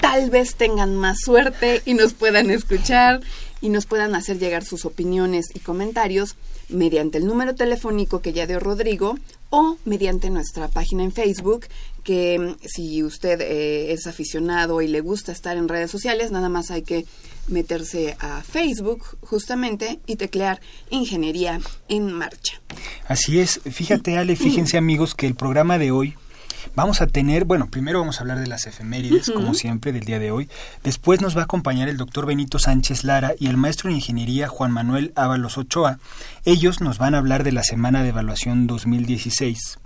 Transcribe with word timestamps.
tal 0.00 0.30
vez 0.30 0.54
tengan 0.54 0.96
más 0.96 1.18
suerte 1.20 1.82
y 1.84 1.94
nos 1.94 2.14
puedan 2.14 2.50
escuchar 2.50 3.20
y 3.60 3.68
nos 3.68 3.86
puedan 3.86 4.14
hacer 4.14 4.38
llegar 4.38 4.64
sus 4.64 4.84
opiniones 4.84 5.46
y 5.54 5.58
comentarios 5.58 6.36
mediante 6.68 7.18
el 7.18 7.26
número 7.26 7.54
telefónico 7.54 8.20
que 8.20 8.32
ya 8.32 8.46
dio 8.46 8.60
Rodrigo 8.60 9.18
o 9.50 9.76
mediante 9.84 10.30
nuestra 10.30 10.68
página 10.68 11.02
en 11.02 11.12
Facebook, 11.12 11.66
que 12.04 12.38
mm, 12.38 12.66
si 12.66 13.02
usted 13.02 13.40
eh, 13.40 13.92
es 13.92 14.06
aficionado 14.06 14.82
y 14.82 14.88
le 14.88 15.00
gusta 15.00 15.32
estar 15.32 15.56
en 15.56 15.68
redes 15.68 15.90
sociales, 15.90 16.30
nada 16.30 16.48
más 16.48 16.70
hay 16.70 16.82
que 16.82 17.06
meterse 17.48 18.16
a 18.20 18.42
Facebook 18.42 19.16
justamente 19.22 20.00
y 20.06 20.16
teclear 20.16 20.60
Ingeniería 20.90 21.60
en 21.88 22.12
Marcha. 22.12 22.60
Así 23.06 23.40
es, 23.40 23.60
fíjate 23.64 24.18
Ale, 24.18 24.36
fíjense 24.36 24.76
amigos 24.78 25.14
que 25.14 25.26
el 25.26 25.34
programa 25.34 25.78
de 25.78 25.90
hoy 25.90 26.14
Vamos 26.74 27.00
a 27.00 27.06
tener, 27.06 27.44
bueno, 27.44 27.68
primero 27.70 28.00
vamos 28.00 28.18
a 28.18 28.20
hablar 28.20 28.40
de 28.40 28.46
las 28.46 28.66
efemérides, 28.66 29.30
como 29.30 29.54
siempre, 29.54 29.92
del 29.92 30.04
día 30.04 30.18
de 30.18 30.30
hoy. 30.30 30.48
Después 30.84 31.20
nos 31.20 31.36
va 31.36 31.42
a 31.42 31.44
acompañar 31.44 31.88
el 31.88 31.96
doctor 31.96 32.26
Benito 32.26 32.58
Sánchez 32.58 33.04
Lara 33.04 33.32
y 33.38 33.48
el 33.48 33.56
maestro 33.56 33.90
en 33.90 33.96
ingeniería 33.96 34.48
Juan 34.48 34.72
Manuel 34.72 35.12
Ábalos 35.16 35.58
Ochoa. 35.58 35.98
Ellos 36.44 36.80
nos 36.80 36.98
van 36.98 37.14
a 37.14 37.18
hablar 37.18 37.44
de 37.44 37.52
la 37.52 37.62
semana 37.62 38.02
de 38.02 38.10
evaluación 38.10 38.66
2016. 38.66 39.78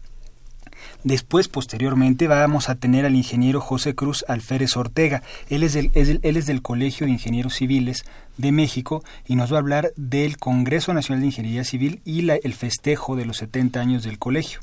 Después, 1.05 1.49
posteriormente, 1.49 2.29
vamos 2.29 2.69
a 2.69 2.77
tener 2.77 3.05
al 3.05 3.17
ingeniero 3.17 3.61
José 3.61 3.95
Cruz 3.95 4.25
Alférez 4.29 4.77
Ortega. 4.77 5.23
Él 5.49 5.65
es, 5.65 5.73
del, 5.73 5.91
él 5.95 6.37
es 6.37 6.47
del 6.47 6.63
Colegio 6.63 7.07
de 7.07 7.13
Ingenieros 7.13 7.55
Civiles 7.55 8.05
de 8.37 8.53
México 8.53 9.03
y 9.27 9.35
nos 9.35 9.53
va 9.53 9.57
a 9.57 9.61
hablar 9.61 9.91
del 9.97 10.39
Congreso 10.39 10.95
Nacional 10.95 11.21
de 11.21 11.27
Ingeniería 11.27 11.65
Civil 11.65 12.01
y 12.05 12.23
la, 12.23 12.37
el 12.37 12.55
festejo 12.55 13.17
de 13.17 13.25
los 13.25 13.39
70 13.39 13.81
años 13.81 14.05
del 14.05 14.19
colegio. 14.19 14.61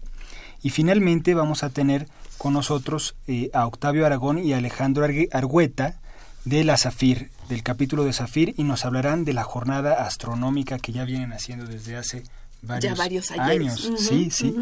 Y 0.62 0.72
finalmente 0.72 1.34
vamos 1.34 1.64
a 1.64 1.70
tener 1.70 2.08
con 2.38 2.53
nosotros 2.53 3.16
eh, 3.28 3.50
a 3.53 3.66
Octavio 3.66 4.06
Aragón 4.06 4.40
y 4.40 4.53
a 4.53 4.58
Alejandro 4.58 5.06
Argüeta 5.31 6.00
de 6.46 6.64
la 6.64 6.78
Zafir, 6.78 7.30
del 7.50 7.64
capítulo 7.64 8.03
de 8.03 8.14
Zafir, 8.14 8.53
y 8.58 8.64
nos 8.64 8.86
hablarán 8.86 9.25
de 9.25 9.34
la 9.34 9.44
jornada 9.44 10.06
astronómica 10.06 10.80
que 10.80 10.92
ya 10.92 11.06
vienen 11.06 11.34
haciendo 11.34 11.66
desde 11.66 11.97
hace 11.97 12.24
varios, 12.62 13.31
años. 13.31 13.92
sí, 13.97 14.30
sí. 14.31 14.56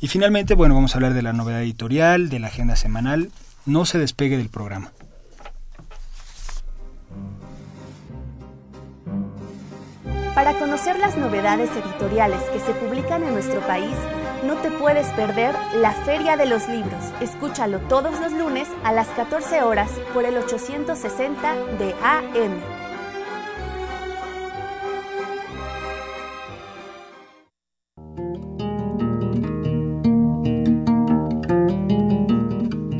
Y 0.00 0.08
finalmente, 0.08 0.54
bueno, 0.54 0.74
vamos 0.74 0.94
a 0.94 0.98
hablar 0.98 1.14
de 1.14 1.22
la 1.22 1.32
novedad 1.32 1.62
editorial, 1.62 2.28
de 2.28 2.38
la 2.38 2.48
agenda 2.48 2.76
semanal. 2.76 3.30
No 3.66 3.84
se 3.84 3.98
despegue 3.98 4.36
del 4.36 4.48
programa. 4.48 4.92
Para 10.34 10.56
conocer 10.58 10.98
las 10.98 11.16
novedades 11.16 11.68
editoriales 11.70 12.40
que 12.52 12.60
se 12.60 12.72
publican 12.72 13.24
en 13.24 13.32
nuestro 13.32 13.60
país, 13.66 13.94
no 14.44 14.56
te 14.56 14.70
puedes 14.70 15.06
perder 15.08 15.54
la 15.76 15.92
Feria 15.92 16.36
de 16.36 16.46
los 16.46 16.68
Libros. 16.68 17.12
Escúchalo 17.20 17.80
todos 17.88 18.18
los 18.20 18.32
lunes 18.32 18.68
a 18.84 18.92
las 18.92 19.08
14 19.08 19.62
horas 19.62 19.90
por 20.14 20.24
el 20.24 20.36
860 20.36 21.54
de 21.78 21.94
AM. 22.02 22.60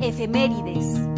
Efemérides. 0.02 1.08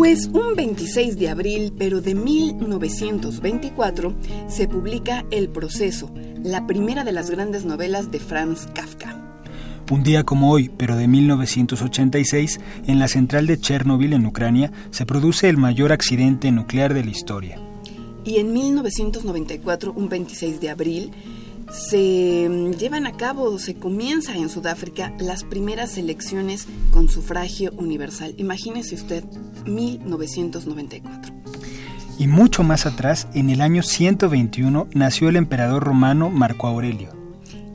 Pues 0.00 0.30
un 0.32 0.56
26 0.56 1.18
de 1.18 1.28
abril, 1.28 1.74
pero 1.76 2.00
de 2.00 2.14
1924, 2.14 4.14
se 4.48 4.66
publica 4.66 5.26
El 5.30 5.50
Proceso, 5.50 6.10
la 6.42 6.66
primera 6.66 7.04
de 7.04 7.12
las 7.12 7.30
grandes 7.30 7.64
novelas 7.64 8.10
de 8.10 8.18
Franz 8.18 8.66
Kafka. 8.74 9.16
Un 9.90 10.02
día 10.02 10.24
como 10.24 10.50
hoy, 10.50 10.70
pero 10.76 10.96
de 10.96 11.08
1986, 11.08 12.60
en 12.86 12.98
la 12.98 13.08
central 13.08 13.46
de 13.46 13.58
Chernobyl 13.58 14.12
en 14.12 14.24
Ucrania, 14.24 14.72
se 14.90 15.04
produce 15.04 15.48
el 15.48 15.56
mayor 15.56 15.92
accidente 15.92 16.52
nuclear 16.52 16.94
de 16.94 17.04
la 17.04 17.10
historia. 17.10 17.60
Y 18.24 18.36
en 18.36 18.52
1994, 18.52 19.92
un 19.92 20.08
26 20.08 20.60
de 20.60 20.70
abril, 20.70 21.10
se 21.72 22.48
mm, 22.48 22.72
llevan 22.78 23.06
a 23.06 23.16
cabo, 23.16 23.58
se 23.58 23.74
comienza 23.74 24.36
en 24.36 24.48
Sudáfrica 24.48 25.12
las 25.18 25.44
primeras 25.44 25.98
elecciones 25.98 26.66
con 26.92 27.08
sufragio 27.08 27.72
universal. 27.76 28.34
Imagínese 28.38 28.94
usted, 28.94 29.24
1994. 29.66 31.32
Y 32.20 32.28
mucho 32.28 32.62
más 32.62 32.84
atrás, 32.84 33.28
en 33.32 33.48
el 33.48 33.62
año 33.62 33.82
121, 33.82 34.88
nació 34.92 35.30
el 35.30 35.36
emperador 35.36 35.82
romano 35.82 36.28
Marco 36.28 36.66
Aurelio. 36.66 37.08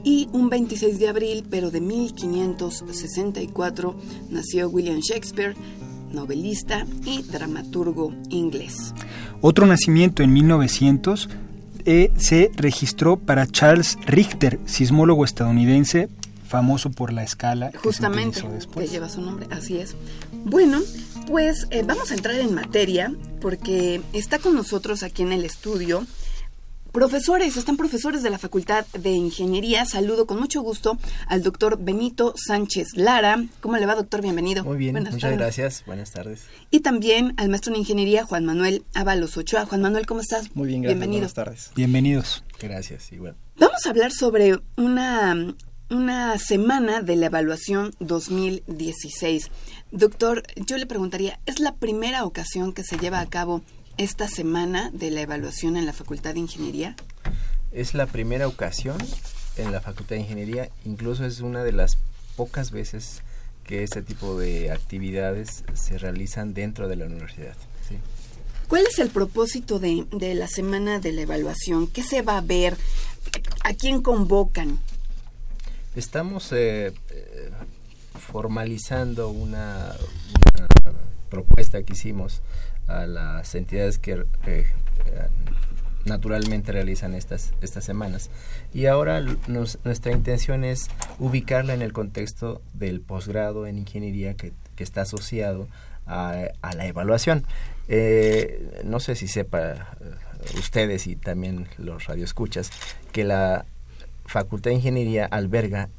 Y 0.03 0.29
un 0.33 0.51
26 0.51 0.99
de 0.99 1.07
abril, 1.07 1.47
pero 1.49 1.71
de 1.71 1.81
1564, 1.81 3.95
nació 4.29 4.69
William 4.69 4.99
Shakespeare, 4.99 5.55
novelista 6.11 6.85
y 7.07 7.23
dramaturgo 7.23 8.13
inglés. 8.29 8.93
Otro 9.41 9.65
nacimiento 9.65 10.21
en 10.21 10.31
1900 10.31 11.27
e 11.85 12.11
se 12.15 12.51
registró 12.55 13.17
para 13.17 13.47
Charles 13.47 13.97
Richter, 14.05 14.59
sismólogo 14.65 15.25
estadounidense 15.25 16.07
famoso 16.45 16.91
por 16.91 17.11
la 17.11 17.23
escala 17.23 17.71
justamente 17.83 18.43
que, 18.77 18.87
lleva 18.87 19.09
su 19.09 19.19
nombre 19.19 19.47
así 19.49 19.77
es 19.77 19.95
bueno 20.45 20.79
pues 21.27 21.67
eh, 21.71 21.83
vamos 21.85 22.11
a 22.11 22.15
entrar 22.15 22.35
en 22.35 22.53
materia 22.53 23.13
porque 23.41 24.01
está 24.13 24.39
con 24.39 24.55
nosotros 24.55 25.03
aquí 25.03 25.23
en 25.23 25.31
el 25.31 25.45
estudio 25.45 26.05
Profesores, 26.95 27.57
están 27.57 27.75
profesores 27.75 28.23
de 28.23 28.29
la 28.29 28.37
Facultad 28.37 28.85
de 28.93 29.09
Ingeniería. 29.09 29.83
Saludo 29.83 30.25
con 30.25 30.39
mucho 30.39 30.61
gusto 30.61 30.97
al 31.27 31.43
doctor 31.43 31.77
Benito 31.77 32.33
Sánchez 32.37 32.95
Lara. 32.95 33.43
¿Cómo 33.59 33.75
le 33.75 33.85
va, 33.85 33.95
doctor? 33.95 34.21
Bienvenido. 34.21 34.63
Muy 34.63 34.77
bien, 34.77 34.95
muchas 35.03 35.33
gracias. 35.33 35.83
Buenas 35.85 36.11
tardes. 36.11 36.45
Y 36.71 36.79
también 36.79 37.33
al 37.35 37.49
maestro 37.49 37.73
en 37.73 37.79
Ingeniería, 37.81 38.23
Juan 38.23 38.45
Manuel 38.45 38.85
Ábalos 38.93 39.35
Ochoa. 39.35 39.65
Juan 39.65 39.81
Manuel, 39.81 40.05
¿cómo 40.05 40.21
estás? 40.21 40.55
Muy 40.55 40.69
bien, 40.69 40.83
gracias. 40.83 40.97
Bienvenido. 40.97 41.19
Buenas 41.19 41.33
tardes. 41.33 41.71
Bienvenidos. 41.75 42.45
Gracias, 42.61 43.11
igual. 43.11 43.35
Vamos 43.57 43.85
a 43.85 43.89
hablar 43.89 44.13
sobre 44.13 44.57
una, 44.77 45.53
una 45.89 46.37
semana 46.39 47.01
de 47.01 47.15
la 47.15 47.27
evaluación 47.27 47.93
2016. 47.99 49.49
Doctor, 49.91 50.43
yo 50.55 50.77
le 50.77 50.85
preguntaría, 50.85 51.39
¿es 51.45 51.59
la 51.59 51.75
primera 51.75 52.25
ocasión 52.25 52.73
que 52.73 52.83
se 52.83 52.97
lleva 52.97 53.19
a 53.19 53.29
cabo 53.29 53.61
esta 53.97 54.27
semana 54.27 54.89
de 54.91 55.11
la 55.11 55.21
evaluación 55.21 55.77
en 55.77 55.85
la 55.85 55.93
Facultad 55.93 56.33
de 56.33 56.39
Ingeniería? 56.39 56.95
Es 57.71 57.93
la 57.93 58.07
primera 58.07 58.47
ocasión 58.47 58.97
en 59.57 59.71
la 59.71 59.81
Facultad 59.81 60.15
de 60.15 60.21
Ingeniería, 60.21 60.69
incluso 60.85 61.25
es 61.25 61.41
una 61.41 61.63
de 61.63 61.71
las 61.71 61.97
pocas 62.35 62.71
veces 62.71 63.21
que 63.63 63.83
este 63.83 64.01
tipo 64.01 64.37
de 64.37 64.71
actividades 64.71 65.63
se 65.73 65.97
realizan 65.97 66.53
dentro 66.53 66.87
de 66.87 66.95
la 66.95 67.05
universidad. 67.05 67.55
¿Cuál 68.67 68.85
es 68.87 68.97
el 68.97 69.09
propósito 69.09 69.79
de, 69.79 70.05
la 70.33 70.47
semana 70.47 70.99
de 70.99 71.11
la 71.11 71.21
evaluación? 71.21 71.87
¿Qué 71.87 72.01
se 72.01 72.23
va 72.23 72.37
a 72.37 72.41
ver? 72.41 72.75
¿A 73.63 73.73
quién 73.73 74.01
convocan? 74.01 74.79
Estamos 75.95 76.51
eh, 76.51 76.87
eh, 77.09 77.51
formalizando 78.19 79.29
una, 79.29 79.95
propuesta 81.29 81.81
que 81.83 81.93
hicimos 81.93 82.41
a 82.87 83.05
las 83.07 83.55
entidades 83.55 83.97
que 83.97 84.25
eh, 84.45 84.65
naturalmente 86.03 86.73
realizan 86.73 87.13
estas, 87.13 87.53
estas 87.61 87.85
semanas. 87.85 88.29
Y 88.73 88.87
ahora 88.87 89.21
nuestra 89.47 90.11
intención 90.11 90.65
es 90.65 90.89
ubicarla 91.17 91.73
en 91.73 91.81
el 91.81 91.93
contexto 91.93 92.61
del 92.73 92.99
posgrado 92.99 93.65
en 93.65 93.77
ingeniería 93.77 94.35
que, 94.35 94.51
está 94.77 95.03
asociado 95.03 95.69
a, 96.05 96.49
la 96.75 96.85
evaluación. 96.85 97.45
No 98.83 98.99
sé 98.99 99.15
si 99.15 99.29
sepa 99.29 99.97
ustedes 100.57 101.07
y 101.07 101.15
también 101.15 101.69
los 101.77 102.05
radioescuchas 102.05 102.69
que 103.13 103.23
la 103.23 103.65
Facultad 104.25 104.71
de 104.71 104.75
Ingeniería 104.75 105.25
alberga 105.25 105.89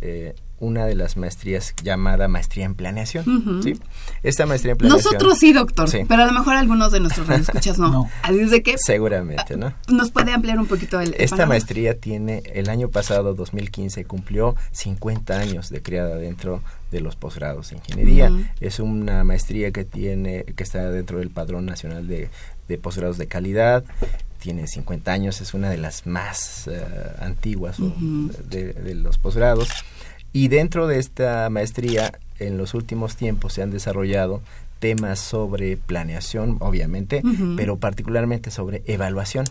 eh, 0.00 0.34
una 0.60 0.86
de 0.86 0.94
las 0.94 1.16
maestrías 1.16 1.74
llamada 1.82 2.28
maestría 2.28 2.64
en 2.64 2.74
planeación. 2.74 3.62
¿sí? 3.62 3.78
Esta 4.22 4.46
maestría 4.46 4.72
en 4.72 4.78
planeación. 4.78 5.12
Nosotros 5.12 5.38
sí, 5.38 5.52
doctor, 5.52 5.90
pero 6.08 6.22
a 6.22 6.26
lo 6.26 6.32
mejor 6.32 6.54
algunos 6.54 6.92
de 6.92 7.00
nuestros 7.00 7.26
radioescuchas 7.26 7.78
no. 7.78 7.90
no. 7.92 8.10
Así 8.22 8.38
es 8.38 8.50
de 8.50 8.62
que. 8.62 8.76
Seguramente, 8.78 9.56
¿no? 9.56 9.74
¿Nos 9.88 10.10
puede 10.10 10.32
ampliar 10.32 10.58
un 10.58 10.66
poquito 10.66 11.00
el. 11.00 11.14
Esta 11.18 11.46
maestría 11.46 11.98
tiene, 11.98 12.42
el 12.54 12.70
año 12.70 12.88
pasado, 12.88 13.34
2015, 13.34 14.04
cumplió 14.04 14.56
50 14.72 15.38
años 15.38 15.70
de 15.70 15.82
creada 15.82 16.16
dentro 16.16 16.62
de 16.90 17.00
los 17.00 17.16
posgrados 17.16 17.70
de 17.70 17.76
ingeniería. 17.76 18.30
Es 18.60 18.78
una 18.78 19.24
maestría 19.24 19.70
que 19.72 19.84
tiene, 19.84 20.44
que 20.44 20.62
está 20.62 20.90
dentro 20.90 21.18
del 21.18 21.30
Padrón 21.30 21.66
Nacional 21.66 22.06
de, 22.06 22.30
posgrados 22.78 23.18
de 23.18 23.26
calidad 23.26 23.84
tiene 24.44 24.66
50 24.66 25.10
años, 25.10 25.40
es 25.40 25.54
una 25.54 25.70
de 25.70 25.78
las 25.78 26.06
más 26.06 26.68
eh, 26.68 26.84
antiguas 27.18 27.78
de, 27.80 28.74
de, 28.74 28.94
los 28.94 29.16
posgrados. 29.16 29.70
Y 30.34 30.48
dentro 30.48 30.86
de 30.86 30.98
esta 30.98 31.48
maestría, 31.48 32.12
en 32.38 32.58
los 32.58 32.74
últimos 32.74 33.16
tiempos 33.16 33.54
se 33.54 33.62
han 33.62 33.70
desarrollado 33.70 34.42
temas 34.80 35.18
sobre 35.18 35.78
planeación, 35.78 36.58
obviamente, 36.60 37.22
pero 37.56 37.78
particularmente 37.78 38.50
sobre 38.50 38.82
evaluación. 38.84 39.46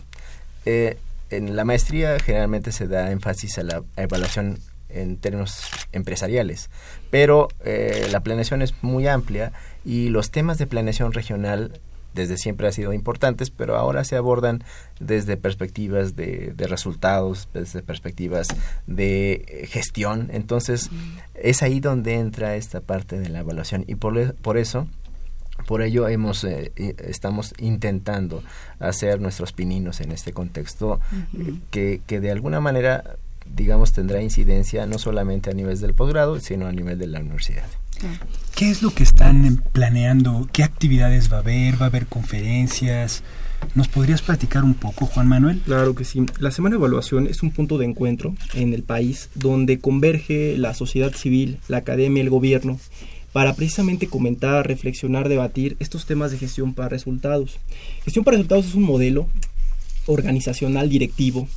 Eh, 0.64 0.96
en 1.30 1.56
la 1.56 1.64
maestría 1.64 2.16
generalmente 2.20 2.70
se 2.70 2.86
da 2.86 3.10
énfasis 3.10 3.58
a 3.58 3.64
la 3.64 3.82
evaluación 3.96 4.60
en 4.90 5.16
términos 5.16 5.62
empresariales, 5.90 6.70
pero 7.10 7.48
eh, 7.64 8.06
la 8.12 8.20
planeación 8.20 8.62
es 8.62 8.74
muy 8.80 9.08
amplia 9.08 9.50
y 9.84 10.08
los 10.10 10.30
temas 10.30 10.56
de 10.58 10.68
planeación 10.68 11.12
regional 11.12 11.80
desde 12.14 12.36
siempre 12.36 12.66
han 12.66 12.72
sido 12.72 12.92
importantes, 12.92 13.50
pero 13.50 13.76
ahora 13.76 14.04
se 14.04 14.16
abordan 14.16 14.62
desde 15.00 15.36
perspectivas 15.36 16.16
de, 16.16 16.54
resultados, 16.58 17.48
desde 17.52 17.82
perspectivas 17.82 18.48
de 18.86 19.44
eh, 19.46 19.66
gestión. 19.66 20.30
Entonces, 20.32 20.90
es 21.34 21.62
ahí 21.62 21.80
donde 21.80 22.14
entra 22.14 22.56
esta 22.56 22.80
parte 22.80 23.18
de 23.18 23.28
la 23.28 23.40
evaluación 23.40 23.84
y 23.86 23.96
por, 23.96 24.34
por 24.34 24.58
eso 24.58 24.86
por 25.66 25.82
ello 25.82 26.08
hemos 26.08 26.42
eh, 26.44 26.72
estamos 26.76 27.54
intentando 27.58 28.42
hacer 28.80 29.20
nuestros 29.20 29.52
pininos 29.52 30.00
en 30.00 30.10
este 30.10 30.32
contexto 30.32 31.00
eh, 31.32 31.54
que, 31.70 32.00
que 32.06 32.20
de 32.20 32.32
alguna 32.32 32.60
manera 32.60 33.16
digamos 33.46 33.92
tendrá 33.92 34.20
incidencia 34.20 34.84
no 34.86 34.98
solamente 34.98 35.50
a 35.50 35.54
nivel 35.54 35.78
del 35.80 35.94
posgrado 35.94 36.40
sino 36.40 36.66
a 36.66 36.72
nivel 36.72 36.98
de 36.98 37.06
la 37.06 37.20
universidad. 37.20 37.66
¿Qué 38.54 38.70
es 38.70 38.82
lo 38.82 38.90
que 38.90 39.02
están 39.02 39.62
planeando? 39.72 40.48
¿Qué 40.52 40.62
actividades 40.62 41.32
va 41.32 41.38
a 41.38 41.40
haber? 41.40 41.80
¿Va 41.80 41.86
a 41.86 41.88
haber 41.88 42.06
conferencias? 42.06 43.22
¿Nos 43.74 43.88
podrías 43.88 44.22
platicar 44.22 44.64
un 44.64 44.74
poco, 44.74 45.06
Juan 45.06 45.26
Manuel? 45.26 45.60
Claro 45.64 45.94
que 45.94 46.04
sí. 46.04 46.24
La 46.38 46.50
Semana 46.50 46.74
de 46.74 46.78
Evaluación 46.78 47.26
es 47.26 47.42
un 47.42 47.50
punto 47.50 47.78
de 47.78 47.86
encuentro 47.86 48.34
en 48.54 48.74
el 48.74 48.82
país 48.82 49.30
donde 49.34 49.78
converge 49.78 50.56
la 50.58 50.74
sociedad 50.74 51.12
civil, 51.14 51.58
la 51.68 51.78
academia, 51.78 52.22
el 52.22 52.30
gobierno, 52.30 52.78
para 53.32 53.54
precisamente 53.54 54.06
comentar, 54.06 54.66
reflexionar, 54.66 55.28
debatir 55.28 55.76
estos 55.80 56.06
temas 56.06 56.30
de 56.30 56.38
gestión 56.38 56.74
para 56.74 56.88
resultados. 56.88 57.58
Gestión 58.04 58.24
para 58.24 58.36
resultados 58.36 58.66
es 58.66 58.74
un 58.74 58.84
modelo 58.84 59.26
organizacional 60.06 60.88
directivo 60.88 61.48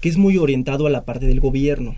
que 0.00 0.08
es 0.08 0.18
muy 0.18 0.36
orientado 0.36 0.86
a 0.86 0.90
la 0.90 1.04
parte 1.04 1.26
del 1.26 1.40
gobierno, 1.40 1.96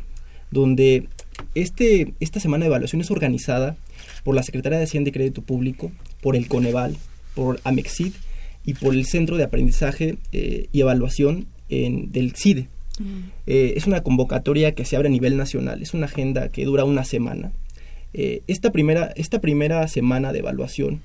donde 0.50 1.08
este, 1.54 2.14
esta 2.20 2.40
semana 2.40 2.64
de 2.64 2.68
evaluación 2.68 3.00
es 3.00 3.10
organizada 3.10 3.76
por 4.26 4.34
la 4.34 4.42
Secretaría 4.42 4.78
de 4.78 4.84
Hacienda 4.86 5.10
y 5.10 5.12
Crédito 5.12 5.40
Público, 5.40 5.92
por 6.20 6.34
el 6.34 6.48
Coneval, 6.48 6.96
por 7.36 7.60
Amexid 7.62 8.12
y 8.64 8.74
por 8.74 8.92
el 8.92 9.06
Centro 9.06 9.36
de 9.36 9.44
Aprendizaje 9.44 10.18
eh, 10.32 10.66
y 10.72 10.80
Evaluación 10.80 11.46
del 11.68 12.32
CIDE. 12.34 12.66
Mm. 12.98 13.04
Eh, 13.46 13.74
es 13.76 13.86
una 13.86 14.02
convocatoria 14.02 14.74
que 14.74 14.84
se 14.84 14.96
abre 14.96 15.06
a 15.06 15.12
nivel 15.12 15.36
nacional, 15.36 15.80
es 15.80 15.94
una 15.94 16.06
agenda 16.06 16.48
que 16.48 16.64
dura 16.64 16.82
una 16.82 17.04
semana. 17.04 17.52
Eh, 18.14 18.42
esta, 18.48 18.72
primera, 18.72 19.12
esta 19.14 19.40
primera 19.40 19.86
semana 19.86 20.32
de 20.32 20.40
evaluación 20.40 21.02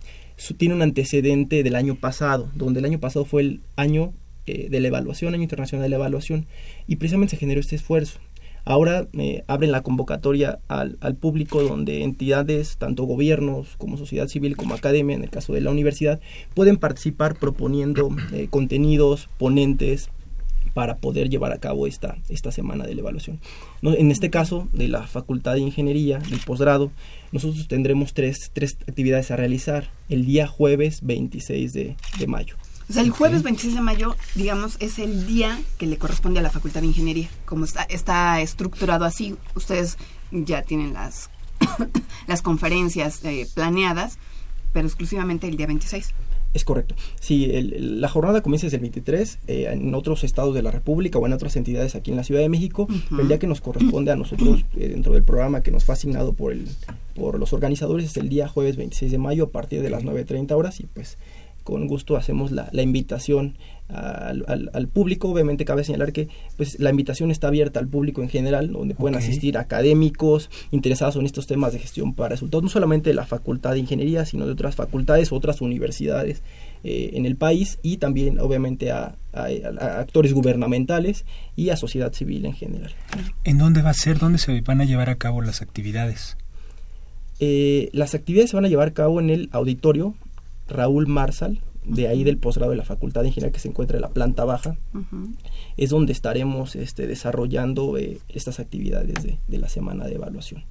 tiene 0.57 0.73
un 0.73 0.81
antecedente 0.81 1.62
del 1.62 1.75
año 1.75 1.94
pasado, 1.94 2.50
donde 2.56 2.79
el 2.79 2.85
año 2.88 3.00
pasado 3.00 3.25
fue 3.25 3.44
el 3.44 3.62
año 3.75 4.13
de 4.47 4.79
la 4.81 4.88
evaluación, 4.88 5.35
año 5.35 5.44
internacional 5.44 5.83
de 5.83 5.89
la 5.89 5.97
evaluación, 5.97 6.47
y 6.88 6.95
precisamente 6.95 7.35
se 7.35 7.38
generó 7.38 7.62
este 7.62 7.75
esfuerzo. 7.75 8.19
Ahora 8.63 9.08
eh, 9.13 9.44
abren 9.48 9.72
la 9.72 9.81
convocatoria 9.81 10.60
al, 10.68 10.98
público 11.16 11.63
donde 11.63 12.04
entidades, 12.04 12.78
tanto 12.78 13.04
gobiernos 13.04 13.75
como 13.78 13.98
sociedad 13.98 14.28
civil 14.28 14.56
como 14.56 14.75
academia, 14.75 15.16
en 15.16 15.24
el 15.24 15.30
caso 15.30 15.54
de 15.54 15.62
la 15.62 15.72
universidad, 15.72 16.19
pueden 16.54 16.78
participar 16.78 17.36
proponiendo 17.36 18.10
eh, 18.31 18.48
contenidos, 18.50 19.30
ponentes 19.38 20.10
para 20.74 20.98
poder 20.98 21.30
llevar 21.30 21.52
a 21.52 21.58
cabo 21.58 21.88
esta, 21.88 22.18
esta 22.30 22.52
semana 22.52 22.86
de 22.86 22.94
la 22.96 23.02
evaluación. 23.02 23.40
en 23.81 24.12
este 24.12 24.30
caso, 24.30 24.69
de 24.72 24.88
la 24.88 25.06
Facultad 25.06 25.56
de 25.56 25.62
Ingeniería, 25.62 26.19
del 26.19 26.40
posgrado, 26.40 26.92
nosotros 27.31 27.68
tendremos 27.68 28.14
tres, 28.14 28.52
tres 28.54 28.78
actividades 28.88 29.31
a 29.31 29.36
realizar 29.36 29.90
el 30.07 30.25
día 30.25 30.48
jueves 30.48 31.00
26 31.02 31.74
de 31.74 31.96
mayo. 32.28 32.56
O 32.92 32.94
sea, 32.94 33.04
el 33.04 33.12
jueves 33.12 33.42
26 33.42 33.76
de 33.76 33.80
mayo, 33.80 34.18
digamos, 34.36 34.76
es 34.82 35.00
el 35.00 35.26
día 35.26 35.58
que 35.78 35.86
le 35.86 35.98
corresponde 35.98 36.42
a 36.42 36.44
la 36.44 36.50
Facultad 36.50 36.82
de 36.82 36.88
Ingeniería. 36.88 37.30
Como 37.45 37.64
está, 37.64 37.83
está 37.83 38.42
estructurado 38.42 39.06
así, 39.06 39.38
ustedes 39.56 39.98
ya 40.31 40.64
tienen 40.64 40.92
las, 40.92 41.30
las 42.28 42.42
conferencias 42.42 43.24
eh, 43.24 43.48
planeadas, 43.54 44.18
pero 44.74 44.88
exclusivamente 44.88 45.48
el 45.48 45.56
día 45.56 45.68
26. 45.68 46.14
Es 46.54 46.66
correcto. 46.66 46.95
Sí, 47.21 47.50
la 47.80 48.10
jornada 48.10 48.42
comienza 48.42 48.66
desde 48.66 48.76
el 48.76 48.81
23 48.81 49.40
eh, 49.48 49.69
en 49.71 49.95
otros 49.95 50.26
estados 50.26 50.54
de 50.54 50.62
la 50.62 50.71
República 50.71 51.18
o 51.18 51.26
en 51.26 51.31
otras 51.31 51.56
entidades 51.56 51.95
aquí 51.95 52.12
en 52.12 52.18
la 52.18 52.26
Ciudad 52.26 52.42
de 52.42 52.50
México. 52.50 52.90
El 53.18 53.30
día 53.30 53.40
que 53.40 53.48
nos 53.48 53.62
corresponde 53.62 54.12
a 54.12 54.18
nosotros 54.18 54.66
eh, 54.76 54.90
dentro 54.90 55.14
del 55.14 55.24
programa 55.24 55.64
que 55.64 55.71
nos 55.71 55.86
fue 55.86 55.94
asignado 55.94 56.33
por, 56.33 56.52
el, 56.52 56.68
por 57.16 57.40
los 57.40 57.54
organizadores 57.54 58.06
es 58.06 58.18
el 58.18 58.28
día 58.28 58.50
jueves 58.50 58.76
26 58.76 59.14
de 59.14 59.18
mayo 59.18 59.45
a 59.45 59.50
partir 59.50 59.81
de 59.81 59.90
las 59.90 60.04
9.30 60.04 60.52
horas 60.52 60.81
y 60.81 60.88
pues 60.88 61.18
con 61.71 61.87
gusto 61.87 62.18
hacemos 62.18 62.51
la, 62.51 62.69
invitación 62.73 63.56
al, 63.87 64.90
público. 64.92 65.30
Obviamente 65.30 65.63
cabe 65.63 65.85
señalar 65.85 66.11
que 66.11 66.28
pues 66.57 66.78
la 66.81 66.90
invitación 66.90 67.31
está 67.31 67.47
abierta 67.47 67.80
al 67.80 67.87
público 67.87 68.21
en 68.21 68.28
general, 68.28 68.73
donde 68.73 68.94
pueden 68.94 69.18
asistir 69.18 69.57
académicos 69.57 70.49
interesados 70.71 71.16
en 71.16 71.25
estos 71.25 71.47
temas 71.47 71.71
de 71.71 71.80
gestión 71.80 72.13
para 72.13 72.30
resultados, 72.30 72.63
no 72.63 72.69
solamente 72.69 73.11
de 73.11 73.13
la 73.13 73.25
Facultad 73.25 73.71
de 73.71 73.80
Ingeniería, 73.80 74.25
sino 74.25 74.45
de 74.45 74.51
otras 74.51 74.75
facultades, 74.75 75.31
otras 75.31 75.61
universidades 75.61 76.44
eh, 76.83 77.11
en 77.13 77.25
el 77.25 77.37
país 77.37 77.80
y 77.81 77.97
también 77.97 78.37
obviamente 78.40 78.92
a, 78.92 79.16
actores 79.31 80.33
gubernamentales 80.33 81.23
y 81.56 81.69
a 81.69 81.78
sociedad 81.78 82.11
civil 82.11 82.45
en 82.45 82.54
general. 82.54 82.92
¿En 83.45 83.57
dónde 83.57 83.81
va 83.81 83.92
a 83.92 83.94
ser? 83.94 84.19
¿Dónde 84.19 84.40
se 84.40 84.59
van 84.59 84.81
a 84.81 84.83
llevar 84.83 85.09
a 85.09 85.16
cabo 85.16 85.42
las 85.42 85.61
actividades? 85.61 86.35
Eh, 87.40 87.90
las 87.94 88.13
actividades 88.13 88.49
se 88.49 88.57
van 88.57 88.66
a 88.66 88.68
llevar 88.68 88.90
a 88.90 88.94
cabo 88.94 89.21
en 89.21 89.30
el 89.30 89.47
auditorio 89.54 90.16
Raúl 90.68 91.07
Marsal, 91.07 91.61
de 91.83 92.07
ahí 92.07 92.23
del 92.23 92.37
posgrado 92.37 92.71
de 92.71 92.77
la 92.77 92.85
Facultad 92.85 93.21
de 93.21 93.30
Ingeniería 93.30 93.51
que 93.51 93.59
se 93.59 93.68
encuentra 93.68 93.97
en 93.97 94.01
la 94.01 94.09
planta 94.09 94.45
baja, 94.45 94.77
es 95.77 95.89
donde 95.89 96.11
estaremos 96.11 96.75
este, 96.75 97.07
desarrollando 97.07 97.97
eh, 97.97 98.19
estas 98.30 98.59
actividades 98.59 99.15
de, 99.23 99.57
la 99.57 99.69
semana 99.69 100.06
de 100.06 100.15
evaluación. 100.15 100.63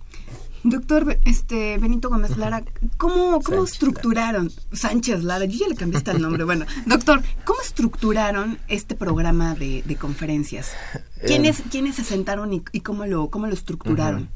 Doctor 0.62 1.18
este, 1.24 1.78
Benito 1.78 2.10
Gómez 2.10 2.36
Lara, 2.36 2.62
¿cómo, 2.98 3.40
cómo 3.40 3.64
estructuraron, 3.64 4.52
Sánchez 4.72 5.24
Lara, 5.24 5.46
yo 5.46 5.58
ya 5.58 5.68
le 5.68 5.74
cambiaste 5.74 6.10
el 6.10 6.20
nombre, 6.20 6.44
bueno, 6.44 6.66
doctor, 6.86 7.22
¿cómo 7.44 7.60
estructuraron 7.62 8.58
este 8.68 8.94
programa 8.94 9.54
de, 9.54 9.82
conferencias? 9.98 10.72
¿Quiénes, 11.26 11.62
¿Quiénes 11.70 11.96
se 11.96 12.04
sentaron 12.04 12.52
y, 12.52 12.80
cómo, 12.80 13.06
lo, 13.06 13.30
cómo 13.30 13.46
lo 13.46 13.54
estructuraron? 13.54 14.28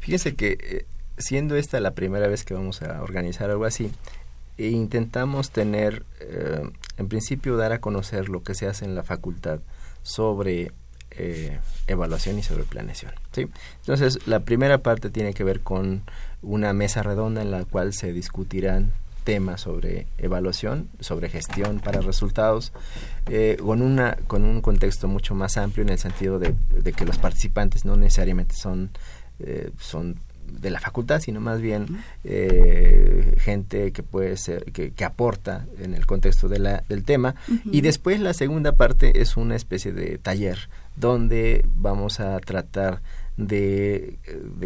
Fíjese 0.00 0.34
que 0.34 0.58
eh, 0.60 0.86
siendo 1.16 1.54
esta 1.54 1.78
la 1.80 1.94
primera 1.94 2.26
vez 2.26 2.44
que 2.44 2.54
vamos 2.54 2.82
a 2.82 3.00
organizar 3.02 3.50
algo 3.50 3.64
así, 3.64 3.90
e 4.58 4.68
intentamos 4.68 5.50
tener, 5.50 6.04
eh, 6.20 6.62
en 6.98 7.08
principio, 7.08 7.56
dar 7.56 7.72
a 7.72 7.80
conocer 7.80 8.28
lo 8.28 8.42
que 8.42 8.54
se 8.54 8.66
hace 8.66 8.84
en 8.84 8.94
la 8.94 9.02
facultad 9.02 9.60
sobre 10.02 10.72
eh, 11.10 11.58
evaluación 11.86 12.38
y 12.38 12.42
sobre 12.42 12.64
planeación. 12.64 13.12
Entonces, 13.36 14.26
la 14.26 14.40
primera 14.40 14.78
parte 14.78 15.10
tiene 15.10 15.34
que 15.34 15.44
ver 15.44 15.60
con 15.60 16.02
una 16.42 16.72
mesa 16.72 17.02
redonda 17.02 17.42
en 17.42 17.50
la 17.50 17.64
cual 17.64 17.92
se 17.92 18.12
discutirán 18.12 18.92
temas 19.24 19.62
sobre 19.62 20.06
evaluación, 20.18 20.88
sobre 21.00 21.28
gestión 21.28 21.80
para 21.80 22.00
resultados, 22.00 22.72
eh, 23.26 23.56
con, 23.60 23.82
una, 23.82 24.16
con 24.26 24.44
un 24.44 24.60
contexto 24.60 25.08
mucho 25.08 25.34
más 25.34 25.56
amplio 25.56 25.82
en 25.82 25.90
el 25.90 25.98
sentido 25.98 26.38
de, 26.38 26.54
que 26.92 27.04
los 27.04 27.18
participantes 27.18 27.84
no 27.84 27.96
necesariamente 27.96 28.54
son, 28.54 28.90
eh, 29.38 29.70
son 29.78 30.16
de 30.60 30.70
la 30.70 30.80
facultad, 30.80 31.20
sino 31.20 31.40
más 31.40 31.60
bien 31.60 31.86
eh, 32.24 33.34
gente 33.38 33.92
que 33.92 34.02
puede 34.02 34.36
ser, 34.36 34.64
que, 34.72 34.92
que, 34.92 35.04
aporta 35.04 35.66
en 35.78 35.94
el 35.94 36.06
contexto 36.06 36.48
de 36.48 36.58
la, 36.58 36.84
del 36.88 37.04
tema. 37.04 37.34
Y 37.64 37.80
después 37.80 38.20
la 38.20 38.34
segunda 38.34 38.72
parte 38.72 39.20
es 39.20 39.36
una 39.36 39.56
especie 39.56 39.92
de 39.92 40.18
taller 40.18 40.68
donde 40.96 41.64
vamos 41.74 42.20
a 42.20 42.38
tratar 42.40 43.00
de, 43.36 44.18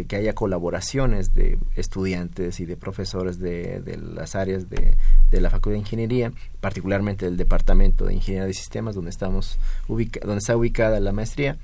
que 0.07 0.15
haya 0.15 0.33
colaboraciones 0.33 1.33
de 1.33 1.57
estudiantes 1.75 2.59
y 2.59 2.65
de 2.65 2.75
profesores 2.75 3.39
de, 3.39 3.81
de 3.81 3.97
las 3.97 4.35
áreas 4.35 4.69
de, 4.69 4.97
de, 5.31 5.41
la 5.41 5.49
Facultad 5.49 5.75
de 5.75 5.79
Ingeniería, 5.79 6.31
particularmente 6.59 7.25
del 7.25 7.37
Departamento 7.37 8.05
de 8.05 8.13
Ingeniería 8.13 8.47
de 8.47 8.53
Sistemas, 8.53 8.95
donde, 8.95 9.09
estamos 9.09 9.57
donde 9.87 10.37
está 10.37 10.55
ubicada 10.55 10.99
la 10.99 11.11
maestría. 11.11 11.57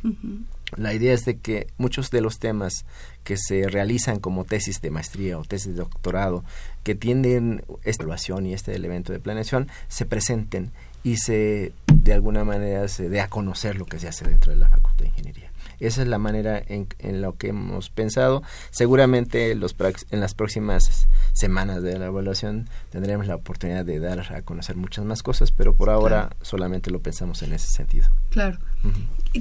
La 0.77 0.93
idea 0.93 1.13
es 1.13 1.25
de 1.25 1.37
que 1.37 1.67
muchos 1.77 2.09
de 2.09 2.21
los 2.21 2.39
temas 2.39 2.85
que 3.23 3.37
se 3.37 3.67
realizan 3.67 4.19
como 4.19 4.43
tesis 4.43 4.81
de 4.81 4.89
maestría 4.89 5.37
o 5.37 5.43
tesis 5.43 5.73
de 5.75 5.81
doctorado, 5.81 6.43
que 6.83 6.95
tienen 6.95 7.63
esta 7.83 8.03
evaluación 8.03 8.45
y 8.47 8.53
este 8.53 8.73
elemento 8.73 9.13
de 9.13 9.19
planeación, 9.19 9.67
se 9.87 10.05
presenten 10.05 10.71
y 11.03 11.17
se, 11.17 11.73
de 11.93 12.13
alguna 12.13 12.43
manera, 12.43 12.87
se 12.87 13.09
dé 13.09 13.21
a 13.21 13.29
conocer 13.29 13.75
lo 13.75 13.85
que 13.85 13.99
se 13.99 14.07
hace 14.07 14.25
dentro 14.25 14.51
de 14.51 14.57
la 14.57 14.69
Facultad 14.69 15.03
de 15.03 15.09
Ingeniería. 15.09 15.42
Esa 15.87 16.01
es 16.01 16.07
la 16.07 16.17
manera 16.17 16.61
en, 16.65 16.87
en 16.99 17.21
lo 17.21 17.37
que 17.37 17.49
hemos 17.49 17.89
pensado. 17.89 18.41
Seguramente 18.71 19.53
los, 19.55 19.75
en 20.11 20.19
las 20.19 20.33
próximas 20.33 21.07
semanas 21.33 21.83
de 21.83 21.99
la 21.99 22.05
evaluación 22.05 22.69
tendremos 22.89 23.27
la 23.27 23.35
oportunidad 23.35 23.85
de 23.85 23.99
dar 23.99 24.33
a 24.33 24.41
conocer 24.43 24.75
muchas 24.75 25.05
más 25.05 25.23
cosas, 25.23 25.51
pero 25.51 25.75
por 25.75 25.89
ahora 25.89 26.35
solamente 26.41 26.91
lo 26.91 27.01
pensamos 27.01 27.43
en 27.43 27.53
ese 27.53 27.67
sentido. 27.67 28.07
Claro. 28.29 28.59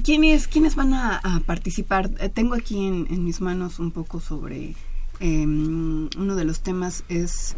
¿Quiénes, 0.05 0.49
¿Quiénes 0.49 0.75
van 0.75 0.95
a, 0.95 1.21
participar? 1.47 2.11
Eh, 2.19 2.29
tengo 2.29 2.55
aquí 2.55 2.87
en, 2.87 3.07
en, 3.11 3.25
mis 3.25 3.41
manos 3.41 3.79
un 3.79 3.91
poco 3.91 4.21
sobre... 4.21 4.75
Em, 5.21 6.09
uno 6.19 6.35
de 6.35 6.45
los 6.45 6.61
temas 6.63 7.05
es 7.09 7.55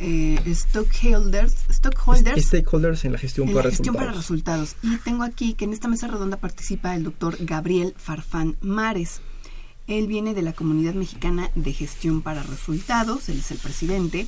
eh, 0.00 0.40
stockholders, 0.46 1.54
stockholders, 1.68 2.46
stakeholders 2.46 3.04
en 3.04 3.12
la 3.12 3.18
gestión, 3.18 3.48
en 3.48 3.54
para, 3.54 3.66
la 3.66 3.70
gestión 3.70 3.94
resultados. 3.94 4.06
para 4.06 4.18
resultados. 4.18 4.76
Y 4.82 4.96
tengo 4.98 5.22
aquí 5.22 5.54
que 5.54 5.64
en 5.64 5.72
esta 5.72 5.88
mesa 5.88 6.08
redonda 6.08 6.36
participa 6.36 6.94
el 6.94 7.04
doctor 7.04 7.36
Gabriel 7.40 7.94
Farfán 7.96 8.56
Mares. 8.60 9.20
Él 9.86 10.06
viene 10.06 10.34
de 10.34 10.42
la 10.42 10.54
Comunidad 10.54 10.94
Mexicana 10.94 11.50
de 11.54 11.72
Gestión 11.72 12.22
para 12.22 12.42
Resultados, 12.42 13.28
él 13.28 13.38
es 13.38 13.50
el 13.50 13.58
presidente. 13.58 14.26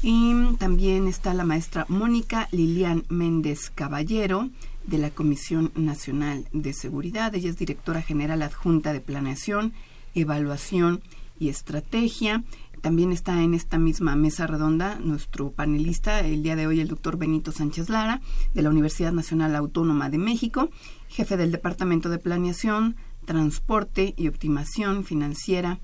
Y 0.00 0.32
también 0.58 1.08
está 1.08 1.34
la 1.34 1.44
maestra 1.44 1.84
Mónica 1.88 2.48
Lilian 2.52 3.04
Méndez 3.08 3.70
Caballero, 3.74 4.48
de 4.88 4.98
la 4.98 5.10
Comisión 5.10 5.70
Nacional 5.74 6.46
de 6.52 6.72
Seguridad. 6.72 7.34
Ella 7.34 7.50
es 7.50 7.58
directora 7.58 8.00
general 8.00 8.42
adjunta 8.42 8.92
de 8.92 9.00
Planeación, 9.00 9.74
Evaluación 10.14 11.02
y 11.38 11.50
Estrategia. 11.50 12.42
También 12.80 13.12
está 13.12 13.42
en 13.42 13.54
esta 13.54 13.78
misma 13.78 14.14
mesa 14.14 14.46
redonda 14.46 14.98
nuestro 15.00 15.50
panelista 15.50 16.20
el 16.20 16.42
día 16.42 16.56
de 16.56 16.66
hoy, 16.66 16.80
el 16.80 16.88
doctor 16.88 17.16
Benito 17.16 17.50
Sánchez 17.50 17.88
Lara, 17.88 18.20
de 18.54 18.62
la 18.62 18.70
Universidad 18.70 19.12
Nacional 19.12 19.56
Autónoma 19.56 20.10
de 20.10 20.18
México, 20.18 20.70
jefe 21.08 21.36
del 21.36 21.50
Departamento 21.50 22.08
de 22.08 22.18
Planeación, 22.18 22.96
Transporte 23.24 24.14
y 24.16 24.28
Optimación 24.28 25.04
Financiera 25.04 25.80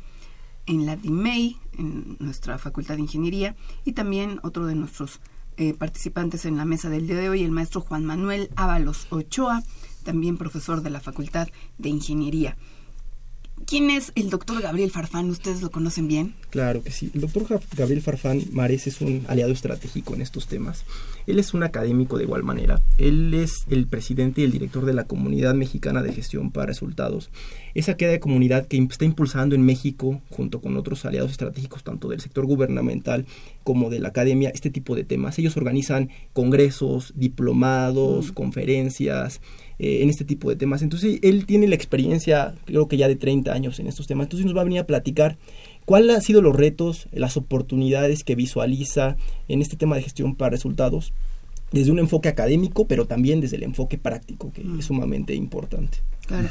en 0.66 0.86
la 0.86 0.96
DIMEI, 0.96 1.58
en 1.76 2.16
nuestra 2.20 2.58
Facultad 2.58 2.94
de 2.94 3.02
Ingeniería, 3.02 3.54
y 3.84 3.92
también 3.92 4.40
otro 4.42 4.66
de 4.66 4.74
nuestros 4.74 5.20
eh, 5.56 5.74
participantes 5.74 6.46
en 6.46 6.56
la 6.56 6.64
mesa 6.64 6.88
del 6.88 7.06
día 7.06 7.16
de 7.16 7.28
hoy, 7.28 7.42
el 7.42 7.50
maestro 7.50 7.80
Juan 7.80 8.04
Manuel 8.04 8.50
Ábalos 8.56 9.06
Ochoa, 9.10 9.62
también 10.04 10.36
profesor 10.36 10.82
de 10.82 10.90
la 10.90 11.00
Facultad 11.00 11.48
de 11.78 11.88
Ingeniería. 11.88 12.56
¿Quién 13.66 13.88
es 13.88 14.12
el 14.14 14.30
doctor 14.30 14.60
Gabriel 14.60 14.90
Farfán? 14.90 15.30
¿Ustedes 15.30 15.62
lo 15.62 15.70
conocen 15.70 16.06
bien? 16.06 16.34
Claro 16.50 16.82
que 16.82 16.90
sí. 16.90 17.10
El 17.14 17.22
doctor 17.22 17.46
Gabriel 17.76 18.02
Farfán 18.02 18.42
Mares 18.52 18.86
es 18.86 19.00
un 19.00 19.24
aliado 19.26 19.52
estratégico 19.52 20.14
en 20.14 20.20
estos 20.20 20.48
temas. 20.48 20.84
Él 21.26 21.38
es 21.38 21.54
un 21.54 21.62
académico 21.62 22.18
de 22.18 22.24
igual 22.24 22.42
manera. 22.42 22.82
Él 22.98 23.32
es 23.32 23.64
el 23.70 23.86
presidente 23.86 24.40
y 24.40 24.44
el 24.44 24.52
director 24.52 24.84
de 24.84 24.92
la 24.92 25.04
Comunidad 25.04 25.54
Mexicana 25.54 26.02
de 26.02 26.12
Gestión 26.12 26.50
para 26.50 26.66
Resultados. 26.66 27.30
Esa 27.74 27.96
queda 27.96 28.10
de 28.10 28.20
comunidad 28.20 28.66
que 28.66 28.76
está 28.76 29.04
impulsando 29.04 29.54
en 29.54 29.62
México, 29.62 30.20
junto 30.30 30.60
con 30.60 30.76
otros 30.76 31.04
aliados 31.04 31.30
estratégicos, 31.30 31.84
tanto 31.84 32.08
del 32.08 32.20
sector 32.20 32.44
gubernamental 32.46 33.24
como 33.62 33.88
de 33.88 34.00
la 34.00 34.08
academia, 34.08 34.50
este 34.50 34.70
tipo 34.70 34.94
de 34.94 35.04
temas. 35.04 35.38
Ellos 35.38 35.56
organizan 35.56 36.10
congresos, 36.32 37.14
diplomados, 37.16 38.30
mm. 38.30 38.34
conferencias, 38.34 39.40
eh, 39.78 40.02
en 40.02 40.10
este 40.10 40.24
tipo 40.24 40.48
de 40.48 40.56
temas. 40.56 40.82
Entonces, 40.82 41.18
él 41.22 41.46
tiene 41.46 41.66
la 41.66 41.74
experiencia, 41.74 42.54
creo 42.64 42.88
que 42.88 42.96
ya 42.96 43.08
de 43.08 43.16
30 43.16 43.52
años 43.52 43.78
en 43.80 43.86
estos 43.86 44.06
temas. 44.06 44.26
Entonces, 44.26 44.46
nos 44.46 44.56
va 44.56 44.60
a 44.60 44.64
venir 44.64 44.80
a 44.80 44.86
platicar 44.86 45.36
cuáles 45.84 46.14
han 46.14 46.22
sido 46.22 46.42
los 46.42 46.54
retos, 46.54 47.08
las 47.12 47.36
oportunidades 47.36 48.24
que 48.24 48.34
visualiza 48.34 49.16
en 49.48 49.62
este 49.62 49.76
tema 49.76 49.96
de 49.96 50.02
gestión 50.02 50.36
para 50.36 50.50
resultados, 50.50 51.12
desde 51.72 51.90
un 51.90 51.98
enfoque 51.98 52.28
académico, 52.28 52.86
pero 52.86 53.06
también 53.06 53.40
desde 53.40 53.56
el 53.56 53.64
enfoque 53.64 53.98
práctico, 53.98 54.52
que 54.52 54.64
es 54.78 54.84
sumamente 54.84 55.34
importante. 55.34 55.98
Claro. 56.26 56.48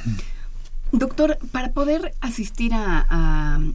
Doctor, 0.92 1.40
para 1.52 1.72
poder 1.72 2.14
asistir 2.20 2.74
a, 2.74 3.08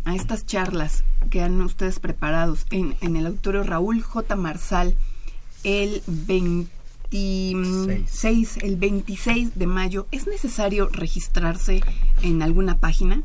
a, 0.05 0.15
estas 0.15 0.47
charlas 0.47 1.03
que 1.31 1.41
han 1.41 1.61
ustedes 1.63 1.99
preparados 1.99 2.67
en, 2.71 2.95
en 3.01 3.17
el 3.17 3.27
auditorio 3.27 3.65
Raúl 3.65 4.03
J. 4.03 4.37
Marsal 4.37 4.95
el 5.65 6.03
20 6.07 6.78
26, 7.11 8.59
el 8.59 8.77
26 8.77 9.59
de 9.59 9.67
mayo, 9.67 10.07
¿es 10.11 10.27
necesario 10.27 10.89
registrarse 10.89 11.81
en 12.23 12.43
alguna 12.43 12.79
página? 12.79 13.23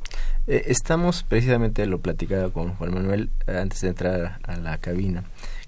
Eh, 0.47 0.63
estamos 0.67 1.23
precisamente, 1.23 1.85
lo 1.85 1.99
platicaba 1.99 2.49
con 2.49 2.75
Juan 2.75 2.93
Manuel 2.93 3.29
eh, 3.47 3.57
antes 3.57 3.81
de 3.81 3.89
entrar 3.89 4.39
a 4.43 4.55
la 4.57 4.77
cabina, 4.77 5.25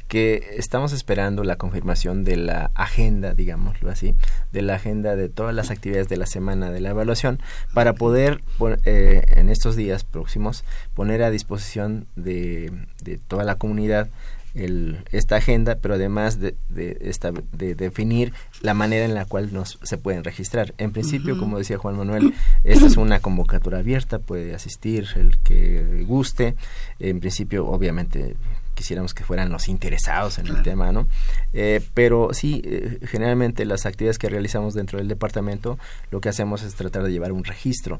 que 0.07 0.55
estamos 0.57 0.93
esperando 0.93 1.43
la 1.43 1.57
confirmación 1.57 2.23
de 2.23 2.37
la 2.37 2.71
agenda, 2.75 3.33
digámoslo 3.33 3.89
así, 3.89 4.15
de 4.51 4.61
la 4.61 4.75
agenda 4.75 5.15
de 5.15 5.29
todas 5.29 5.53
las 5.53 5.71
actividades 5.71 6.07
de 6.07 6.17
la 6.17 6.25
semana 6.25 6.71
de 6.71 6.79
la 6.79 6.91
evaluación 6.91 7.39
para 7.73 7.93
poder 7.93 8.41
eh, 8.85 9.23
en 9.27 9.49
estos 9.49 9.75
días 9.75 10.03
próximos 10.03 10.63
poner 10.93 11.23
a 11.23 11.31
disposición 11.31 12.07
de, 12.15 12.71
de 13.03 13.17
toda 13.17 13.43
la 13.43 13.55
comunidad 13.55 14.09
el, 14.55 15.03
esta 15.11 15.35
agenda, 15.35 15.75
pero 15.75 15.95
además 15.95 16.39
de, 16.39 16.55
de, 16.69 16.97
esta, 17.01 17.31
de, 17.31 17.75
definir 17.75 18.33
la 18.61 18.73
manera 18.73 19.05
en 19.05 19.13
la 19.13 19.25
cual 19.25 19.53
nos, 19.53 19.79
se 19.83 19.97
pueden 19.97 20.23
registrar. 20.23 20.73
En 20.77 20.91
principio, 20.91 21.37
como 21.37 21.57
decía 21.57 21.77
Juan 21.77 21.97
Manuel, 21.97 22.33
esta 22.63 22.87
es 22.87 22.97
una 22.97 23.19
convocatoria 23.19 23.79
abierta, 23.79 24.19
puede 24.19 24.55
asistir 24.55 25.07
el 25.15 25.37
que 25.39 26.03
guste. 26.07 26.55
En 26.99 27.19
principio, 27.19 27.67
obviamente, 27.67 28.35
quisiéramos 28.75 29.13
que 29.13 29.23
fueran 29.23 29.49
los 29.49 29.67
interesados 29.67 30.37
en 30.37 30.47
el 30.47 30.61
tema, 30.61 30.91
¿no? 30.91 31.07
Eh, 31.53 31.81
pero 31.93 32.29
sí, 32.33 32.61
eh, 32.65 32.99
generalmente 33.07 33.65
las 33.65 33.85
actividades 33.85 34.19
que 34.19 34.29
realizamos 34.29 34.73
dentro 34.73 34.99
del 34.99 35.07
departamento, 35.07 35.79
lo 36.11 36.21
que 36.21 36.29
hacemos 36.29 36.61
es 36.61 36.75
tratar 36.75 37.03
de 37.03 37.11
llevar 37.11 37.31
un 37.31 37.43
registro 37.43 37.99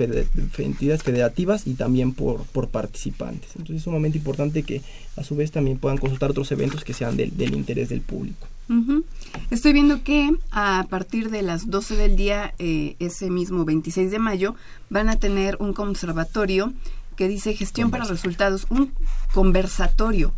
entidades 0.59 1.05
federativas 1.05 1.69
y 1.69 1.75
también 1.75 2.15
por, 2.15 2.43
por 2.47 2.67
participantes. 2.69 3.51
Entonces 3.51 3.77
es 3.77 3.83
sumamente 3.83 4.19
importante 4.19 4.65
que 4.65 4.83
a 5.17 5.23
su 5.23 5.37
vez 5.37 5.53
también 5.53 5.79
puedan 5.79 5.99
consultar 5.99 6.33
otros 6.33 6.51
eventos 6.51 6.83
que 6.83 6.93
sean 6.93 7.17
del, 7.17 7.55
interés 7.55 7.89
del 7.89 8.01
público. 8.01 8.49
Estoy 9.51 9.73
viendo 9.73 10.03
que 10.03 10.33
a 10.51 10.87
partir 10.91 11.31
de 11.31 11.43
las 11.43 11.71
12 11.71 11.97
del 11.97 12.17
día, 12.17 12.55
eh, 12.59 12.97
ese 12.99 13.31
mismo 13.31 13.65
26 13.65 14.11
de 14.11 14.19
mayo, 14.19 14.55
van 14.91 15.09
a 15.09 15.17
tener 15.17 15.57
un 15.61 15.73
conservatorio 15.73 16.73
que 17.17 17.29
dice 17.29 17.55
gestión 17.55 17.91
para 17.91 18.05
resultados, 18.05 18.67
un 18.69 18.93
conversatorio. 19.33 20.33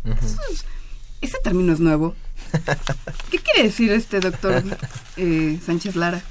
ese 1.21 1.37
término 1.43 1.73
es 1.73 1.79
nuevo. 1.79 2.15
¿Qué 3.31 3.39
quiere 3.39 3.63
decir 3.63 3.91
este 3.91 4.19
doctor 4.19 4.63
eh, 5.17 5.59
Sánchez 5.65 5.95
Lara? 5.95 6.21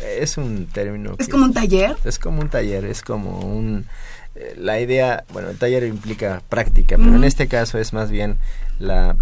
es 0.00 0.36
un 0.36 0.66
término... 0.66 1.14
¿Es 1.18 1.28
como 1.28 1.44
un 1.44 1.52
taller? 1.52 1.96
Es 2.04 2.18
como 2.18 2.40
un 2.40 2.48
taller, 2.48 2.84
es 2.84 3.02
como 3.02 3.40
un... 3.40 3.86
Eh, 4.34 4.54
la 4.56 4.80
idea, 4.80 5.24
bueno, 5.32 5.50
el 5.50 5.58
taller 5.58 5.84
implica 5.84 6.42
práctica, 6.48 6.96
pero 6.96 7.16
en 7.16 7.24
este 7.24 7.48
caso 7.48 7.78
es 7.78 7.92
más 7.92 8.10
bien 8.10 8.38
la 8.78 9.16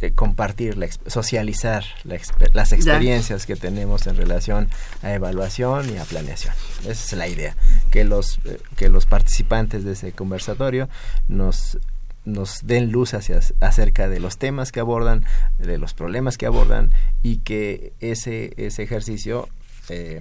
eh, 0.00 0.12
compartir, 0.12 0.76
la, 0.76 0.88
socializar 1.06 1.84
las 2.04 2.72
experiencias 2.72 3.46
que 3.46 3.56
tenemos 3.56 4.06
en 4.06 4.16
relación 4.16 4.68
a 5.02 5.12
evaluación 5.12 5.92
y 5.92 5.98
a 5.98 6.04
planeación. 6.04 6.54
Esa 6.80 6.90
es 6.90 7.12
la 7.14 7.28
idea, 7.28 7.56
que 7.90 8.04
los, 8.04 8.38
eh, 8.44 8.58
que 8.76 8.88
los 8.88 9.06
participantes 9.06 9.84
de 9.84 9.92
ese 9.92 10.12
conversatorio 10.12 10.88
nos 11.28 11.78
nos 12.26 12.66
den 12.66 12.90
luz 12.90 13.14
hacia, 13.14 13.38
acerca 13.60 14.08
de 14.08 14.18
los 14.18 14.36
temas 14.36 14.72
que 14.72 14.80
abordan, 14.80 15.24
de 15.58 15.78
los 15.78 15.94
problemas 15.94 16.36
que 16.36 16.46
abordan 16.46 16.90
y 17.22 17.36
que 17.38 17.92
ese, 18.00 18.52
ese 18.56 18.82
ejercicio 18.82 19.48
eh, 19.88 20.20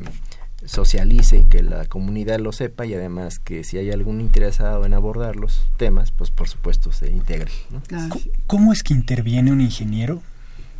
socialice 0.65 1.37
y 1.37 1.43
que 1.43 1.63
la 1.63 1.85
comunidad 1.85 2.39
lo 2.39 2.51
sepa 2.51 2.85
y 2.85 2.93
además 2.93 3.39
que 3.39 3.63
si 3.63 3.77
hay 3.77 3.91
algún 3.91 4.21
interesado 4.21 4.85
en 4.85 4.93
abordar 4.93 5.35
los 5.35 5.67
temas, 5.77 6.11
pues 6.11 6.31
por 6.31 6.47
supuesto 6.47 6.91
se 6.91 7.11
integre. 7.11 7.51
¿Cómo 8.47 8.73
es 8.73 8.83
que 8.83 8.93
interviene 8.93 9.51
un 9.51 9.61
ingeniero 9.61 10.21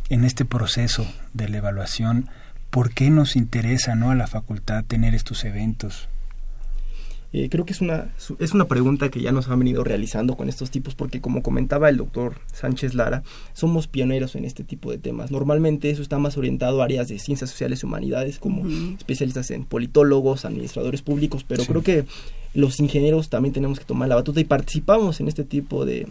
en 0.08 0.24
este 0.24 0.44
proceso 0.44 1.06
de 1.32 1.48
la 1.48 1.58
evaluación? 1.58 2.28
¿Por 2.70 2.92
qué 2.92 3.10
nos 3.10 3.36
interesa 3.36 3.94
¿no? 3.94 4.10
a 4.10 4.14
la 4.14 4.26
facultad 4.26 4.84
tener 4.84 5.14
estos 5.14 5.44
eventos? 5.44 6.08
Eh, 7.32 7.48
creo 7.50 7.66
que 7.66 7.72
es 7.72 7.80
una, 7.80 8.12
es 8.38 8.52
una 8.52 8.66
pregunta 8.66 9.10
que 9.10 9.20
ya 9.20 9.32
nos 9.32 9.48
han 9.48 9.58
venido 9.58 9.84
realizando 9.84 10.36
con 10.36 10.48
estos 10.48 10.70
tipos, 10.70 10.94
porque 10.94 11.20
como 11.20 11.42
comentaba 11.42 11.88
el 11.88 11.96
doctor 11.96 12.36
Sánchez 12.52 12.94
Lara, 12.94 13.22
somos 13.52 13.88
pioneros 13.88 14.36
en 14.36 14.44
este 14.44 14.64
tipo 14.64 14.90
de 14.90 14.98
temas. 14.98 15.30
Normalmente 15.30 15.90
eso 15.90 16.02
está 16.02 16.18
más 16.18 16.36
orientado 16.38 16.80
a 16.80 16.84
áreas 16.84 17.08
de 17.08 17.18
ciencias 17.18 17.50
sociales 17.50 17.82
y 17.82 17.86
humanidades, 17.86 18.38
como 18.38 18.66
especialistas 18.96 19.50
en 19.50 19.64
politólogos, 19.64 20.44
administradores 20.44 21.02
públicos, 21.02 21.44
pero 21.46 21.64
creo 21.64 21.82
que 21.82 22.04
los 22.54 22.80
ingenieros 22.80 23.28
también 23.28 23.52
tenemos 23.52 23.78
que 23.78 23.84
tomar 23.84 24.08
la 24.08 24.14
batuta 24.14 24.40
y 24.40 24.44
participamos 24.44 25.20
en 25.20 25.28
este 25.28 25.44
tipo 25.44 25.84
de... 25.84 26.08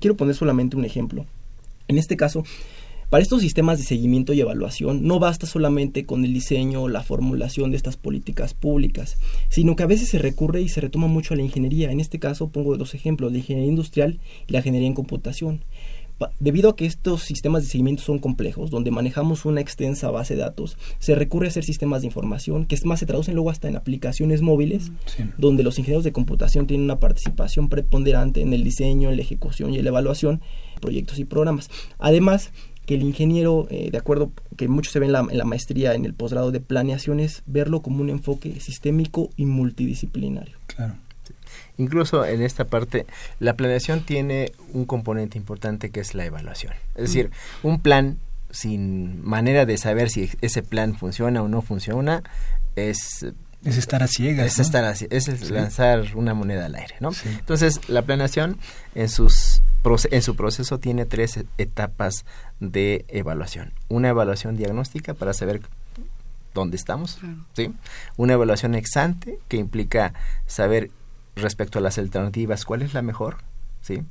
Quiero 0.00 0.16
poner 0.16 0.34
solamente 0.34 0.76
un 0.76 0.84
ejemplo. 0.84 1.24
En 1.86 1.96
este 1.96 2.16
caso, 2.16 2.44
para 3.10 3.22
estos 3.22 3.40
sistemas 3.40 3.78
de 3.78 3.84
seguimiento 3.84 4.32
y 4.32 4.40
evaluación 4.40 5.06
no 5.06 5.18
basta 5.18 5.46
solamente 5.46 6.04
con 6.04 6.24
el 6.24 6.34
diseño 6.34 6.82
o 6.82 6.88
la 6.88 7.02
formulación 7.02 7.70
de 7.70 7.76
estas 7.76 7.96
políticas 7.96 8.54
públicas, 8.54 9.16
sino 9.48 9.76
que 9.76 9.82
a 9.82 9.86
veces 9.86 10.08
se 10.08 10.18
recurre 10.18 10.60
y 10.60 10.68
se 10.68 10.80
retoma 10.80 11.06
mucho 11.06 11.34
a 11.34 11.36
la 11.36 11.42
ingeniería. 11.42 11.90
En 11.90 12.00
este 12.00 12.18
caso 12.18 12.48
pongo 12.48 12.76
dos 12.76 12.94
ejemplos, 12.94 13.32
la 13.32 13.38
ingeniería 13.38 13.70
industrial 13.70 14.20
y 14.46 14.52
la 14.52 14.58
ingeniería 14.58 14.88
en 14.88 14.94
computación. 14.94 15.64
Debido 16.40 16.70
a 16.70 16.76
que 16.76 16.84
estos 16.84 17.22
sistemas 17.22 17.62
de 17.62 17.68
seguimiento 17.68 18.02
son 18.02 18.18
complejos, 18.18 18.70
donde 18.70 18.90
manejamos 18.90 19.44
una 19.44 19.60
extensa 19.60 20.10
base 20.10 20.34
de 20.34 20.40
datos, 20.40 20.76
se 20.98 21.14
recurre 21.14 21.46
a 21.46 21.50
hacer 21.50 21.64
sistemas 21.64 22.00
de 22.00 22.08
información 22.08 22.66
que 22.66 22.74
es 22.74 22.84
más 22.84 22.98
se 22.98 23.06
traducen 23.06 23.34
luego 23.34 23.50
hasta 23.50 23.68
en 23.68 23.76
aplicaciones 23.76 24.42
móviles, 24.42 24.90
donde 25.36 25.62
los 25.62 25.78
ingenieros 25.78 26.02
de 26.02 26.12
computación 26.12 26.66
tienen 26.66 26.84
una 26.84 26.98
participación 26.98 27.68
preponderante 27.68 28.40
en 28.40 28.52
el 28.52 28.64
diseño, 28.64 29.10
en 29.10 29.16
la 29.16 29.22
ejecución 29.22 29.72
y 29.72 29.78
en 29.78 29.84
la 29.84 29.90
evaluación 29.90 30.40
de 30.74 30.80
proyectos 30.80 31.20
y 31.20 31.24
programas. 31.24 31.70
Además, 31.98 32.50
que 32.88 32.94
el 32.94 33.02
ingeniero, 33.02 33.66
eh, 33.68 33.90
de 33.92 33.98
acuerdo 33.98 34.32
que 34.56 34.66
mucho 34.66 34.90
se 34.90 34.98
ve 34.98 35.04
en 35.04 35.12
la, 35.12 35.20
en 35.20 35.36
la 35.36 35.44
maestría, 35.44 35.92
en 35.92 36.06
el 36.06 36.14
posgrado 36.14 36.52
de 36.52 36.60
planeación, 36.60 37.20
es 37.20 37.42
verlo 37.44 37.82
como 37.82 38.00
un 38.00 38.08
enfoque 38.08 38.60
sistémico 38.60 39.28
y 39.36 39.44
multidisciplinario. 39.44 40.56
Claro. 40.68 40.94
Incluso 41.76 42.24
en 42.24 42.40
esta 42.40 42.64
parte, 42.64 43.04
la 43.40 43.56
planeación 43.56 44.00
tiene 44.06 44.52
un 44.72 44.86
componente 44.86 45.36
importante 45.36 45.90
que 45.90 46.00
es 46.00 46.14
la 46.14 46.24
evaluación. 46.24 46.72
Es 46.94 47.02
decir, 47.02 47.30
un 47.62 47.78
plan 47.80 48.16
sin 48.50 49.22
manera 49.22 49.66
de 49.66 49.76
saber 49.76 50.08
si 50.08 50.30
ese 50.40 50.62
plan 50.62 50.96
funciona 50.96 51.42
o 51.42 51.48
no 51.48 51.60
funciona 51.60 52.22
es 52.74 53.26
es 53.64 53.76
estar 53.76 54.02
a 54.02 54.06
ciegas. 54.06 54.46
Es 54.46 54.58
estar 54.60 54.84
a, 54.84 54.92
es 54.92 55.50
lanzar 55.50 56.14
una 56.14 56.32
moneda 56.32 56.66
al 56.66 56.74
aire, 56.76 56.94
¿no? 57.00 57.10
Entonces, 57.26 57.80
la 57.88 58.02
planeación 58.02 58.56
en 58.94 59.08
sus 59.08 59.57
en 60.10 60.22
su 60.22 60.36
proceso 60.36 60.78
tiene 60.78 61.06
tres 61.06 61.44
etapas 61.56 62.24
de 62.60 63.04
evaluación. 63.08 63.72
Una 63.88 64.08
evaluación 64.08 64.56
diagnóstica 64.56 65.14
para 65.14 65.32
saber 65.32 65.62
dónde 66.54 66.76
estamos, 66.76 67.18
¿sí? 67.54 67.72
Una 68.16 68.34
evaluación 68.34 68.74
ex 68.74 68.96
ante 68.96 69.38
que 69.48 69.56
implica 69.56 70.12
saber 70.46 70.90
respecto 71.36 71.78
a 71.78 71.82
las 71.82 71.98
alternativas 71.98 72.64
cuál 72.64 72.82
es 72.82 72.94
la 72.94 73.02
mejor, 73.02 73.38
¿sí? 73.80 74.02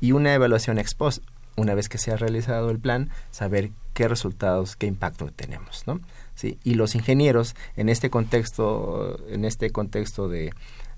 Y 0.00 0.12
una 0.12 0.34
evaluación 0.34 0.78
ex 0.78 0.94
post, 0.94 1.22
una 1.56 1.74
vez 1.74 1.88
que 1.88 1.98
se 1.98 2.10
ha 2.10 2.16
realizado 2.16 2.70
el 2.70 2.80
plan, 2.80 3.10
saber 3.30 3.70
qué 3.92 4.08
resultados, 4.08 4.76
qué 4.76 4.86
impacto 4.86 5.30
tenemos, 5.34 5.84
¿no? 5.86 6.00
¿Sí? 6.34 6.58
Y 6.64 6.74
los 6.74 6.96
ingenieros 6.96 7.54
en 7.76 7.88
este 7.88 8.10
contexto 8.10 9.24
en 9.28 9.44
este 9.44 9.70
contexto 9.70 10.28
de 10.28 10.52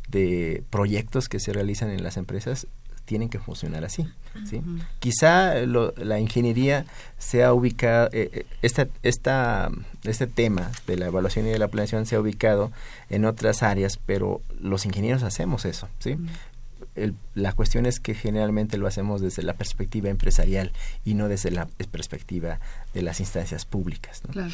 de 0.09 0.63
proyectos 0.71 1.29
que 1.29 1.41
se 1.41 1.53
realizan 1.53 1.91
en 1.91 2.03
las 2.03 2.17
empresas 2.17 2.67
tienen 3.07 3.31
que 3.31 3.39
funcionar 3.39 3.85
así. 3.85 4.07
¿sí? 4.45 4.61
Quizá 4.99 5.55
la 5.65 6.21
ingeniería 6.21 6.85
sea 7.17 7.55
ubicada, 7.55 8.11
eh, 8.13 8.29
eh, 8.33 8.47
esta, 8.61 8.89
esta, 9.03 9.71
este 10.05 10.27
tema 10.27 10.71
de 10.87 10.97
la 10.97 11.07
evaluación 11.07 11.47
y 11.47 11.51
de 11.51 11.59
la 11.59 11.69
planeación 11.69 12.05
se 12.05 12.17
ha 12.17 12.21
ubicado 12.21 12.71
en 13.09 13.25
otras 13.25 13.63
áreas, 13.63 13.99
pero 14.05 14.43
los 14.61 14.85
ingenieros 14.85 15.23
hacemos 15.23 15.65
eso. 15.65 15.89
¿sí? 16.01 16.19
La 17.35 17.53
cuestión 17.53 17.87
es 17.87 18.01
que 18.01 18.15
generalmente 18.15 18.79
lo 18.79 18.87
hacemos 18.87 19.21
desde 19.21 19.43
la 19.43 19.55
perspectiva 19.55 20.09
empresarial 20.09 20.73
y 21.05 21.15
no 21.15 21.29
desde 21.29 21.51
la 21.51 21.67
perspectiva 21.91 22.61
de 22.95 23.03
las 23.03 23.21
instancias 23.21 23.65
públicas. 23.65 24.23
Claro. 24.31 24.53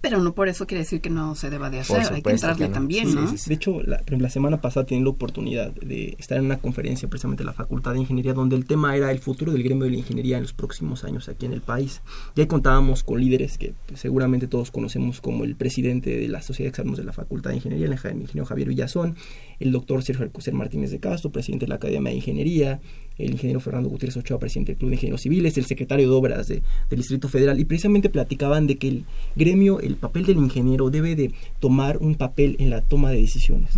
Pero 0.00 0.20
no 0.20 0.34
por 0.34 0.48
eso 0.48 0.66
quiere 0.66 0.82
decir 0.82 1.00
que 1.00 1.10
no 1.10 1.34
se 1.34 1.50
deba 1.50 1.70
de 1.70 1.80
hacer, 1.80 2.12
hay 2.12 2.22
que 2.22 2.30
entrarle 2.30 2.68
también, 2.68 3.14
¿no? 3.14 3.30
de 3.30 3.54
hecho, 3.54 3.82
la, 3.82 4.02
la, 4.06 4.30
semana 4.30 4.60
pasada 4.60 4.86
tenía 4.86 5.04
la 5.04 5.10
oportunidad 5.10 5.72
de 5.72 6.16
estar 6.18 6.38
en 6.38 6.46
una 6.46 6.58
conferencia 6.58 7.08
precisamente 7.08 7.42
de 7.42 7.46
la 7.46 7.52
Facultad 7.52 7.92
de 7.92 8.00
Ingeniería 8.00 8.34
donde 8.34 8.56
el 8.56 8.66
tema 8.66 8.96
era 8.96 9.10
el 9.10 9.18
futuro 9.18 9.52
del 9.52 9.62
gremio 9.62 9.84
de 9.84 9.90
la 9.90 9.96
ingeniería 9.98 10.36
en 10.36 10.42
los 10.42 10.52
próximos 10.52 11.04
años 11.04 11.28
aquí 11.28 11.46
en 11.46 11.52
el 11.52 11.60
país. 11.60 12.02
Y 12.34 12.40
ahí 12.40 12.46
contábamos 12.46 13.04
con 13.04 13.20
líderes 13.20 13.58
que 13.58 13.74
pues, 13.86 14.00
seguramente 14.00 14.48
todos 14.48 14.70
conocemos 14.70 15.20
como 15.20 15.44
el 15.44 15.56
presidente 15.56 16.18
de 16.18 16.28
la 16.28 16.42
Sociedad 16.42 16.66
de 16.66 16.70
Exámenes 16.70 16.98
de 16.98 17.04
la 17.04 17.12
Facultad 17.12 17.50
de 17.50 17.56
Ingeniería, 17.56 17.86
el 17.86 17.92
ingeniero 17.92 18.46
Javier 18.46 18.68
Villazón, 18.68 19.16
el 19.60 19.72
doctor 19.72 20.02
Sergio 20.02 20.24
Alcocer 20.24 20.54
Martínez 20.54 20.90
de 20.90 20.98
Castro, 20.98 21.30
presidente 21.30 21.66
de 21.66 21.70
la 21.70 21.76
Academia 21.76 22.10
de 22.10 22.16
Ingeniería, 22.16 22.80
el 23.18 23.32
ingeniero 23.32 23.60
Fernando 23.60 23.88
Gutiérrez 23.88 24.16
Ochoa, 24.16 24.38
presidente 24.38 24.72
del 24.72 24.78
Club 24.78 24.90
de 24.90 24.96
Ingenieros 24.96 25.20
Civiles, 25.20 25.56
el 25.56 25.66
secretario 25.66 26.08
de 26.08 26.14
Obras 26.14 26.48
del 26.48 26.62
Distrito 26.90 27.28
Federal, 27.28 27.60
y 27.60 27.64
precisamente 27.64 28.08
platicaban 28.08 28.66
de 28.66 28.76
que 28.76 28.88
el 28.88 29.04
gremio, 29.36 29.80
el 29.80 29.96
papel 29.96 30.26
del 30.26 30.38
ingeniero 30.38 30.90
debe 30.90 31.14
de 31.14 31.32
tomar 31.60 31.98
un 31.98 32.16
papel 32.16 32.56
en 32.58 32.70
la 32.70 32.80
toma 32.80 33.10
de 33.10 33.20
decisiones. 33.20 33.70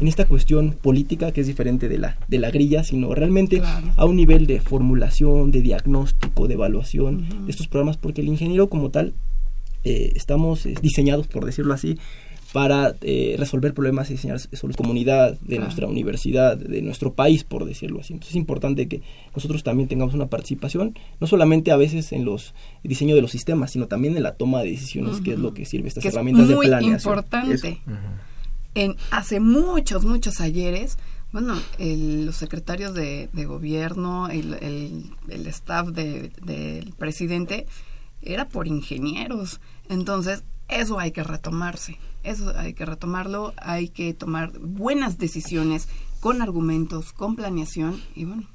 En 0.00 0.06
esta 0.06 0.26
cuestión 0.26 0.72
política, 0.72 1.32
que 1.32 1.40
es 1.40 1.46
diferente 1.46 1.88
de 1.88 1.98
la, 1.98 2.18
de 2.28 2.38
la 2.38 2.50
grilla, 2.50 2.84
sino 2.84 3.14
realmente 3.14 3.62
a 3.96 4.04
un 4.04 4.16
nivel 4.16 4.46
de 4.46 4.60
formulación, 4.60 5.50
de 5.50 5.62
diagnóstico, 5.62 6.48
de 6.48 6.54
evaluación 6.54 7.46
de 7.46 7.50
estos 7.50 7.68
programas, 7.68 7.96
porque 7.96 8.20
el 8.20 8.28
ingeniero 8.28 8.68
como 8.68 8.90
tal, 8.90 9.14
eh, 9.84 10.12
estamos 10.14 10.64
eh, 10.66 10.74
diseñados, 10.80 11.26
por 11.26 11.44
decirlo 11.44 11.74
así, 11.74 11.98
para 12.52 12.94
eh, 13.00 13.34
resolver 13.38 13.72
problemas 13.72 14.10
y 14.10 14.14
diseñar 14.14 14.38
sobre 14.38 14.74
comunidad 14.74 15.38
de 15.40 15.58
nuestra 15.58 15.86
universidad, 15.86 16.56
de 16.56 16.82
nuestro 16.82 17.14
país, 17.14 17.44
por 17.44 17.64
decirlo 17.64 18.00
así. 18.00 18.12
Entonces 18.12 18.32
es 18.32 18.36
importante 18.36 18.88
que 18.88 19.00
nosotros 19.34 19.62
también 19.62 19.88
tengamos 19.88 20.14
una 20.14 20.26
participación, 20.26 20.98
no 21.18 21.26
solamente 21.26 21.72
a 21.72 21.76
veces 21.76 22.12
en 22.12 22.26
los 22.26 22.54
diseño 22.82 23.14
de 23.14 23.22
los 23.22 23.30
sistemas, 23.30 23.70
sino 23.70 23.86
también 23.86 24.16
en 24.16 24.22
la 24.22 24.34
toma 24.34 24.62
de 24.62 24.70
decisiones, 24.70 25.22
que 25.22 25.32
es 25.32 25.38
lo 25.38 25.54
que 25.54 25.64
sirve 25.64 25.88
estas 25.88 26.04
herramientas 26.04 26.48
de 26.48 26.56
planeación. 26.56 26.94
Es 26.94 27.04
importante. 27.04 27.80
En, 28.74 28.96
hace 29.10 29.40
muchos, 29.40 30.04
muchos 30.04 30.40
ayeres, 30.40 30.98
bueno, 31.32 31.54
los 31.78 32.36
secretarios 32.36 32.94
de, 32.94 33.28
gobierno, 33.46 34.28
el, 34.28 34.54
el, 35.28 35.46
staff 35.46 35.88
del 35.88 36.94
presidente, 36.98 37.66
era 38.20 38.48
por 38.48 38.66
ingenieros. 38.66 39.60
Entonces, 39.88 40.44
eso 40.68 40.98
hay 40.98 41.12
que 41.12 41.22
retomarse, 41.22 41.98
eso 42.22 42.52
hay 42.56 42.74
que 42.74 42.84
retomarlo, 42.84 43.52
hay 43.56 43.88
que 43.88 44.14
tomar 44.14 44.58
buenas 44.58 45.18
decisiones 45.18 45.88
con 46.20 46.42
argumentos, 46.42 47.12
con 47.12 47.36
planeación 47.36 48.00
y 48.14 48.24
bueno, 48.24 48.48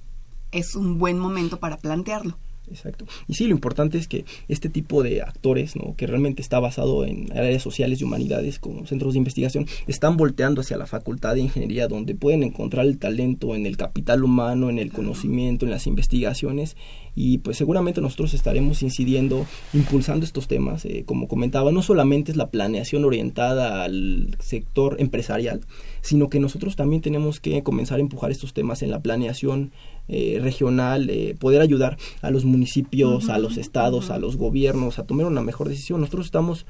es 0.51 0.75
un 0.75 0.97
buen 0.99 1.19
momento 1.19 1.59
para 1.59 1.77
plantearlo. 1.77 2.37
Exacto. 2.69 3.05
Y 3.27 3.35
sí, 3.35 3.47
lo 3.47 3.51
importante 3.51 3.97
es 3.97 4.07
que 4.07 4.25
este 4.47 4.69
tipo 4.69 5.03
de 5.03 5.21
actores, 5.21 5.75
¿no? 5.75 5.95
que 5.95 6.07
realmente 6.07 6.41
está 6.41 6.59
basado 6.59 7.05
en 7.05 7.31
áreas 7.31 7.61
sociales 7.61 8.01
y 8.01 8.03
humanidades 8.03 8.59
como 8.59 8.85
centros 8.85 9.13
de 9.13 9.19
investigación, 9.19 9.67
están 9.87 10.17
volteando 10.17 10.61
hacia 10.61 10.77
la 10.77 10.85
facultad 10.85 11.35
de 11.35 11.41
ingeniería 11.41 11.87
donde 11.87 12.15
pueden 12.15 12.43
encontrar 12.43 12.85
el 12.85 12.97
talento 12.97 13.55
en 13.55 13.65
el 13.65 13.77
capital 13.77 14.23
humano, 14.23 14.69
en 14.69 14.79
el 14.79 14.91
conocimiento, 14.91 15.65
en 15.65 15.71
las 15.71 15.87
investigaciones 15.87 16.75
y 17.19 17.39
pues 17.39 17.57
seguramente 17.57 17.99
nosotros 17.99 18.35
estaremos 18.35 18.83
incidiendo, 18.83 19.47
impulsando 19.73 20.23
estos 20.23 20.47
temas. 20.47 20.85
Eh, 20.85 21.03
como 21.03 21.27
comentaba, 21.27 21.71
no 21.71 21.81
solamente 21.81 22.31
es 22.31 22.37
la 22.37 22.51
planeación 22.51 23.05
orientada 23.05 23.83
al 23.83 24.37
sector 24.39 24.97
empresarial, 24.99 25.61
sino 26.01 26.29
que 26.29 26.39
nosotros 26.39 26.75
también 26.75 27.01
tenemos 27.01 27.39
que 27.39 27.63
comenzar 27.63 27.97
a 27.97 28.01
empujar 28.01 28.29
estos 28.29 28.53
temas 28.53 28.83
en 28.83 28.91
la 28.91 29.01
planeación 29.01 29.71
eh, 30.07 30.39
regional, 30.41 31.09
eh, 31.09 31.35
poder 31.37 31.61
ayudar 31.61 31.97
a 32.21 32.31
los 32.31 32.45
municipios, 32.45 33.29
a 33.29 33.39
los 33.39 33.57
estados, 33.57 34.09
a 34.09 34.19
los 34.19 34.37
gobiernos 34.37 34.99
a 34.99 35.03
tomar 35.05 35.25
una 35.25 35.41
mejor 35.41 35.69
decisión. 35.69 36.01
Nosotros 36.01 36.25
estamos 36.25 36.65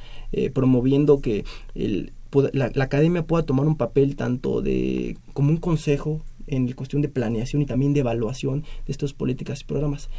promoviendo 0.53 1.21
que 1.21 1.45
el, 1.73 2.11
la, 2.53 2.71
la, 2.73 2.83
academia 2.83 3.25
pueda 3.25 3.43
tomar 3.43 3.65
un 3.65 3.77
papel 3.77 4.15
tanto 4.15 4.61
de 4.61 5.17
como 5.33 5.49
un 5.49 5.57
consejo 5.57 6.21
en 6.47 6.71
cuestión 6.73 7.01
de 7.01 7.09
planeación 7.09 7.61
y 7.61 7.65
también 7.65 7.93
de 7.93 8.01
evaluación 8.01 8.61
de 8.85 8.91
estas 8.91 9.13
políticas 9.13 9.61
y 9.61 9.65
programas 9.65 10.09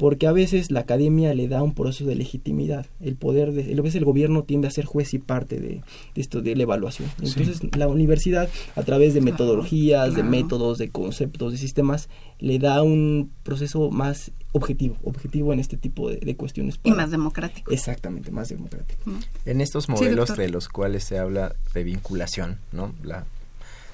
porque 0.00 0.26
a 0.26 0.32
veces 0.32 0.70
la 0.70 0.80
academia 0.80 1.34
le 1.34 1.46
da 1.46 1.62
un 1.62 1.74
proceso 1.74 2.06
de 2.06 2.14
legitimidad, 2.14 2.86
el 3.00 3.16
poder, 3.16 3.52
de, 3.52 3.70
a 3.78 3.82
veces 3.82 3.96
el 3.96 4.06
gobierno 4.06 4.44
tiende 4.44 4.66
a 4.66 4.70
ser 4.70 4.86
juez 4.86 5.12
y 5.12 5.18
parte 5.18 5.60
de, 5.60 5.82
esto, 6.14 6.40
de 6.40 6.56
la 6.56 6.62
evaluación. 6.62 7.10
Entonces 7.20 7.60
la 7.76 7.86
universidad, 7.86 8.48
a 8.76 8.82
través 8.82 9.12
de 9.12 9.20
metodologías, 9.20 10.14
de 10.14 10.22
métodos, 10.22 10.78
de 10.78 10.88
conceptos, 10.88 11.52
de 11.52 11.58
sistemas, 11.58 12.08
le 12.38 12.58
da 12.58 12.82
un 12.82 13.30
proceso 13.42 13.90
más 13.90 14.30
objetivo, 14.52 14.96
objetivo 15.04 15.52
en 15.52 15.60
este 15.60 15.76
tipo 15.76 16.08
de, 16.08 16.34
cuestiones. 16.34 16.80
y 16.82 16.92
más 16.92 17.10
democrático. 17.10 17.70
Exactamente, 17.70 18.30
más 18.30 18.48
democrático. 18.48 19.02
En 19.44 19.60
estos 19.60 19.90
modelos 19.90 20.34
de 20.34 20.48
los 20.48 20.70
cuales 20.70 21.04
se 21.04 21.18
habla 21.18 21.54
de 21.74 21.84
vinculación, 21.84 22.56
¿no? 22.72 22.94
La 23.02 23.26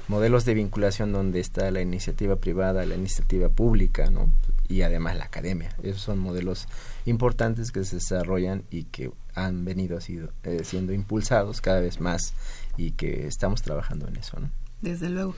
modelos 0.09 0.45
de 0.45 0.55
vinculación 0.55 1.13
donde 1.13 1.41
está 1.41 1.69
la 1.73 1.81
iniciativa 1.81 2.37
privada, 2.37 2.87
la 2.87 2.95
iniciativa 2.95 3.49
pública, 3.49 4.09
¿no? 4.09 4.31
Y 4.69 4.83
además 4.83 5.17
la 5.17 5.25
academia. 5.25 5.75
Esos 5.83 6.03
son 6.03 6.19
modelos 6.19 6.67
importantes 7.05 7.73
que 7.73 7.85
se 7.85 7.97
desarrollan 7.97 8.65
y 8.71 8.85
que 8.85 9.11
han 9.35 9.65
venido 9.65 10.01
sido, 10.01 10.31
eh, 10.45 10.63
siendo 10.65 10.93
impulsados 10.93 11.61
cada 11.61 11.81
vez 11.81 12.01
más 12.01 12.35
y 12.77 12.93
que 12.93 13.27
estamos 13.27 13.63
trabajando 13.63 14.09
en 14.09 14.17
eso. 14.17 14.39
¿no? 14.41 14.51
Desde 14.81 15.11
luego. 15.11 15.35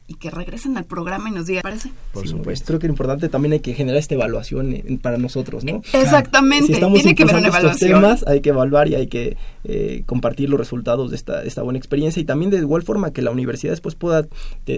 y 0.07 0.15
que 0.15 0.29
regresen 0.29 0.77
al 0.77 0.83
programa 0.83 1.29
y 1.29 1.31
nos 1.31 1.47
digan, 1.47 1.63
¿parece? 1.63 1.91
Por 2.11 2.27
supuesto. 2.27 2.65
Creo 2.67 2.79
que 2.79 2.87
lo 2.87 2.93
importante 2.93 3.29
también 3.29 3.53
hay 3.53 3.59
que 3.61 3.73
generar 3.73 3.99
esta 3.99 4.15
evaluación 4.15 4.99
para 5.01 5.17
nosotros, 5.17 5.63
¿no? 5.63 5.81
Exactamente. 5.93 6.73
tiene 6.73 7.15
que 7.15 7.23
haber 7.23 7.37
una 7.37 7.47
evaluación. 7.47 8.01
Temas, 8.01 8.25
hay 8.27 8.41
que 8.41 8.49
evaluar 8.49 8.87
y 8.89 8.95
hay 8.95 9.07
que 9.07 9.37
eh, 9.63 10.03
compartir 10.05 10.49
los 10.49 10.59
resultados 10.59 11.09
de 11.09 11.15
esta, 11.15 11.43
esta 11.43 11.61
buena 11.61 11.77
experiencia 11.77 12.21
y 12.21 12.25
también 12.25 12.51
de 12.51 12.57
igual 12.57 12.83
forma 12.83 13.13
que 13.13 13.21
la 13.21 13.31
universidad 13.31 13.71
después 13.71 13.95
pueda 13.95 14.27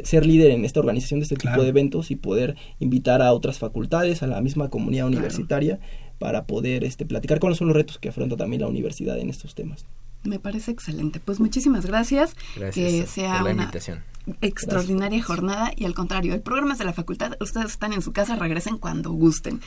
ser 0.04 0.26
líder 0.26 0.52
en 0.52 0.64
esta 0.64 0.80
organización 0.80 1.20
de 1.20 1.24
este 1.24 1.36
tipo 1.36 1.62
de 1.62 1.70
eventos 1.70 2.12
y 2.12 2.16
poder 2.16 2.56
invitar 2.80 3.22
a 3.22 3.34
otras 3.34 3.58
facultades, 3.58 4.22
a 4.22 4.28
la 4.28 4.42
misma 4.42 4.70
comunidad 4.70 5.08
universitaria 5.08 5.80
para 6.20 6.46
poder 6.46 6.84
este, 6.84 7.06
platicar 7.06 7.40
cuáles 7.40 7.58
son 7.58 7.68
los 7.68 7.76
retos 7.76 7.98
que 7.98 8.10
afronta 8.10 8.38
también 8.38 8.62
la 8.62 8.68
universidad 8.68 9.18
en 9.18 9.30
estos 9.30 9.56
temas. 9.56 9.86
Me 10.26 10.40
parece 10.40 10.72
excelente. 10.72 11.20
Pues 11.20 11.40
muchísimas 11.40 11.86
gracias. 11.86 12.36
Gracias 12.56 12.74
que 12.74 13.08
sea 13.08 13.38
por 13.40 13.44
la 13.46 13.52
invitación 13.52 14.04
extraordinaria 14.42 15.22
jornada 15.22 15.72
y 15.76 15.86
al 15.86 15.94
contrario, 15.94 16.34
el 16.34 16.42
programa 16.42 16.74
es 16.74 16.80
de 16.80 16.86
la 16.86 16.94
facultad, 16.94 17.34
ustedes 17.40 17.72
están 17.72 17.94
en 17.94 18.02
su 18.02 18.12
casa, 18.12 18.36
regresen 18.36 18.78
cuando 18.78 19.12
gusten. 19.12 19.62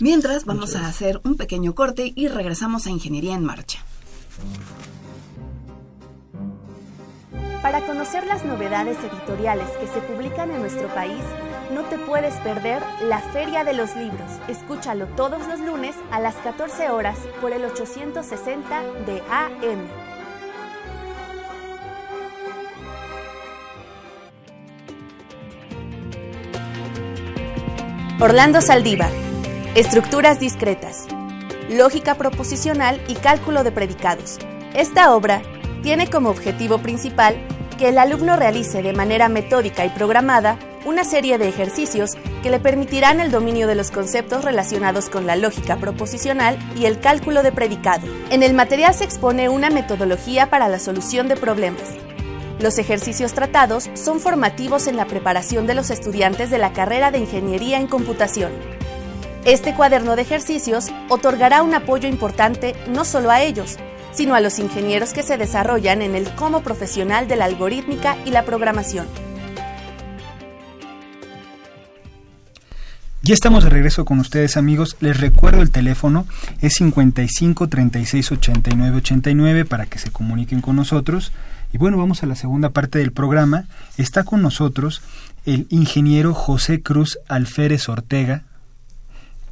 Mientras 0.00 0.44
vamos 0.44 0.76
a 0.76 0.86
hacer 0.86 1.20
un 1.24 1.36
pequeño 1.36 1.74
corte 1.74 2.12
y 2.14 2.28
regresamos 2.28 2.86
a 2.86 2.90
Ingeniería 2.90 3.34
en 3.34 3.44
Marcha. 3.44 3.80
Para 7.62 7.84
conocer 7.86 8.24
las 8.26 8.44
novedades 8.44 8.96
editoriales 8.98 9.68
que 9.80 9.88
se 9.88 10.00
publican 10.00 10.50
en 10.52 10.60
nuestro 10.60 10.86
país, 10.94 11.22
no 11.70 11.82
te 11.84 11.98
puedes 11.98 12.34
perder 12.36 12.82
la 13.02 13.20
Feria 13.20 13.64
de 13.64 13.72
los 13.72 13.94
Libros. 13.96 14.30
Escúchalo 14.48 15.06
todos 15.08 15.46
los 15.46 15.60
lunes 15.60 15.94
a 16.10 16.20
las 16.20 16.34
14 16.36 16.90
horas 16.90 17.18
por 17.40 17.52
el 17.52 17.64
860 17.64 18.82
de 19.06 19.22
AM. 19.30 20.08
Orlando 28.20 28.60
Saldívar. 28.60 29.12
Estructuras 29.74 30.40
discretas. 30.40 31.06
Lógica 31.70 32.16
proposicional 32.16 33.00
y 33.06 33.14
cálculo 33.14 33.62
de 33.62 33.70
predicados. 33.70 34.38
Esta 34.74 35.14
obra 35.14 35.42
tiene 35.82 36.10
como 36.10 36.30
objetivo 36.30 36.78
principal 36.78 37.36
que 37.78 37.90
el 37.90 37.98
alumno 37.98 38.34
realice 38.36 38.82
de 38.82 38.92
manera 38.92 39.28
metódica 39.28 39.84
y 39.84 39.90
programada 39.90 40.58
una 40.84 41.04
serie 41.04 41.38
de 41.38 41.48
ejercicios 41.48 42.16
que 42.42 42.50
le 42.50 42.60
permitirán 42.60 43.20
el 43.20 43.30
dominio 43.30 43.66
de 43.66 43.74
los 43.74 43.90
conceptos 43.90 44.44
relacionados 44.44 45.08
con 45.10 45.26
la 45.26 45.36
lógica 45.36 45.76
proposicional 45.76 46.58
y 46.76 46.86
el 46.86 47.00
cálculo 47.00 47.42
de 47.42 47.52
predicado. 47.52 48.06
En 48.30 48.42
el 48.42 48.54
material 48.54 48.94
se 48.94 49.04
expone 49.04 49.48
una 49.48 49.70
metodología 49.70 50.50
para 50.50 50.68
la 50.68 50.78
solución 50.78 51.28
de 51.28 51.36
problemas, 51.36 51.94
los 52.60 52.78
ejercicios 52.78 53.34
tratados 53.34 53.88
son 53.94 54.18
formativos 54.18 54.88
en 54.88 54.96
la 54.96 55.06
preparación 55.06 55.68
de 55.68 55.74
los 55.74 55.90
estudiantes 55.90 56.50
de 56.50 56.58
la 56.58 56.72
carrera 56.72 57.12
de 57.12 57.18
Ingeniería 57.18 57.78
en 57.78 57.86
Computación. 57.86 58.50
Este 59.44 59.74
cuaderno 59.74 60.16
de 60.16 60.22
ejercicios 60.22 60.90
otorgará 61.08 61.62
un 61.62 61.74
apoyo 61.74 62.08
importante 62.08 62.74
no 62.88 63.04
solo 63.04 63.30
a 63.30 63.42
ellos, 63.42 63.76
sino 64.12 64.34
a 64.34 64.40
los 64.40 64.58
ingenieros 64.58 65.12
que 65.12 65.22
se 65.22 65.38
desarrollan 65.38 66.02
en 66.02 66.16
el 66.16 66.34
como 66.34 66.62
profesional 66.62 67.28
de 67.28 67.36
la 67.36 67.44
algorítmica 67.44 68.16
y 68.24 68.30
la 68.30 68.44
programación. 68.44 69.06
Ya 73.28 73.34
estamos 73.34 73.62
de 73.62 73.68
regreso 73.68 74.06
con 74.06 74.20
ustedes 74.20 74.56
amigos. 74.56 74.96
Les 75.00 75.20
recuerdo 75.20 75.60
el 75.60 75.70
teléfono 75.70 76.26
es 76.62 76.72
55 76.76 77.68
36 77.68 78.32
89 78.32 78.96
89 78.96 79.64
para 79.66 79.84
que 79.84 79.98
se 79.98 80.10
comuniquen 80.10 80.62
con 80.62 80.76
nosotros. 80.76 81.30
Y 81.70 81.76
bueno, 81.76 81.98
vamos 81.98 82.22
a 82.22 82.26
la 82.26 82.36
segunda 82.36 82.70
parte 82.70 83.00
del 83.00 83.12
programa. 83.12 83.66
Está 83.98 84.24
con 84.24 84.40
nosotros 84.40 85.02
el 85.44 85.66
ingeniero 85.68 86.32
José 86.32 86.80
Cruz 86.80 87.18
Alférez 87.28 87.90
Ortega. 87.90 88.44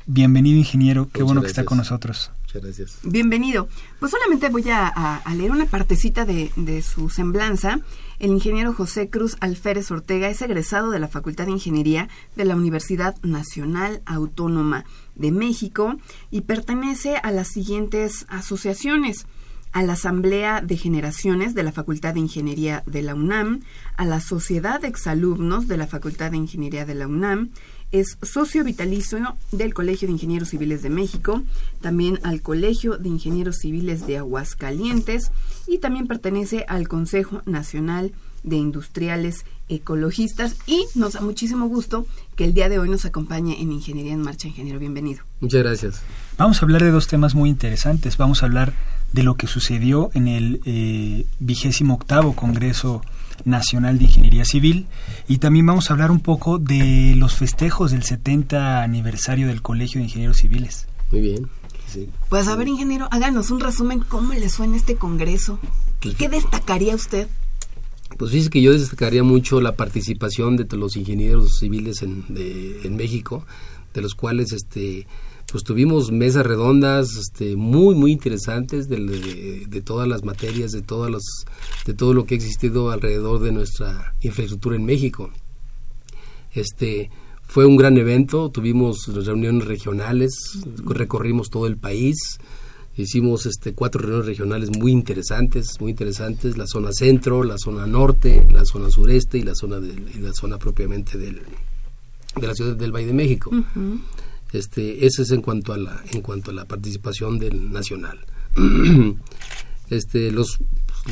Bienvenido, 0.06 0.56
ingeniero. 0.56 1.10
Qué 1.12 1.22
bueno 1.22 1.42
que 1.42 1.48
está 1.48 1.66
con 1.66 1.76
nosotros. 1.76 2.30
Muchas 2.46 2.62
gracias. 2.62 2.98
Bienvenido. 3.02 3.68
Pues 4.00 4.10
solamente 4.10 4.48
voy 4.48 4.70
a, 4.70 5.20
leer 5.36 5.50
una 5.50 5.66
partecita 5.66 6.24
de, 6.24 6.50
de, 6.56 6.80
su 6.80 7.10
semblanza. 7.10 7.80
El 8.18 8.31
ingeniero 8.31 8.72
José 8.72 9.11
Cruz 9.11 9.37
Alférez 9.40 9.90
Ortega 9.90 10.31
es 10.31 10.40
egresado 10.40 10.90
de 10.90 10.98
la 10.98 11.09
Facultad 11.09 11.44
de 11.44 11.52
Ingeniería 11.52 12.09
de 12.35 12.46
la 12.46 12.57
Universidad 12.57 13.14
Nacional 13.22 14.00
Autónoma 14.07 14.87
de 15.14 15.33
México 15.33 15.96
y 16.31 16.42
pertenece 16.42 17.16
a 17.16 17.31
las 17.31 17.48
siguientes 17.48 18.24
asociaciones 18.29 19.26
a 19.72 19.83
la 19.83 19.92
Asamblea 19.92 20.62
de 20.62 20.79
Generaciones 20.79 21.55
de 21.55 21.62
la 21.62 21.72
Facultad 21.72 22.14
de 22.14 22.20
Ingeniería 22.20 22.83
de 22.87 23.02
la 23.02 23.14
UNAM, 23.14 23.61
a 23.98 24.07
la 24.07 24.20
Sociedad 24.20 24.81
de 24.81 24.88
Exalumnos 24.88 25.68
de 25.68 25.76
la 25.76 25.87
Facultad 25.87 26.31
de 26.31 26.38
Ingeniería 26.38 26.87
de 26.87 26.94
la 26.94 27.07
UNAM, 27.07 27.50
es 27.92 28.18
socio 28.22 28.64
vitalicio 28.64 29.37
del 29.53 29.75
Colegio 29.75 30.09
de 30.09 30.12
Ingenieros 30.12 30.49
Civiles 30.49 30.83
de 30.83 30.90
México, 30.90 31.42
también 31.81 32.18
al 32.22 32.42
Colegio 32.42 32.99
de 32.99 33.09
Ingenieros 33.09 33.57
Civiles 33.57 34.07
de 34.07 34.18
Aguascalientes 34.18 35.31
y 35.66 35.79
también 35.79 36.07
pertenece 36.07 36.64
al 36.68 36.88
Consejo 36.88 37.42
Nacional 37.46 38.12
de 38.42 38.57
industriales 38.57 39.44
ecologistas 39.68 40.57
y 40.66 40.85
nos 40.94 41.14
da 41.14 41.20
muchísimo 41.20 41.66
gusto 41.66 42.07
que 42.37 42.44
el 42.44 42.55
día 42.55 42.68
de 42.68 42.79
hoy 42.79 42.88
nos 42.88 43.05
acompañe 43.05 43.61
en 43.61 43.72
Ingeniería 43.72 44.12
en 44.12 44.22
Marcha. 44.22 44.49
Ingeniero, 44.49 44.79
bienvenido. 44.79 45.25
Muchas 45.40 45.62
gracias. 45.62 46.03
Vamos 46.38 46.62
a 46.62 46.64
hablar 46.64 46.83
de 46.83 46.90
dos 46.90 47.09
temas 47.09 47.35
muy 47.35 47.51
interesantes. 47.51 48.16
Vamos 48.16 48.42
a 48.42 48.46
hablar 48.46 48.72
de 49.12 49.22
lo 49.22 49.35
que 49.35 49.46
sucedió 49.46 50.11
en 50.14 50.29
el 50.29 50.61
eh, 50.64 51.27
vigésimo 51.40 51.94
octavo 51.94 52.35
Congreso 52.35 53.03
Nacional 53.44 53.99
de 53.99 54.05
Ingeniería 54.05 54.44
Civil 54.44 54.87
y 55.29 55.38
también 55.38 55.66
vamos 55.66 55.90
a 55.90 55.94
hablar 55.94 56.11
un 56.11 56.20
poco 56.20 56.59
de 56.59 57.14
los 57.16 57.35
festejos 57.35 57.90
del 57.90 58.03
70 58.03 58.83
aniversario 58.83 59.49
del 59.49 59.62
Colegio 59.62 59.99
de 59.99 60.05
Ingenieros 60.05 60.38
Civiles. 60.38 60.87
Muy 61.11 61.20
bien. 61.20 61.49
Pues 62.29 62.49
a 62.49 62.57
ver, 62.57 62.68
ingeniero, 62.68 63.09
háganos 63.11 63.51
un 63.51 63.61
resumen 63.61 64.01
cómo 64.01 64.35
les 64.35 64.57
fue 64.57 64.66
en 64.66 64.75
este 64.75 64.96
congreso. 64.96 65.59
¿Qué 66.01 66.29
destacaría 66.29 66.94
usted? 66.94 67.29
Pues 68.18 68.31
fíjese 68.31 68.51
que 68.51 68.62
yo 68.62 68.72
destacaría 68.72 69.22
mucho 69.22 69.61
la 69.61 69.77
participación 69.77 70.57
de 70.57 70.77
los 70.77 70.96
ingenieros 70.96 71.59
civiles 71.59 72.03
en, 72.03 72.25
en 72.29 72.96
México, 72.96 73.44
de 73.94 74.03
los 74.03 74.14
cuales 74.14 74.53
este 74.53 75.07
pues 75.50 75.62
tuvimos 75.62 76.11
mesas 76.11 76.44
redondas 76.44 77.16
este, 77.16 77.56
muy 77.56 77.94
muy 77.94 78.12
interesantes 78.12 78.88
de, 78.88 79.66
de, 79.68 79.82
todas 79.82 80.09
las 80.09 80.24
materias 80.24 80.72
de 80.72 80.82
todas 80.82 81.11
los 81.11 81.22
de 81.85 81.94
todo 81.94 82.14
lo 82.14 82.26
que 82.26 82.35
ha 82.35 82.37
existido 82.37 82.90
alrededor 82.90 83.40
de 83.40 83.52
nuestra 83.52 84.14
infraestructura 84.22 84.76
en 84.76 84.85
México. 84.85 85.30
Este 86.52 87.11
fue 87.46 87.64
un 87.64 87.76
gran 87.76 87.96
evento 87.96 88.50
tuvimos 88.50 89.06
reuniones 89.06 89.66
regionales 89.66 90.35
recorrimos 90.85 91.48
todo 91.48 91.66
el 91.66 91.76
país 91.76 92.16
hicimos 92.96 93.46
este 93.46 93.72
cuatro 93.72 94.00
reuniones 94.00 94.26
regionales 94.26 94.70
muy 94.76 94.90
interesantes 94.90 95.80
muy 95.80 95.90
interesantes 95.90 96.56
la 96.56 96.66
zona 96.66 96.92
centro 96.92 97.44
la 97.44 97.56
zona 97.56 97.87
norte 97.87 98.46
la 98.50 98.64
zona 98.64 98.90
sureste 98.90 99.38
y 99.38 99.42
la 99.42 99.54
zona 99.54 99.78
de, 99.78 99.94
y 100.14 100.18
la 100.18 100.32
zona 100.32 100.59
propiamente 100.59 101.18
del, 101.18 101.40
de 102.40 102.46
la 102.46 102.54
ciudad 102.54 102.74
del 102.74 102.92
Valle 102.92 103.06
de 103.06 103.12
México 103.12 103.50
este, 104.58 105.06
ese 105.06 105.22
es 105.22 105.30
en 105.30 105.42
cuanto 105.42 105.72
a 105.72 105.76
la, 105.76 106.02
en 106.12 106.22
cuanto 106.22 106.50
a 106.50 106.54
la 106.54 106.64
participación 106.64 107.38
del 107.38 107.72
nacional. 107.72 108.18
este, 109.90 110.30
los, 110.30 110.58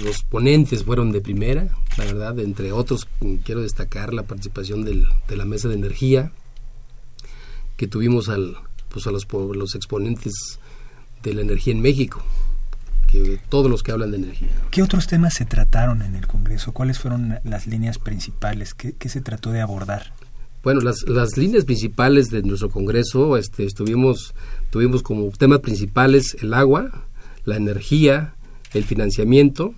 los 0.02 0.22
ponentes 0.22 0.84
fueron 0.84 1.12
de 1.12 1.20
primera, 1.20 1.76
la 1.96 2.04
verdad, 2.04 2.38
entre 2.40 2.72
otros 2.72 3.06
quiero 3.44 3.62
destacar 3.62 4.12
la 4.12 4.24
participación 4.24 4.84
del, 4.84 5.06
de 5.28 5.36
la 5.36 5.44
mesa 5.44 5.68
de 5.68 5.74
energía, 5.74 6.32
que 7.76 7.86
tuvimos 7.86 8.28
al, 8.28 8.56
pues 8.88 9.06
a 9.06 9.10
los, 9.10 9.26
los 9.32 9.74
exponentes 9.74 10.32
de 11.22 11.34
la 11.34 11.42
energía 11.42 11.72
en 11.72 11.80
México, 11.80 12.22
que 13.08 13.40
todos 13.48 13.70
los 13.70 13.82
que 13.82 13.92
hablan 13.92 14.10
de 14.10 14.18
energía. 14.18 14.50
¿Qué 14.70 14.82
otros 14.82 15.06
temas 15.06 15.34
se 15.34 15.44
trataron 15.44 16.02
en 16.02 16.14
el 16.14 16.26
Congreso? 16.26 16.72
¿Cuáles 16.72 16.98
fueron 16.98 17.38
las 17.44 17.66
líneas 17.66 17.98
principales? 17.98 18.74
¿Qué, 18.74 18.92
qué 18.92 19.08
se 19.08 19.20
trató 19.20 19.50
de 19.50 19.60
abordar? 19.60 20.13
Bueno, 20.64 20.80
las, 20.80 21.06
las 21.06 21.36
líneas 21.36 21.64
principales 21.64 22.30
de 22.30 22.42
nuestro 22.42 22.70
Congreso, 22.70 23.36
este, 23.36 23.64
estuvimos, 23.64 24.34
tuvimos 24.70 25.02
como 25.02 25.30
temas 25.30 25.60
principales 25.60 26.36
el 26.40 26.54
agua, 26.54 27.04
la 27.44 27.56
energía, 27.56 28.34
el 28.72 28.84
financiamiento, 28.84 29.74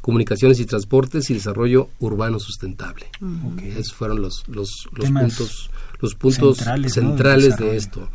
comunicaciones 0.00 0.58
y 0.58 0.66
transportes 0.66 1.30
y 1.30 1.34
desarrollo 1.34 1.88
urbano 2.00 2.40
sustentable. 2.40 3.06
Esos 3.76 3.92
fueron 3.92 4.20
los, 4.20 4.42
los, 4.48 4.88
los 4.92 5.10
puntos 5.10 5.70
los 6.02 6.16
puntos 6.16 6.58
centrales, 6.88 7.56
de, 7.56 7.76
esto. 7.76 8.08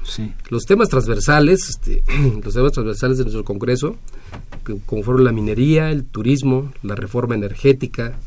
Los 0.49 0.65
temas 0.65 0.89
transversales, 0.89 1.69
este, 1.69 2.03
los 2.43 2.53
temas 2.53 2.73
transversales 2.73 3.17
de 3.17 3.23
nuestro 3.23 3.45
Congreso, 3.45 3.95
como 4.86 5.03
fueron 5.03 5.23
la 5.23 5.32
minería, 5.32 5.89
el 5.89 6.03
turismo, 6.03 6.73
la 6.84 6.95
reforma 6.95 7.36
energética, 7.36 8.19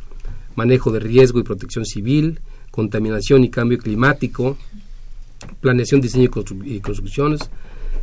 manejo 0.57 0.90
de 0.90 1.00
riesgo 1.00 1.38
y 1.38 1.42
protección 1.42 1.85
civil, 1.85 2.40
contaminación 2.70 3.44
y 3.44 3.50
cambio 3.50 3.78
climático, 3.78 4.56
planeación, 5.61 6.00
diseño 6.00 6.30
y, 6.64 6.80
construcciones, 6.80 7.50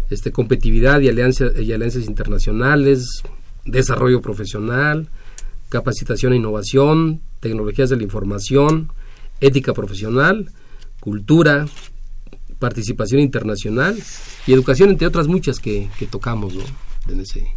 este, 0.10 0.32
competitividad 0.32 1.02
y, 1.02 1.10
alianza, 1.10 1.46
y 1.60 1.72
alianzas 1.72 2.06
internacionales, 2.06 3.24
desarrollo 3.66 4.22
profesional, 4.22 5.10
capacitación 5.70 6.34
e 6.34 6.38
innovación, 6.38 7.22
tecnologías 7.40 7.90
de 7.90 7.98
la 7.98 8.04
información, 8.04 8.92
ética 9.42 9.74
profesional, 9.74 10.52
cultura, 11.00 11.68
participación 12.60 13.22
internacional 13.22 14.02
y 14.46 14.54
educación, 14.54 14.90
entre 14.90 15.08
otras 15.08 15.28
muchas 15.28 15.60
que, 15.60 15.90
tocamos 16.10 16.56
en, 17.08 17.20
ese, 17.20 17.48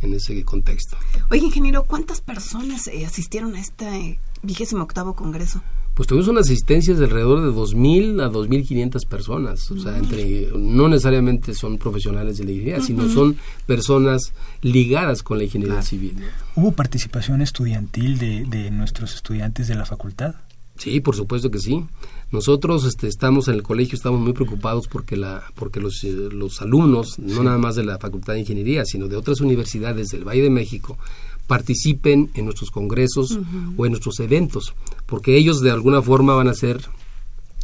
en 0.00 0.14
ese 0.14 0.44
contexto. 0.44 0.96
Oye, 1.30 1.44
ingeniero, 1.46 1.84
¿cuántas 1.84 2.20
personas 2.20 2.86
eh, 2.86 3.04
asistieron 3.04 3.56
a 3.56 3.60
este 3.60 4.20
vigésimo 4.42 4.84
octavo 4.84 5.14
congreso? 5.14 5.62
Pues 5.94 6.08
tuvimos 6.08 6.28
una 6.28 6.40
asistencia 6.40 6.94
de 6.94 7.04
alrededor 7.04 7.42
de 7.42 7.48
2.000 7.48 8.22
a 8.22 8.30
2.500 8.30 9.06
personas. 9.06 9.70
O 9.70 9.78
sea, 9.78 9.98
entre, 9.98 10.48
no 10.56 10.88
necesariamente 10.88 11.54
son 11.54 11.78
profesionales 11.78 12.38
de 12.38 12.44
la 12.44 12.50
ingeniería, 12.52 12.82
sino 12.82 13.08
son 13.08 13.36
personas 13.66 14.32
ligadas 14.62 15.22
con 15.22 15.38
la 15.38 15.44
ingeniería 15.44 15.82
civil. 15.82 16.16
¿Hubo 16.56 16.72
participación 16.72 17.42
estudiantil 17.42 18.18
de, 18.18 18.44
de 18.46 18.70
nuestros 18.70 19.14
estudiantes 19.14 19.68
de 19.68 19.74
la 19.74 19.84
facultad? 19.84 20.36
Sí, 20.76 21.00
por 21.00 21.14
supuesto 21.14 21.50
que 21.50 21.58
sí. 21.58 21.84
Nosotros 22.30 22.86
este, 22.86 23.06
estamos 23.06 23.46
en 23.48 23.54
el 23.54 23.62
colegio, 23.62 23.94
estamos 23.94 24.20
muy 24.20 24.32
preocupados 24.32 24.88
porque, 24.88 25.16
la, 25.16 25.42
porque 25.54 25.80
los, 25.80 26.02
eh, 26.02 26.12
los 26.32 26.62
alumnos, 26.62 27.18
no 27.18 27.42
nada 27.42 27.58
más 27.58 27.76
de 27.76 27.84
la 27.84 27.98
Facultad 27.98 28.32
de 28.32 28.40
Ingeniería, 28.40 28.84
sino 28.86 29.06
de 29.06 29.16
otras 29.16 29.40
universidades 29.42 30.08
del 30.08 30.26
Valle 30.26 30.42
de 30.42 30.50
México, 30.50 30.98
participen 31.46 32.30
en 32.34 32.44
nuestros 32.44 32.70
congresos 32.70 33.38
o 33.76 33.86
en 33.86 33.92
nuestros 33.92 34.20
eventos, 34.20 34.74
porque 35.06 35.36
ellos 35.36 35.60
de 35.60 35.70
alguna 35.70 36.02
forma 36.02 36.34
van 36.34 36.48
a 36.48 36.54
ser 36.54 36.80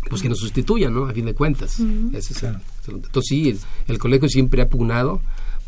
pues 0.08 0.22
que 0.22 0.28
nos 0.28 0.38
sustituyan, 0.38 0.94
¿no? 0.94 1.06
A 1.06 1.12
fin 1.12 1.26
de 1.26 1.34
cuentas. 1.34 1.78
entonces 1.80 2.42
sí, 3.22 3.58
el, 3.86 3.98
colegio 3.98 4.28
siempre 4.28 4.62
ha 4.62 4.68
pugnado 4.68 5.20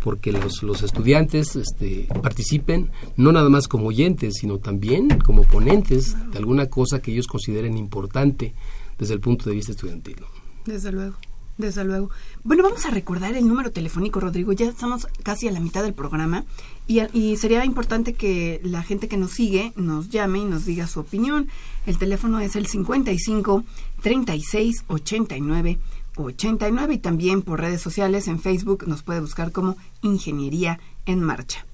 porque 0.02 0.32
los, 0.32 0.62
los 0.62 0.82
estudiantes 0.82 1.56
este, 1.56 2.08
participen 2.22 2.90
no 3.16 3.32
nada 3.32 3.50
más 3.50 3.68
como 3.68 3.88
oyentes, 3.88 4.36
sino 4.40 4.58
también 4.58 5.18
como 5.18 5.42
ponentes 5.42 6.16
de 6.30 6.38
alguna 6.38 6.66
cosa 6.66 7.00
que 7.02 7.12
ellos 7.12 7.26
consideren 7.26 7.76
importante 7.76 8.54
desde 8.98 9.14
el 9.14 9.20
punto 9.20 9.48
de 9.48 9.56
vista 9.56 9.72
estudiantil. 9.72 10.16
Desde 10.64 10.92
luego. 10.92 11.16
Desde 11.60 11.84
luego. 11.84 12.10
Bueno, 12.42 12.62
vamos 12.62 12.86
a 12.86 12.90
recordar 12.90 13.34
el 13.34 13.46
número 13.46 13.70
telefónico, 13.70 14.18
Rodrigo. 14.18 14.52
Ya 14.52 14.66
estamos 14.66 15.06
casi 15.22 15.46
a 15.46 15.52
la 15.52 15.60
mitad 15.60 15.82
del 15.82 15.92
programa 15.92 16.46
y, 16.90 17.36
sería 17.36 17.64
importante 17.64 18.14
que 18.14 18.60
la 18.64 18.82
gente 18.82 19.06
que 19.06 19.16
nos 19.16 19.30
sigue 19.30 19.72
nos 19.76 20.08
llame 20.08 20.40
y 20.40 20.44
nos 20.44 20.64
diga 20.64 20.88
su 20.88 20.98
opinión. 20.98 21.48
El 21.86 21.98
teléfono 21.98 22.40
es 22.40 22.56
el 22.56 22.66
55 22.66 23.64
36 24.02 24.84
89 24.88 25.78
89 26.16 26.94
y 26.94 26.98
también 26.98 27.42
por 27.42 27.60
redes 27.60 27.80
sociales 27.80 28.26
en 28.26 28.40
Facebook 28.40 28.88
nos 28.88 29.02
puede 29.02 29.20
buscar 29.20 29.52
como 29.52 29.76
Ingeniería 30.02 30.80
en 31.06 31.22
Marcha. 31.22 31.64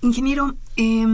Ingeniero, 0.00 0.56
eh, 0.76 1.04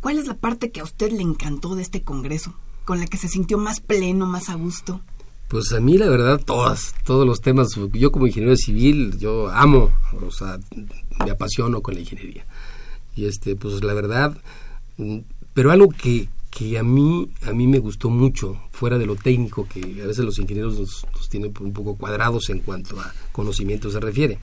¿cuál 0.00 0.18
es 0.18 0.26
la 0.26 0.34
parte 0.34 0.70
que 0.72 0.80
a 0.80 0.84
usted 0.84 1.12
le 1.12 1.22
encantó 1.22 1.74
de 1.76 1.82
este 1.82 2.02
congreso? 2.02 2.52
¿Con 2.84 2.98
la 2.98 3.06
que 3.06 3.16
se 3.16 3.28
sintió 3.28 3.58
más 3.58 3.80
pleno, 3.80 4.26
más 4.26 4.48
a 4.50 4.54
gusto? 4.54 5.00
Pues 5.48 5.72
a 5.72 5.80
mí 5.80 5.96
la 5.96 6.10
verdad 6.10 6.38
todas, 6.44 6.94
todos 7.04 7.26
los 7.26 7.40
temas, 7.40 7.68
yo 7.94 8.12
como 8.12 8.26
ingeniero 8.26 8.54
civil, 8.54 9.18
yo 9.18 9.48
amo, 9.48 9.90
o 10.20 10.30
sea, 10.30 10.58
me 11.24 11.30
apasiono 11.30 11.80
con 11.80 11.94
la 11.94 12.00
ingeniería. 12.00 12.44
Y 13.16 13.24
este, 13.24 13.56
pues 13.56 13.82
la 13.82 13.94
verdad, 13.94 14.36
mm, 14.98 15.20
pero 15.54 15.70
algo 15.70 15.88
que, 15.88 16.28
que 16.50 16.78
a 16.78 16.82
mí, 16.82 17.30
a 17.46 17.52
mí 17.54 17.66
me 17.66 17.78
gustó 17.78 18.10
mucho, 18.10 18.60
fuera 18.72 18.98
de 18.98 19.06
lo 19.06 19.16
técnico, 19.16 19.66
que 19.66 20.02
a 20.02 20.06
veces 20.06 20.22
los 20.22 20.38
ingenieros 20.38 20.78
nos, 20.78 21.06
tienen 21.30 21.54
un 21.60 21.72
poco 21.72 21.96
cuadrados 21.96 22.50
en 22.50 22.58
cuanto 22.58 23.00
a 23.00 23.14
conocimiento 23.32 23.90
se 23.90 24.00
refiere. 24.00 24.38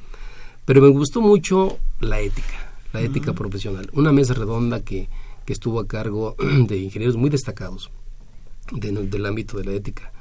Pero 0.66 0.82
me 0.82 0.90
gustó 0.90 1.22
mucho 1.22 1.78
la 2.00 2.20
ética, 2.20 2.74
la 2.94 3.02
ética 3.02 3.34
profesional. 3.34 3.92
Una 3.94 4.12
mesa 4.12 4.34
redonda 4.34 4.80
que, 4.80 5.08
que 5.46 5.54
estuvo 5.54 5.80
a 5.80 5.88
cargo 5.88 6.36
de 6.68 6.80
ingenieros 6.80 7.16
muy 7.16 7.30
destacados 7.30 7.92
del 8.72 9.26
ámbito 9.28 9.60
de 9.60 9.66
la 9.66 9.74
ética 9.74 10.12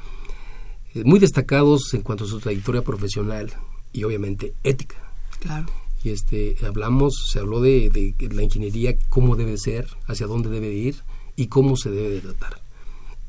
muy 1.05 1.19
destacados 1.19 1.93
en 1.95 2.03
cuanto 2.03 2.25
a 2.25 2.29
su 2.29 2.39
trayectoria 2.39 2.83
profesional 2.83 3.53
y 3.93 4.05
obviamente 4.05 4.55
ética. 4.63 4.97
Claro. 5.41 5.67
Y 6.03 6.11
este, 6.11 6.57
hablamos, 6.67 7.31
se 7.33 7.39
habló 7.39 7.61
de, 7.61 7.91
de, 7.91 8.35
la 8.35 8.43
ingeniería, 8.43 8.97
cómo 9.09 9.37
debe 9.37 9.57
ser, 9.57 9.89
hacia 10.07 10.27
dónde 10.27 10.51
debe 10.51 10.73
ir 10.73 10.97
y 11.35 11.47
cómo 11.47 11.77
se 11.77 11.91
debe 11.91 12.11
de 12.11 12.21
tratar. 12.21 12.61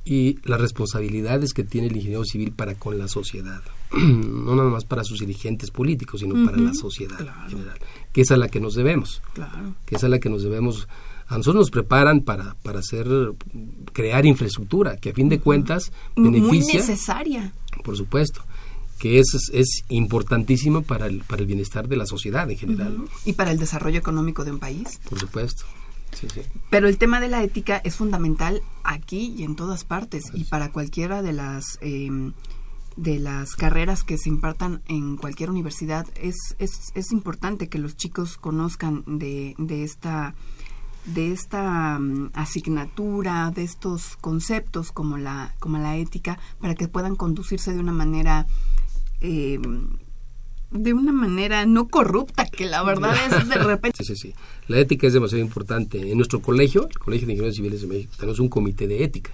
Y 0.04 0.38
las 0.44 0.62
responsabilidades 0.62 1.54
que 1.54 1.64
tiene 1.64 1.88
el 1.88 1.96
ingeniero 1.96 2.26
civil 2.26 2.52
para 2.52 2.76
con 2.76 3.00
la 3.00 3.08
sociedad. 3.08 3.62
no 3.92 4.56
nada 4.56 4.70
más 4.70 4.86
para 4.86 5.04
sus 5.04 5.20
dirigentes 5.20 5.72
políticos, 5.72 6.20
sino 6.20 6.46
para 6.46 6.58
la 6.58 6.74
sociedad 6.74 7.20
en 7.22 7.50
general. 7.50 7.80
Que 8.12 8.22
es 8.22 8.32
a 8.32 8.38
la 8.38 8.50
que 8.50 8.60
nos 8.60 8.76
debemos. 8.76 9.22
Claro. 9.34 9.74
Que 9.86 9.96
es 9.96 10.04
a 10.04 10.10
la 10.10 10.20
que 10.20 10.30
nos 10.30 10.44
debemos 10.44 10.88
a 11.28 11.38
nosotros 11.38 11.62
nos 11.62 11.72
preparan 11.72 12.22
para, 12.22 12.56
para 12.64 12.80
hacer, 12.80 13.08
crear 13.94 14.26
infraestructura, 14.26 14.98
que 14.98 15.10
a 15.10 15.14
fin 15.14 15.30
de 15.30 15.40
cuentas 15.40 15.92
beneficia. 16.16 16.50
Muy 16.50 16.60
necesaria. 16.60 17.54
Por 17.84 17.98
supuesto 17.98 18.44
que 19.00 19.20
es, 19.20 19.50
es 19.52 19.84
importantísimo 19.90 20.82
para 20.82 21.08
el, 21.08 21.20
para 21.24 21.42
el 21.42 21.48
bienestar 21.48 21.88
de 21.88 21.98
la 21.98 22.06
sociedad 22.06 22.50
en 22.50 22.58
general. 22.58 22.98
Y 23.26 23.34
para 23.34 23.52
el 23.52 23.60
desarrollo 23.60 24.00
económico 24.00 24.46
de 24.46 24.52
un 24.52 24.60
país. 24.60 25.00
Por 25.10 25.20
supuesto. 25.20 25.66
Pero 26.70 26.88
el 26.88 26.98
tema 26.98 27.20
de 27.20 27.28
la 27.28 27.44
ética 27.44 27.82
es 27.84 27.96
fundamental 27.96 28.62
aquí 28.84 29.34
y 29.38 29.44
en 29.44 29.56
todas 29.56 29.84
partes 29.84 30.24
y 30.34 30.46
para 30.46 30.72
cualquiera 30.72 31.22
de 31.22 31.34
las 31.34 31.78
em, 31.82 32.32
de 32.96 33.20
las 33.20 33.56
carreras 33.56 34.04
que 34.04 34.18
se 34.18 34.30
impartan 34.30 34.82
en 34.88 35.18
cualquier 35.18 35.50
universidad 35.50 36.08
es, 36.16 36.56
es, 36.60 36.94
es 36.96 37.12
importante 37.12 37.68
que 37.68 37.80
los 37.80 37.98
chicos 37.98 38.38
conozcan 38.38 39.04
de, 39.06 39.56
de 39.58 39.84
esta 39.84 40.34
de 41.06 41.32
esta 41.32 42.00
mm, 42.00 42.32
asignatura, 42.34 43.52
de 43.56 43.64
estos 43.64 44.16
conceptos 44.18 44.92
como 44.92 45.18
la, 45.18 45.54
como 45.60 45.78
la 45.78 45.98
ética, 45.98 46.40
para 46.60 46.76
que 46.76 46.88
puedan 46.88 47.16
conducirse 47.16 47.74
de 47.74 47.80
una 47.80 47.94
manera 47.94 48.48
eh, 49.22 49.60
de 50.72 50.94
una 50.94 51.12
manera 51.12 51.66
no 51.66 51.88
corrupta, 51.88 52.46
que 52.46 52.66
la 52.66 52.84
verdad 52.84 53.16
es 53.28 53.48
de 53.48 53.56
repente... 53.64 54.04
Sí, 54.04 54.16
sí, 54.16 54.30
sí. 54.30 54.34
La 54.68 54.80
ética 54.80 55.08
es 55.08 55.14
demasiado 55.14 55.44
importante. 55.44 56.12
En 56.12 56.18
nuestro 56.18 56.42
colegio, 56.42 56.88
el 56.88 56.98
Colegio 56.98 57.28
de 57.28 57.34
Ingenieros 57.34 57.56
Civiles 57.56 57.82
de 57.82 57.88
México, 57.88 58.14
tenemos 58.18 58.40
un 58.40 58.50
comité 58.50 58.88
de 58.88 59.04
ética, 59.04 59.32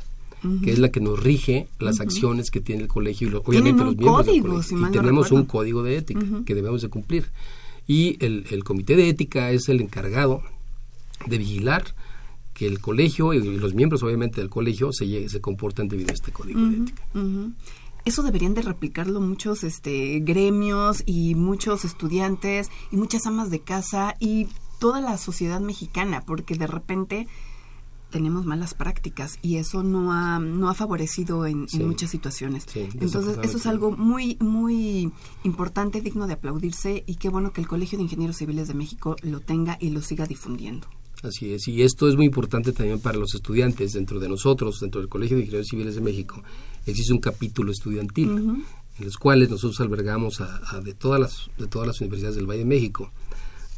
que 0.63 0.71
es 0.71 0.79
la 0.79 0.89
que 0.89 0.99
nos 0.99 1.21
rige 1.21 1.67
las 1.79 1.99
acciones 1.99 2.49
que 2.49 2.61
tiene 2.61 2.83
el 2.83 2.87
colegio 2.87 3.29
y 3.29 3.33
obviamente 3.35 3.83
los 3.83 3.95
miembros 3.95 4.25
del 4.25 4.41
colegio. 4.41 4.87
y 4.87 4.91
tenemos 4.91 5.31
un 5.31 5.45
código 5.45 5.83
de 5.83 5.97
ética 5.97 6.25
que 6.45 6.55
debemos 6.55 6.81
de 6.81 6.89
cumplir. 6.89 7.27
Y 7.87 8.17
el, 8.25 8.45
el 8.49 8.63
comité 8.63 8.95
de 8.95 9.09
ética 9.09 9.51
es 9.51 9.69
el 9.69 9.81
encargado 9.81 10.41
de 11.27 11.37
vigilar 11.37 11.83
que 12.53 12.67
el 12.67 12.79
colegio 12.79 13.33
y 13.33 13.41
los 13.57 13.73
miembros 13.73 14.03
obviamente 14.03 14.41
del 14.41 14.49
colegio 14.49 14.91
se, 14.91 15.29
se 15.29 15.41
comportan 15.41 15.87
debido 15.87 16.09
a 16.11 16.13
este 16.13 16.31
código 16.31 16.59
de 16.61 16.77
ética. 16.77 17.03
Eso 18.03 18.23
deberían 18.23 18.55
de 18.55 18.63
replicarlo 18.63 19.21
muchos 19.21 19.63
este, 19.63 20.19
gremios 20.21 21.03
y 21.05 21.35
muchos 21.35 21.85
estudiantes 21.85 22.69
y 22.91 22.97
muchas 22.97 23.27
amas 23.27 23.51
de 23.51 23.61
casa 23.61 24.15
y 24.19 24.47
toda 24.79 25.01
la 25.01 25.17
sociedad 25.19 25.59
mexicana, 25.59 26.23
porque 26.25 26.55
de 26.55 26.65
repente 26.65 27.27
tenemos 28.09 28.45
malas 28.45 28.73
prácticas 28.73 29.37
y 29.41 29.57
eso 29.57 29.83
no 29.83 30.11
ha, 30.11 30.39
no 30.39 30.69
ha 30.69 30.73
favorecido 30.73 31.45
en, 31.45 31.67
muchas 31.79 32.09
situaciones. 32.09 32.65
Entonces, 32.75 33.37
eso 33.43 33.57
es 33.57 33.65
algo 33.67 33.91
muy, 33.91 34.37
muy 34.39 35.11
importante, 35.43 36.01
digno 36.01 36.27
de 36.27 36.33
aplaudirse 36.33 37.03
y 37.07 37.15
qué 37.15 37.29
bueno 37.29 37.53
que 37.53 37.61
el 37.61 37.67
Colegio 37.67 37.97
de 37.97 38.03
Ingenieros 38.03 38.37
Civiles 38.37 38.67
de 38.67 38.73
México 38.73 39.15
lo 39.21 39.39
tenga 39.39 39.77
y 39.79 39.91
lo 39.91 40.01
siga 40.01 40.25
difundiendo. 40.25 40.87
Así 41.23 41.53
es, 41.53 41.67
y 41.67 41.83
esto 41.83 42.09
es 42.09 42.15
muy 42.15 42.25
importante 42.25 42.71
también 42.71 42.99
para 42.99 43.17
los 43.17 43.35
estudiantes 43.35 43.93
dentro 43.93 44.19
de 44.19 44.27
nosotros, 44.27 44.79
dentro 44.79 45.01
del 45.01 45.09
Colegio 45.09 45.37
de 45.37 45.43
Ingenieros 45.43 45.67
Civiles 45.67 45.95
de 45.95 46.01
México. 46.01 46.41
Existe 46.87 47.13
un 47.13 47.19
capítulo 47.19 47.71
estudiantil 47.71 48.29
en 48.29 49.05
los 49.05 49.17
cuales 49.17 49.49
nosotros 49.49 49.79
albergamos 49.81 50.41
a, 50.41 50.81
de 50.81 50.93
todas 50.93 51.19
las 51.19 51.49
de 51.59 51.67
todas 51.67 51.87
las 51.87 52.01
universidades 52.01 52.35
del 52.35 52.47
Valle 52.47 52.59
de 52.59 52.65
México. 52.65 53.11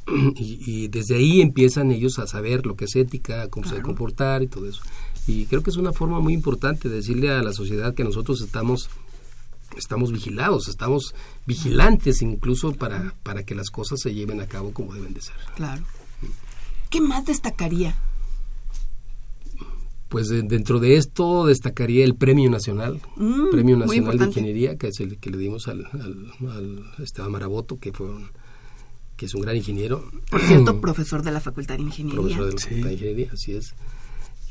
Y, 0.36 0.90
desde 0.90 1.16
ahí 1.16 1.42
empiezan 1.42 1.92
ellos 1.92 2.20
a 2.20 2.28
saber 2.28 2.66
lo 2.66 2.76
que 2.76 2.86
es 2.86 2.96
ética, 2.96 3.48
cómo 3.50 3.66
se 3.66 3.76
debe 3.76 3.86
comportar 3.86 4.44
y 4.44 4.48
todo 4.48 4.68
eso. 4.68 4.82
Y 5.28 5.46
creo 5.46 5.64
que 5.64 5.70
es 5.70 5.78
una 5.78 5.94
forma 5.94 6.20
muy 6.20 6.34
importante 6.34 6.90
de 6.90 6.96
decirle 6.96 7.32
a 7.32 7.42
la 7.42 7.54
sociedad 7.54 7.94
que 7.94 8.04
nosotros 8.04 8.42
estamos 8.42 8.90
estamos 9.78 10.12
vigilados, 10.12 10.68
estamos 10.68 11.16
vigilantes 11.46 12.22
incluso 12.22 12.74
para, 12.74 13.16
para 13.24 13.44
que 13.44 13.56
las 13.56 13.70
cosas 13.70 14.00
se 14.02 14.14
lleven 14.14 14.42
a 14.42 14.48
cabo 14.48 14.72
como 14.72 14.94
deben 14.94 15.14
de 15.14 15.22
ser. 15.22 15.36
Claro. 15.56 15.84
¿Qué 16.94 17.02
más 17.02 17.26
destacaría? 17.26 17.96
Pues 20.10 20.28
dentro 20.28 20.80
de 20.80 20.98
esto 20.98 21.48
destacaría 21.48 22.06
el 22.06 22.14
Premio 22.14 22.52
Nacional, 22.52 23.02
mm, 23.16 23.50
Premio 23.50 23.78
Nacional 23.78 24.20
de 24.20 24.26
Ingeniería, 24.26 24.78
que 24.78 24.90
es 24.90 25.00
el 25.00 25.18
que 25.18 25.32
le 25.32 25.40
dimos 25.40 25.68
al, 25.68 25.88
al, 25.88 26.92
Esteban 27.00 27.32
Maraboto, 27.32 27.80
que 27.80 27.92
fue 27.92 28.10
que 29.18 29.26
es 29.26 29.34
un 29.34 29.42
gran 29.42 29.56
ingeniero. 29.56 30.08
Por 30.30 30.42
cierto, 30.42 30.80
profesor 30.82 31.24
de 31.24 31.32
la 31.32 31.40
Facultad 31.40 31.78
de 31.78 31.82
Ingeniería. 31.82 32.22
Profesor 32.22 32.46
de 32.46 32.52
la 32.52 32.60
Facultad 32.60 32.88
de 32.90 32.94
Ingeniería, 32.94 33.30
así 33.34 33.56
es. 33.56 33.74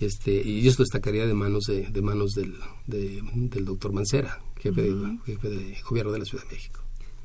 Este, 0.01 0.43
y 0.43 0.67
esto 0.67 0.83
destacaría 0.83 1.29
de 1.29 1.35
manos 1.35 1.63
de, 1.69 1.83
de 1.91 2.03
manos 2.03 2.33
del, 2.33 2.57
del 2.89 3.65
doctor 3.65 3.93
Mancera, 3.93 4.43
jefe, 4.59 4.83
de, 4.83 5.19
jefe 5.27 5.49
de 5.49 5.77
gobierno 5.89 6.11
de 6.11 6.19
la 6.19 6.25
Ciudad 6.25 6.43
de 6.47 6.57
México. 6.57 6.81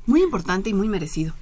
Muy 0.06 0.22
importante 0.22 0.70
y 0.70 0.74
muy 0.74 0.88
merecido. 0.88 1.34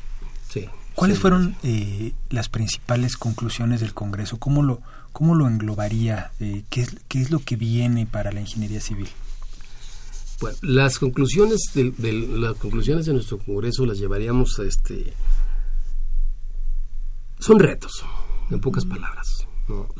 Sí. 0.48 0.64
¿Cuáles 0.96 1.18
fueron 1.18 1.54
eh, 1.62 2.14
las 2.30 2.48
principales 2.48 3.18
conclusiones 3.18 3.80
del 3.80 3.92
Congreso? 3.92 4.38
¿Cómo 4.38 4.62
lo, 4.62 4.80
cómo 5.12 5.34
lo 5.34 5.46
englobaría? 5.46 6.32
Eh, 6.40 6.64
¿qué, 6.70 6.80
es, 6.80 6.96
¿Qué 7.06 7.20
es 7.20 7.30
lo 7.30 7.38
que 7.38 7.56
viene 7.56 8.06
para 8.06 8.32
la 8.32 8.40
ingeniería 8.40 8.80
civil? 8.80 9.08
Bueno, 10.40 10.56
las 10.62 10.98
conclusiones 10.98 11.60
de, 11.74 12.12
las 12.12 12.54
conclusiones 12.56 13.04
de 13.04 13.12
nuestro 13.12 13.38
Congreso 13.38 13.84
las 13.84 13.98
llevaríamos 13.98 14.58
a 14.58 14.64
este 14.64 15.12
son 17.38 17.58
retos, 17.58 18.02
en 18.50 18.60
pocas 18.60 18.86
palabras. 18.86 19.45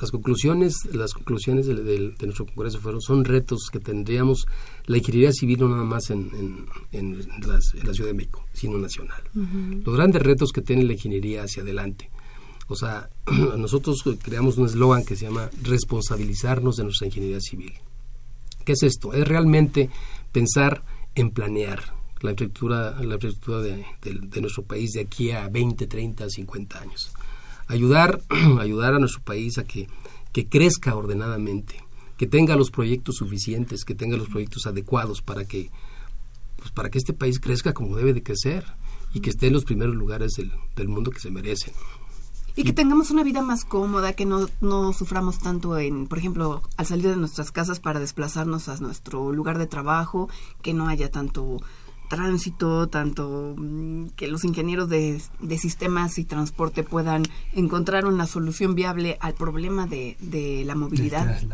Las 0.00 0.12
conclusiones, 0.12 0.74
las 0.92 1.12
conclusiones 1.12 1.66
de, 1.66 2.14
nuestro 2.20 2.46
congreso 2.46 2.78
fueron 2.78 3.00
son 3.00 3.24
retos 3.24 3.68
que 3.72 3.80
tendríamos 3.80 4.46
la 4.86 4.98
ingeniería 4.98 5.32
civil 5.32 5.58
no 5.60 5.68
nada 5.68 5.82
más 5.82 6.10
en, 6.10 6.66
en, 6.92 7.18
la 7.44 7.60
Ciudad 7.60 8.10
de 8.10 8.14
México, 8.14 8.44
sino 8.52 8.78
nacional. 8.78 9.22
Los 9.84 9.96
grandes 9.96 10.22
retos 10.22 10.52
que 10.52 10.62
tiene 10.62 10.84
la 10.84 10.92
ingeniería 10.92 11.42
hacia 11.42 11.62
adelante. 11.62 12.10
O 12.68 12.76
sea, 12.76 13.10
nosotros 13.58 14.04
creamos 14.22 14.56
un 14.56 14.66
eslogan 14.66 15.04
que 15.04 15.16
se 15.16 15.26
llama 15.26 15.50
responsabilizarnos 15.62 16.76
de 16.76 16.84
nuestra 16.84 17.08
ingeniería 17.08 17.40
civil. 17.40 17.72
¿Qué 18.64 18.72
es 18.72 18.82
esto? 18.84 19.12
Es 19.14 19.26
realmente 19.26 19.90
pensar 20.30 20.84
en 21.16 21.30
planear 21.30 21.94
la 22.20 22.30
infraestructura, 22.30 23.02
la 23.02 23.14
infraestructura 23.14 23.60
de, 23.60 23.84
de 24.02 24.40
nuestro 24.40 24.62
país 24.62 24.92
de 24.92 25.00
aquí 25.00 25.32
a 25.32 25.48
20, 25.48 25.86
30, 25.86 26.30
50 26.30 26.80
años 26.80 27.12
ayudar, 27.68 28.20
ayudar 28.60 28.94
a 28.94 28.98
nuestro 28.98 29.22
país 29.22 29.58
a 29.58 29.64
que, 29.64 29.88
que 30.32 30.46
crezca 30.46 30.94
ordenadamente, 30.94 31.82
que 32.16 32.26
tenga 32.26 32.56
los 32.56 32.70
proyectos 32.70 33.16
suficientes, 33.16 33.84
que 33.84 33.94
tenga 33.94 34.16
los 34.16 34.28
proyectos 34.28 34.66
adecuados 34.66 35.22
para 35.22 35.44
que, 35.44 35.70
pues 36.56 36.70
para 36.70 36.90
que 36.90 36.98
este 36.98 37.12
país 37.12 37.40
crezca 37.40 37.72
como 37.72 37.96
debe 37.96 38.12
de 38.12 38.22
crecer 38.22 38.64
y 39.12 39.20
que 39.20 39.30
esté 39.30 39.48
en 39.48 39.54
los 39.54 39.64
primeros 39.64 39.94
lugares 39.94 40.32
del, 40.32 40.52
del 40.74 40.88
mundo 40.88 41.10
que 41.10 41.20
se 41.20 41.30
merecen. 41.30 41.74
Y 42.58 42.64
que 42.64 42.72
tengamos 42.72 43.10
una 43.10 43.22
vida 43.22 43.42
más 43.42 43.66
cómoda, 43.66 44.14
que 44.14 44.24
no, 44.24 44.48
no 44.62 44.94
suframos 44.94 45.38
tanto 45.40 45.76
en, 45.78 46.06
por 46.06 46.16
ejemplo, 46.16 46.62
al 46.78 46.86
salir 46.86 47.08
de 47.08 47.16
nuestras 47.16 47.52
casas 47.52 47.80
para 47.80 48.00
desplazarnos 48.00 48.70
a 48.70 48.78
nuestro 48.78 49.30
lugar 49.30 49.58
de 49.58 49.66
trabajo, 49.66 50.30
que 50.62 50.72
no 50.72 50.88
haya 50.88 51.10
tanto 51.10 51.58
tránsito, 52.08 52.88
tanto 52.88 53.54
mm, 53.56 54.08
que 54.16 54.28
los 54.28 54.44
ingenieros 54.44 54.88
de, 54.88 55.20
sistemas 55.58 56.18
y 56.18 56.24
transporte 56.24 56.82
puedan 56.82 57.24
encontrar 57.54 58.06
una 58.06 58.26
solución 58.26 58.74
viable 58.74 59.16
al 59.20 59.34
problema 59.34 59.86
de, 59.86 60.16
de 60.20 60.64
la 60.64 60.74
movilidad. 60.74 61.40
sí, 61.40 61.46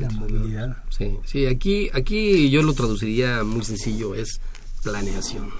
la 0.00 0.10
movilidad. 0.10 0.76
Sí, 0.90 1.16
sí, 1.24 1.46
aquí, 1.46 1.90
aquí 1.92 2.50
yo 2.50 2.62
lo 2.62 2.72
traduciría 2.74 3.44
muy 3.44 3.64
sencillo, 3.64 4.14
es 4.14 4.40
planeación. 4.82 5.50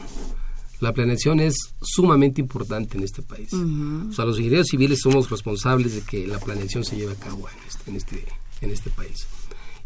La 0.81 0.93
planeación 0.93 1.41
es 1.41 1.57
sumamente 1.81 2.41
importante 2.41 2.99
en 2.99 3.05
este 3.05 3.23
país. 3.23 3.53
O 3.53 4.13
sea, 4.13 4.25
los 4.25 4.39
ingenieros 4.39 4.67
civiles 4.67 5.01
somos 5.01 5.31
responsables 5.31 5.95
de 5.95 6.03
que 6.03 6.27
la 6.27 6.39
planeación 6.39 6.85
se 6.85 6.97
lleve 6.97 7.13
a 7.13 7.17
cabo 7.17 7.49
en 7.49 7.57
este, 7.67 7.91
en 7.91 7.97
este, 7.97 8.25
en 8.61 8.71
este 8.71 8.91
país. 8.91 9.27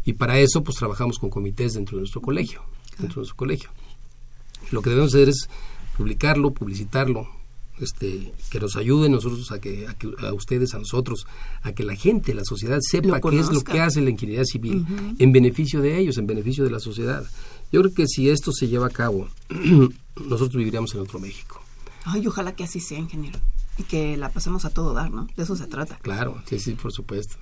Y 0.03 0.13
para 0.13 0.39
eso, 0.39 0.63
pues 0.63 0.77
trabajamos 0.77 1.19
con 1.19 1.29
comités 1.29 1.73
dentro 1.73 1.97
de 1.97 2.01
nuestro 2.01 2.21
colegio, 2.21 2.63
dentro 2.97 3.15
de 3.15 3.19
nuestro 3.21 3.37
colegio. 3.37 3.69
Lo 4.71 4.81
que 4.81 4.89
debemos 4.89 5.13
hacer 5.13 5.29
es 5.29 5.49
publicarlo, 5.97 6.51
publicitarlo, 6.51 7.27
este, 7.79 8.33
que 8.49 8.59
nos 8.59 8.75
ayuden 8.75 9.13
nosotros 9.13 9.51
a 9.51 9.59
que, 9.59 9.87
a 9.87 10.33
ustedes, 10.33 10.73
a 10.73 10.79
nosotros, 10.79 11.25
a 11.61 11.71
que 11.71 11.83
la 11.83 11.95
gente, 11.95 12.33
la 12.33 12.43
sociedad 12.43 12.79
sepa 12.81 13.21
qué 13.21 13.39
es 13.39 13.51
lo 13.51 13.61
que 13.61 13.79
hace 13.79 14.01
la 14.01 14.09
ingeniería 14.09 14.43
civil 14.45 14.85
en 15.17 15.31
beneficio 15.31 15.81
de 15.81 15.97
ellos, 15.97 16.17
en 16.17 16.27
beneficio 16.27 16.63
de 16.63 16.71
la 16.71 16.79
sociedad. 16.79 17.25
Yo 17.71 17.81
creo 17.81 17.93
que 17.93 18.07
si 18.07 18.29
esto 18.29 18.51
se 18.51 18.67
lleva 18.67 18.87
a 18.87 18.89
cabo, 18.89 19.27
nosotros 20.15 20.55
viviríamos 20.55 20.93
en 20.93 21.01
otro 21.01 21.19
México. 21.19 21.61
Ay, 22.05 22.25
ojalá 22.27 22.55
que 22.55 22.63
así 22.63 22.79
sea, 22.79 22.99
ingeniero. 22.99 23.39
Y 23.77 23.83
que 23.83 24.17
la 24.17 24.29
pasemos 24.29 24.65
a 24.65 24.71
todo 24.71 24.93
dar, 24.93 25.11
¿no? 25.11 25.27
De 25.37 25.43
eso 25.43 25.55
se 25.55 25.67
trata. 25.67 25.97
Claro, 26.01 26.41
sí, 26.47 26.59
sí, 26.59 26.73
por 26.73 26.91
supuesto. 26.91 27.37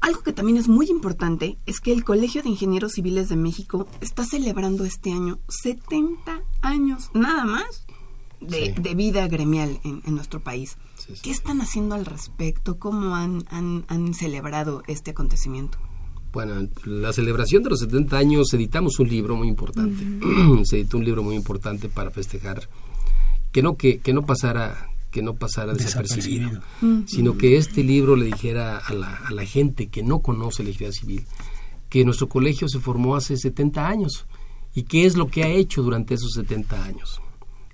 Algo 0.00 0.22
que 0.22 0.32
también 0.32 0.56
es 0.56 0.68
muy 0.68 0.86
importante 0.88 1.58
es 1.66 1.80
que 1.80 1.92
el 1.92 2.04
Colegio 2.04 2.42
de 2.42 2.48
Ingenieros 2.48 2.92
Civiles 2.92 3.28
de 3.28 3.36
México 3.36 3.86
está 4.00 4.24
celebrando 4.24 4.84
este 4.84 5.12
año 5.12 5.38
70 5.48 6.40
años, 6.62 7.10
nada 7.14 7.44
más, 7.44 7.84
de, 8.40 8.94
vida 8.94 9.28
gremial 9.28 9.80
en, 9.84 10.02
nuestro 10.14 10.40
país. 10.40 10.76
¿Qué 11.22 11.30
están 11.30 11.60
haciendo 11.60 11.94
al 11.94 12.06
respecto? 12.06 12.78
¿Cómo 12.78 13.16
han, 13.16 13.44
han, 13.50 14.14
celebrado 14.14 14.82
este 14.86 15.10
acontecimiento? 15.10 15.78
Bueno, 16.32 16.68
la 16.84 17.12
celebración 17.12 17.62
de 17.62 17.70
los 17.70 17.80
70 17.80 18.16
años 18.16 18.52
editamos 18.54 18.98
un 19.00 19.08
libro 19.08 19.36
muy 19.36 19.48
importante. 19.48 20.04
Se 20.64 20.76
editó 20.76 20.98
un 20.98 21.04
libro 21.04 21.22
muy 21.22 21.34
importante 21.34 21.88
para 21.88 22.10
festejar 22.10 22.68
que 23.52 23.62
no 23.62 23.76
que, 23.76 23.98
que 23.98 24.12
no 24.12 24.24
pasara 24.24 24.86
que 25.10 25.22
no 25.22 25.34
pasara 25.34 25.74
desapercibido, 25.74 26.60
sino 27.06 27.36
que 27.36 27.56
este 27.56 27.82
libro 27.82 28.14
le 28.14 28.26
dijera 28.26 28.78
a 28.78 28.94
la, 28.94 29.12
a 29.12 29.32
la 29.32 29.44
gente 29.44 29.88
que 29.88 30.04
no 30.04 30.20
conoce 30.20 30.62
la 30.62 30.68
ingeniería 30.68 30.96
civil 30.96 31.26
que 31.90 32.04
nuestro 32.04 32.28
colegio 32.28 32.68
se 32.68 32.78
formó 32.78 33.16
hace 33.16 33.36
70 33.36 33.86
años 33.86 34.24
y 34.74 34.84
qué 34.84 35.06
es 35.06 35.16
lo 35.16 35.28
que 35.28 35.44
ha 35.44 35.48
hecho 35.48 35.82
durante 35.82 36.14
esos 36.14 36.32
70 36.32 36.84
años. 36.84 37.20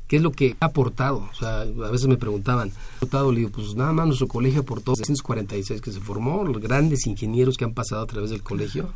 ¿Qué 0.09 0.17
es 0.17 0.23
lo 0.23 0.31
que 0.31 0.57
ha 0.61 0.67
aportado? 0.67 1.29
O 1.31 1.35
sea, 1.35 1.63
a 1.63 1.91
veces 1.91 2.07
me 2.07 2.17
preguntaban, 2.17 2.71
aportado, 2.97 3.33
le 3.33 3.41
digo, 3.41 3.51
pues 3.51 3.75
nada 3.75 3.93
más 3.93 4.07
nuestro 4.07 4.29
colegio 4.29 4.61
aportó 4.61 4.93
246 4.93 5.81
que 5.81 5.91
se 5.91 6.01
formó, 6.01 6.45
los 6.45 6.61
grandes 6.61 7.07
ingenieros 7.07 7.57
que 7.57 7.65
han 7.65 7.75
pasado 7.75 8.03
a 8.03 8.07
través 8.07 8.31
del 8.31 8.43
colegio, 8.43 8.93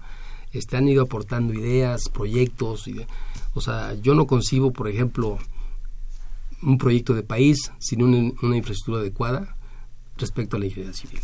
este, 0.52 0.76
han 0.76 0.88
ido 0.88 1.02
aportando 1.02 1.52
ideas, 1.52 2.08
proyectos, 2.12 2.86
y, 2.86 3.04
o 3.54 3.60
sea, 3.60 3.94
yo 3.94 4.14
no 4.14 4.26
concibo, 4.26 4.72
por 4.72 4.88
ejemplo, 4.88 5.38
un 6.62 6.78
proyecto 6.78 7.14
de 7.14 7.22
país 7.22 7.72
sin 7.78 8.02
una, 8.02 8.56
infraestructura 8.56 9.00
adecuada 9.00 9.56
respecto 10.16 10.56
a 10.56 10.60
la 10.60 10.66
ingeniería 10.66 10.94
civil. 10.94 11.20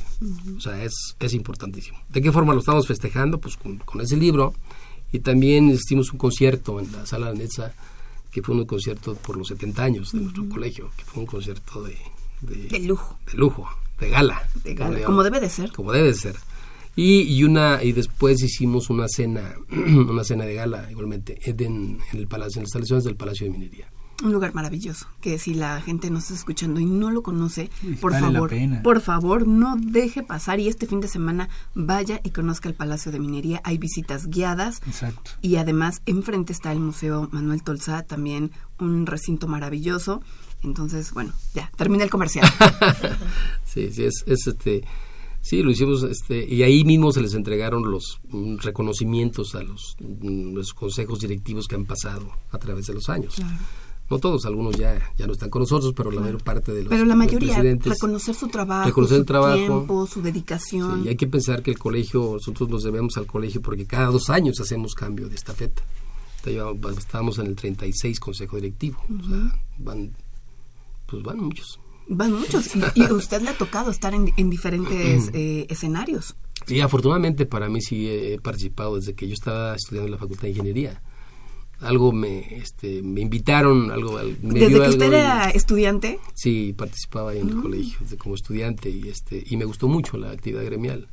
O 0.56 0.60
sea, 0.60 0.82
es, 0.82 1.16
es 1.20 1.34
importantísimo. 1.34 1.98
¿De 2.08 2.22
qué 2.22 2.32
forma 2.32 2.54
lo 2.54 2.60
estamos 2.60 2.86
festejando? 2.86 3.38
Pues 3.38 3.56
con, 3.56 4.00
ese 4.00 4.16
libro 4.16 4.54
y 5.16 5.20
también 5.20 5.70
hicimos 5.70 6.12
un 6.12 6.18
concierto 6.18 6.78
en 6.78 6.92
la 6.92 7.06
sala 7.06 7.32
de 7.32 7.38
Netza 7.38 7.72
que 8.30 8.42
fue 8.42 8.54
un 8.54 8.66
concierto 8.66 9.14
por 9.14 9.38
los 9.38 9.48
70 9.48 9.82
años 9.82 10.12
de 10.12 10.20
nuestro 10.20 10.46
colegio, 10.46 10.90
que 10.94 11.04
fue 11.04 11.20
un 11.20 11.26
concierto 11.26 11.82
de, 11.82 11.96
de, 12.42 12.80
lujo. 12.80 13.18
De 13.32 13.38
lujo, 13.38 13.66
de 13.98 14.10
gala. 14.10 14.46
De 14.62 14.74
gala, 14.74 15.02
como, 15.04 15.24
debe 15.24 15.40
de 15.40 15.48
ser. 15.48 15.72
Como 15.72 15.90
debe 15.90 16.08
de 16.08 16.14
ser. 16.14 16.36
Y, 16.96 17.22
y, 17.22 17.44
una 17.44 17.82
y 17.82 17.92
después 17.92 18.42
hicimos 18.42 18.90
una 18.90 19.08
cena 19.08 19.54
una 19.70 20.22
cena 20.22 20.44
de 20.44 20.54
gala 20.54 20.86
igualmente 20.90 21.38
en, 21.46 21.98
el 22.12 22.26
palacio 22.26 22.58
en 22.58 22.64
las 22.64 22.68
instalaciones 22.68 23.04
del 23.04 23.16
Palacio 23.16 23.46
de 23.46 23.52
Minería 23.52 23.88
un 24.22 24.32
lugar 24.32 24.54
maravilloso 24.54 25.06
que 25.20 25.38
si 25.38 25.54
la 25.54 25.80
gente 25.80 26.10
nos 26.10 26.24
está 26.24 26.34
escuchando 26.34 26.80
y 26.80 26.86
no 26.86 27.10
lo 27.10 27.22
conoce, 27.22 27.70
por 28.00 28.12
favor, 28.12 28.52
por 28.82 29.00
favor, 29.00 29.46
no 29.46 29.76
deje 29.76 30.22
pasar 30.22 30.60
y 30.60 30.68
este 30.68 30.86
fin 30.86 31.00
de 31.00 31.08
semana 31.08 31.48
vaya 31.74 32.20
y 32.24 32.30
conozca 32.30 32.68
el 32.68 32.74
Palacio 32.74 33.12
de 33.12 33.20
Minería. 33.20 33.60
Hay 33.64 33.78
visitas 33.78 34.28
guiadas. 34.28 34.80
Exacto. 34.86 35.32
Y 35.42 35.56
además 35.56 36.02
enfrente 36.06 36.52
está 36.52 36.72
el 36.72 36.80
Museo 36.80 37.28
Manuel 37.32 37.62
Tolzá, 37.62 38.02
también 38.02 38.52
un 38.78 39.06
recinto 39.06 39.48
maravilloso. 39.48 40.22
Entonces, 40.62 41.12
bueno, 41.12 41.32
ya, 41.54 41.70
termina 41.76 42.04
el 42.04 42.10
comercial. 42.10 42.48
sí, 43.64 43.92
sí, 43.92 44.04
es, 44.04 44.24
es 44.26 44.46
este 44.46 44.84
Sí, 45.42 45.62
lo 45.62 45.70
hicimos, 45.70 46.02
este, 46.02 46.44
y 46.44 46.64
ahí 46.64 46.84
mismo 46.84 47.12
se 47.12 47.20
les 47.20 47.34
entregaron 47.34 47.88
los 47.88 48.18
mm, 48.30 48.56
reconocimientos 48.56 49.54
a 49.54 49.62
los, 49.62 49.96
mm, 50.00 50.54
los, 50.54 50.74
consejos 50.74 51.20
directivos 51.20 51.68
que 51.68 51.76
han 51.76 51.84
pasado 51.84 52.32
a 52.50 52.58
través 52.58 52.86
de 52.86 52.94
los 52.94 53.08
años. 53.08 53.36
Claro 53.36 53.54
no 54.08 54.18
todos, 54.18 54.46
algunos 54.46 54.76
ya, 54.76 55.12
ya 55.16 55.26
no 55.26 55.32
están 55.32 55.50
con 55.50 55.60
nosotros, 55.60 55.92
pero 55.96 56.10
la 56.12 56.20
mayor 56.20 56.42
parte 56.42 56.72
de 56.72 56.82
los 56.82 56.90
Pero 56.90 57.04
la 57.04 57.16
mayoría, 57.16 57.60
reconocer 57.60 58.34
su 58.34 58.48
trabajo, 58.48 58.86
reconocer 58.86 59.16
su 59.16 59.20
el 59.20 59.26
trabajo, 59.26 59.56
tiempo, 59.56 60.06
su 60.06 60.22
dedicación. 60.22 61.02
Sí, 61.02 61.08
hay 61.08 61.16
que 61.16 61.26
pensar 61.26 61.62
que 61.62 61.72
el 61.72 61.78
colegio, 61.78 62.34
nosotros 62.34 62.68
nos 62.68 62.84
debemos 62.84 63.16
al 63.16 63.26
colegio 63.26 63.60
porque 63.60 63.84
cada 63.84 64.06
dos 64.06 64.30
años 64.30 64.60
hacemos 64.60 64.94
cambio 64.94 65.28
de 65.28 65.34
estafeta. 65.34 65.82
Estábamos 66.96 67.40
en 67.40 67.46
el 67.46 67.56
36 67.56 68.20
consejo 68.20 68.54
directivo, 68.56 69.00
o 69.08 69.28
sea, 69.28 69.60
van, 69.78 70.12
pues 71.06 71.22
van 71.24 71.38
muchos. 71.38 71.80
Van 72.08 72.32
muchos, 72.32 72.70
y, 72.94 73.02
a 73.02 73.12
usted 73.12 73.42
le 73.42 73.48
ha 73.48 73.58
tocado 73.58 73.90
estar 73.90 74.14
en, 74.14 74.32
en 74.36 74.48
diferentes 74.48 75.30
eh, 75.32 75.66
escenarios. 75.68 76.36
Sí, 76.64 76.80
afortunadamente 76.80 77.46
para 77.46 77.68
mí 77.68 77.80
sí 77.80 78.08
he 78.08 78.38
participado 78.40 78.94
desde 78.94 79.14
que 79.14 79.26
yo 79.26 79.34
estaba 79.34 79.74
estudiando 79.74 80.06
en 80.06 80.12
la 80.12 80.18
Facultad 80.18 80.42
de 80.42 80.50
Ingeniería 80.50 81.02
algo 81.80 82.12
me 82.12 82.56
este 82.56 83.02
me 83.02 83.20
invitaron 83.20 83.90
algo 83.90 84.18
me 84.42 84.60
desde 84.60 84.80
que 84.80 84.88
usted 84.88 85.12
era 85.12 85.50
estudiante. 85.50 86.18
Sí 86.34 86.74
participaba 86.76 87.34
en 87.34 87.48
el 87.48 87.56
mm. 87.56 87.62
colegio 87.62 87.98
como 88.18 88.34
estudiante 88.34 88.90
y 88.90 89.08
este 89.08 89.42
y 89.46 89.56
me 89.56 89.64
gustó 89.64 89.88
mucho 89.88 90.16
la 90.16 90.30
actividad 90.30 90.64
gremial 90.64 91.08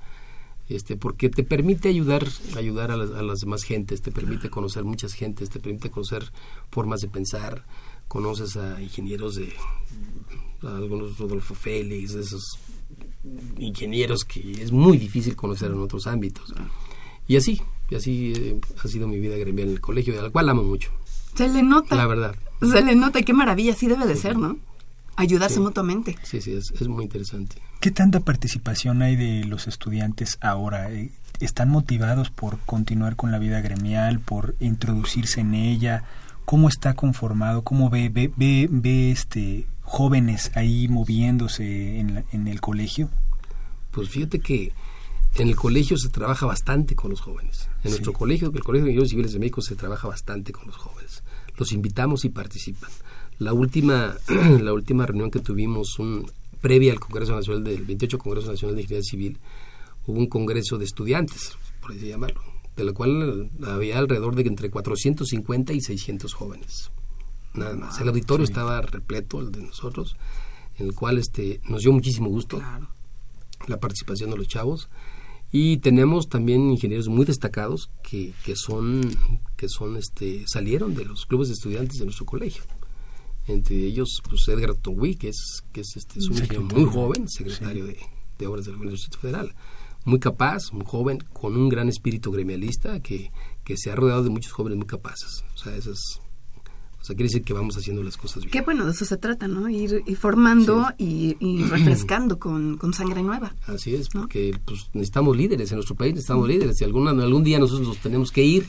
este 0.70 0.96
porque 0.96 1.30
te 1.30 1.44
permite 1.44 1.90
ayudar 1.90 2.26
ayudar 2.56 2.92
a 2.92 2.98
las, 2.98 3.40
demás 3.42 3.64
gentes 3.64 4.02
te 4.02 4.12
permite 4.12 4.50
conocer 4.50 4.86
muchas 4.86 5.14
gentes 5.14 5.50
te 5.50 5.60
permite 5.60 5.90
conocer 5.90 6.32
formas 6.72 7.02
de 7.02 7.10
pensar 7.10 7.66
conoces 8.08 8.56
a 8.56 8.82
ingenieros 8.82 9.36
de 9.36 9.54
algunos 10.62 11.18
Rodolfo 11.18 11.54
Félix 11.54 12.14
esos 12.14 12.58
ingenieros 13.58 14.24
que 14.24 14.52
es 14.52 14.72
muy 14.72 14.98
difícil 14.98 15.36
conocer 15.36 15.72
en 15.72 15.80
otros 15.80 16.08
ámbitos. 16.08 16.54
Y 17.28 17.38
así 17.38 17.62
y 17.94 17.96
así 17.96 18.34
eh, 18.36 18.60
ha 18.84 18.88
sido 18.88 19.08
mi 19.08 19.20
vida 19.20 19.38
gremial 19.38 19.68
en 19.68 19.74
el 19.76 19.82
colegio, 19.82 20.16
de 20.16 20.22
la 20.24 20.32
cual 20.32 20.50
amo 20.50 20.64
mucho. 20.64 20.90
Se 21.36 21.48
le 21.48 21.62
nota. 21.62 21.96
La 21.96 22.08
verdad. 22.08 22.36
Se 22.60 22.82
le 22.82 22.96
nota, 22.96 23.22
qué 23.22 23.34
maravilla, 23.34 23.74
así 23.74 23.86
debe 23.86 24.08
de 24.08 24.16
ser, 24.16 24.36
¿no? 24.36 24.58
Ayudarse 25.16 25.60
mutuamente. 25.60 26.18
Sí, 26.24 26.42
sí, 26.42 26.54
es, 26.54 26.88
muy 26.88 27.04
interesante. 27.04 27.58
¿Qué 27.80 27.92
tanta 27.92 28.22
participación 28.22 29.04
hay 29.04 29.16
de 29.16 29.44
los 29.46 29.68
estudiantes 29.68 30.40
ahora? 30.42 30.92
Eh, 30.92 31.12
¿Están 31.40 31.70
motivados 31.70 32.32
por 32.32 32.58
continuar 32.62 33.16
con 33.16 33.32
la 33.32 33.38
vida 33.38 33.62
gremial, 33.62 34.20
por 34.20 34.56
introducirse 34.60 35.42
en 35.42 35.54
ella? 35.54 36.04
¿Cómo 36.46 36.70
está 36.70 36.96
conformado? 36.96 37.62
¿Cómo 37.62 37.92
ve, 37.92 38.10
ve, 38.10 38.32
ve, 38.36 38.68
ve 38.72 39.12
este, 39.12 39.68
jóvenes 39.84 40.52
ahí 40.56 40.88
moviéndose 40.88 42.00
en, 42.00 42.26
en 42.32 42.48
el 42.48 42.60
colegio? 42.60 43.10
Pues 43.92 44.10
fíjate 44.10 44.40
que 44.40 44.72
en 45.36 45.48
el 45.48 45.56
colegio 45.56 45.98
se 45.98 46.10
trabaja 46.10 46.46
bastante 46.46 46.96
con 46.96 47.10
los 47.10 47.22
jóvenes. 47.22 47.70
En 47.84 47.92
nuestro 47.92 48.14
colegio, 48.14 48.52
el 48.54 48.64
Colegio 48.64 48.86
de 48.86 48.92
Ingenieros 48.92 49.10
Civiles 49.10 49.34
de 49.34 49.40
México, 49.40 49.62
se 49.62 49.76
trabaja 49.76 50.08
bastante 50.08 50.52
con 50.52 50.68
los 50.68 50.76
jóvenes. 50.76 51.24
Los 51.58 51.72
invitamos 51.72 52.24
y 52.26 52.30
participan. 52.30 52.92
La 53.40 53.54
última, 53.54 54.16
la 54.62 54.74
última 54.74 55.06
reunión 55.06 55.32
que 55.32 55.40
tuvimos, 55.40 55.98
un, 55.98 56.30
previa 56.62 56.94
al 56.94 57.00
Congreso 57.00 57.36
Nacional 57.36 57.64
del 57.64 57.84
28 57.84 58.18
Congreso 58.20 58.52
Nacional 58.52 58.76
de 58.76 58.82
Ingeniería 58.84 59.10
Civil, 59.10 59.40
hubo 60.06 60.20
un 60.20 60.28
congreso 60.28 60.78
de 60.78 60.86
estudiantes, 60.86 61.58
por 61.82 61.92
así 61.92 62.08
llamarlo, 62.08 62.42
de 62.76 62.84
la 62.84 62.94
cual 62.94 63.50
había 63.66 63.98
alrededor 63.98 64.36
de 64.36 64.44
entre 64.44 64.70
450 64.70 65.74
y 65.74 65.82
600 65.82 66.34
jóvenes. 66.34 66.92
Nada 67.56 67.76
más. 67.76 68.00
El 68.00 68.08
auditorio 68.08 68.44
estaba 68.44 68.82
repleto, 68.82 69.40
el 69.40 69.52
de 69.52 69.62
nosotros, 69.62 70.16
en 70.78 70.88
el 70.88 70.94
cual 70.94 71.18
este, 71.18 71.60
nos 71.70 71.82
dio 71.82 71.92
muchísimo 71.92 72.30
gusto 72.30 72.62
la 73.68 73.80
participación 73.80 74.32
de 74.32 74.38
los 74.38 74.48
chavos 74.48 74.90
y 75.56 75.78
tenemos 75.78 76.30
también 76.30 76.72
ingenieros 76.72 77.08
muy 77.10 77.26
destacados 77.26 77.92
que, 78.02 78.34
que 78.44 78.56
son 78.56 79.02
que 79.56 79.70
son 79.70 79.98
este 79.98 80.48
salieron 80.48 80.96
de 80.96 81.06
los 81.06 81.28
clubes 81.28 81.48
de 81.48 81.54
estudiantes 81.54 82.00
de 82.00 82.06
nuestro 82.06 82.26
colegio. 82.26 82.64
Entre 83.46 83.78
ellos 83.78 84.20
pues 84.28 84.48
Edgar 84.48 84.74
Togui 84.74 85.16
que 85.16 85.30
es 85.30 85.64
que 85.72 85.82
es 85.82 85.96
este 85.96 86.20
un 86.22 86.34
ingeniero 86.34 86.64
muy 86.64 86.86
joven 86.86 87.30
secretario 87.30 87.86
de, 87.86 88.00
de, 88.40 88.48
obras 88.48 88.66
del 88.66 88.78
Universidad 88.78 89.20
Federal. 89.20 89.54
Muy 90.06 90.20
capaz 90.20 90.74
muy 90.74 90.86
joven 90.88 91.20
con 91.34 91.56
un 91.56 91.70
gran 91.70 91.88
espíritu 91.88 92.32
gremialista 92.32 93.00
que, 93.00 93.32
que 93.64 93.78
se 93.78 93.92
ha 93.92 93.96
rodeado 93.96 94.24
de 94.24 94.32
muchos 94.32 94.54
jóvenes 94.54 94.80
muy 94.80 94.88
capaces. 94.88 95.46
O 95.54 95.58
sea 95.60 95.76
eso 95.76 95.92
es 95.92 96.20
o 97.04 97.06
sea, 97.06 97.18
quiere 97.18 97.28
decir 97.28 97.44
que 97.44 97.52
vamos 97.52 97.76
haciendo 97.76 98.02
las 98.02 98.16
cosas 98.16 98.44
bien. 98.44 98.52
Qué 98.52 98.62
bueno, 98.62 98.86
de 98.86 98.92
eso 98.92 99.04
se 99.04 99.18
trata, 99.18 99.46
¿no? 99.46 99.68
Ir, 99.68 100.06
formando 100.16 100.88
y, 100.98 101.36
refrescando 101.70 102.40
con, 102.40 102.80
sangre 102.94 103.22
nueva. 103.22 103.54
Así 103.68 103.94
es, 103.94 104.08
porque 104.08 104.58
pues, 104.64 104.90
necesitamos 104.94 105.36
líderes 105.36 105.70
en 105.74 105.80
nuestro 105.80 105.96
país, 105.96 106.14
necesitamos 106.14 106.48
líderes. 106.48 106.80
Y 106.80 106.86
algún, 106.86 107.10
algún 107.10 107.44
día 107.44 107.60
nosotros 107.60 107.90
nos 107.90 107.98
tenemos 107.98 108.32
que 108.32 108.46
ir. 108.46 108.68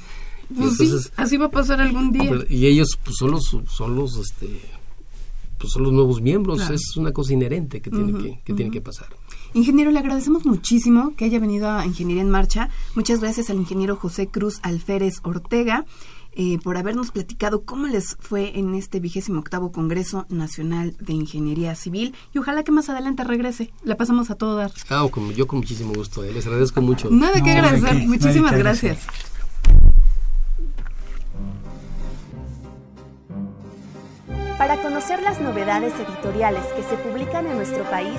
Pues 0.53 0.77
sí, 0.77 0.91
así 1.15 1.37
va 1.37 1.47
a 1.47 1.51
pasar 1.53 1.81
algún 1.81 2.11
día. 2.11 2.33
Y 2.49 2.67
ellos 2.67 2.99
pues, 3.05 3.15
son 3.17 3.31
los, 3.31 3.57
son 3.69 3.95
los, 3.95 4.17
este, 4.17 4.49
pues, 5.57 5.73
son 5.73 5.85
los 5.85 5.93
nuevos 5.93 6.21
miembros. 6.21 6.69
Es 6.71 6.97
una 6.97 7.13
cosa 7.13 7.35
inherente 7.35 7.81
que 7.81 7.91
tiene, 7.91 8.21
que, 8.21 8.41
que 8.45 8.53
tiene 8.53 8.73
que 8.73 8.81
pasar. 8.81 9.07
Ingeniero, 9.53 9.93
le 9.93 10.01
agradecemos 10.01 10.45
muchísimo 10.45 11.15
que 11.17 11.25
haya 11.25 11.39
venido 11.39 11.71
a 11.71 11.87
Ingeniería 11.87 12.25
en 12.25 12.31
Marcha. 12.31 12.69
Muchas 12.97 13.21
gracias 13.21 13.49
al 13.49 13.59
ingeniero 13.59 13.95
José 13.95 14.27
Cruz 14.27 14.59
Alférez 14.63 15.21
Ortega. 15.23 15.87
Eh, 16.37 16.59
por 16.63 16.77
habernos 16.77 17.13
platicado 17.13 17.65
cómo 17.65 17.87
les 17.87 18.17
fue 18.19 18.59
en 18.59 18.75
este 18.75 18.99
vigésimo 18.99 19.39
octavo 19.39 19.71
Congreso 19.71 20.27
Nacional 20.29 20.97
de 20.99 21.13
Ingeniería 21.13 21.77
Civil 21.77 22.15
y 22.33 22.39
ojalá 22.39 22.65
que 22.65 22.73
más 22.73 22.89
adelante 22.89 23.23
regrese. 23.23 23.73
La 23.85 23.97
pasamos 23.97 24.31
a 24.31 24.35
todo 24.35 24.57
dar. 24.57 24.73
Ah, 24.89 25.07
como, 25.11 25.31
yo 25.31 25.47
con 25.47 25.61
muchísimo 25.61 25.93
gusto, 25.95 26.25
eh, 26.25 26.33
les 26.33 26.45
agradezco 26.47 26.81
mucho. 26.81 27.09
Nada 27.11 27.41
que 27.41 27.53
agradecer, 27.53 27.95
muchísimas 28.09 28.57
gracias. 28.57 28.99
Para 34.59 34.81
conocer 34.83 35.23
las 35.23 35.41
novedades 35.41 35.93
editoriales 35.95 36.65
que 36.75 36.83
se 36.83 36.97
publican 36.97 37.47
en 37.47 37.57
nuestro 37.57 37.85
país, 37.91 38.19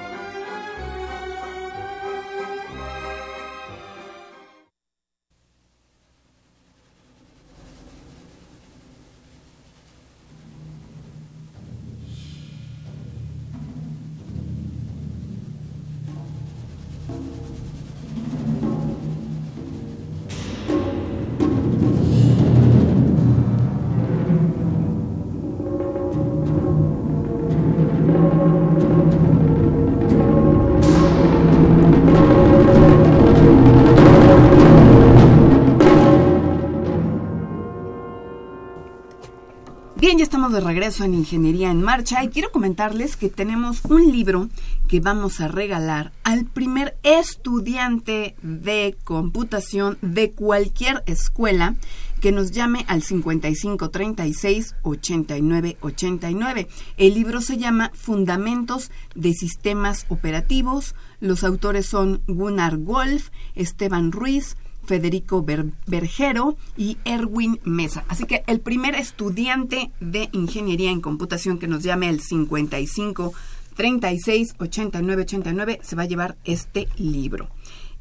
De 40.51 40.59
regreso 40.59 41.03
en 41.03 41.13
Ingeniería 41.13 41.71
en 41.71 41.81
Marcha 41.81 42.23
y 42.23 42.29
quiero 42.29 42.51
comentarles 42.51 43.15
que 43.15 43.29
tenemos 43.29 43.79
un 43.85 44.11
libro 44.11 44.49
que 44.87 44.99
vamos 44.99 45.39
a 45.39 45.47
regalar 45.47 46.11
al 46.23 46.45
primer 46.45 46.97
estudiante 47.03 48.35
de 48.41 48.97
computación 49.03 49.97
de 50.01 50.31
cualquier 50.31 51.03
escuela 51.05 51.75
que 52.19 52.31
nos 52.31 52.51
llame 52.51 52.85
al 52.87 53.01
5536 53.01 54.75
8989. 54.83 56.67
El 56.97 57.13
libro 57.13 57.41
se 57.41 57.57
llama 57.57 57.91
Fundamentos 57.95 58.91
de 59.15 59.33
Sistemas 59.33 60.05
Operativos. 60.09 60.95
Los 61.19 61.43
autores 61.43 61.87
son 61.87 62.21
Gunnar 62.27 62.77
Wolf, 62.77 63.29
Esteban 63.55 64.11
Ruiz, 64.11 64.55
Federico 64.91 65.45
Bergero 65.87 66.57
y 66.75 66.97
Erwin 67.05 67.61
Mesa. 67.63 68.03
Así 68.09 68.25
que 68.25 68.43
el 68.45 68.59
primer 68.59 68.93
estudiante 68.93 69.89
de 70.01 70.27
ingeniería 70.33 70.91
en 70.91 70.99
computación 70.99 71.59
que 71.59 71.69
nos 71.69 71.81
llame 71.81 72.09
al 72.09 72.19
55 72.19 73.33
36 73.77 74.55
89 74.59 75.21
89 75.21 75.79
se 75.81 75.95
va 75.95 76.03
a 76.03 76.07
llevar 76.07 76.35
este 76.43 76.89
libro. 76.97 77.47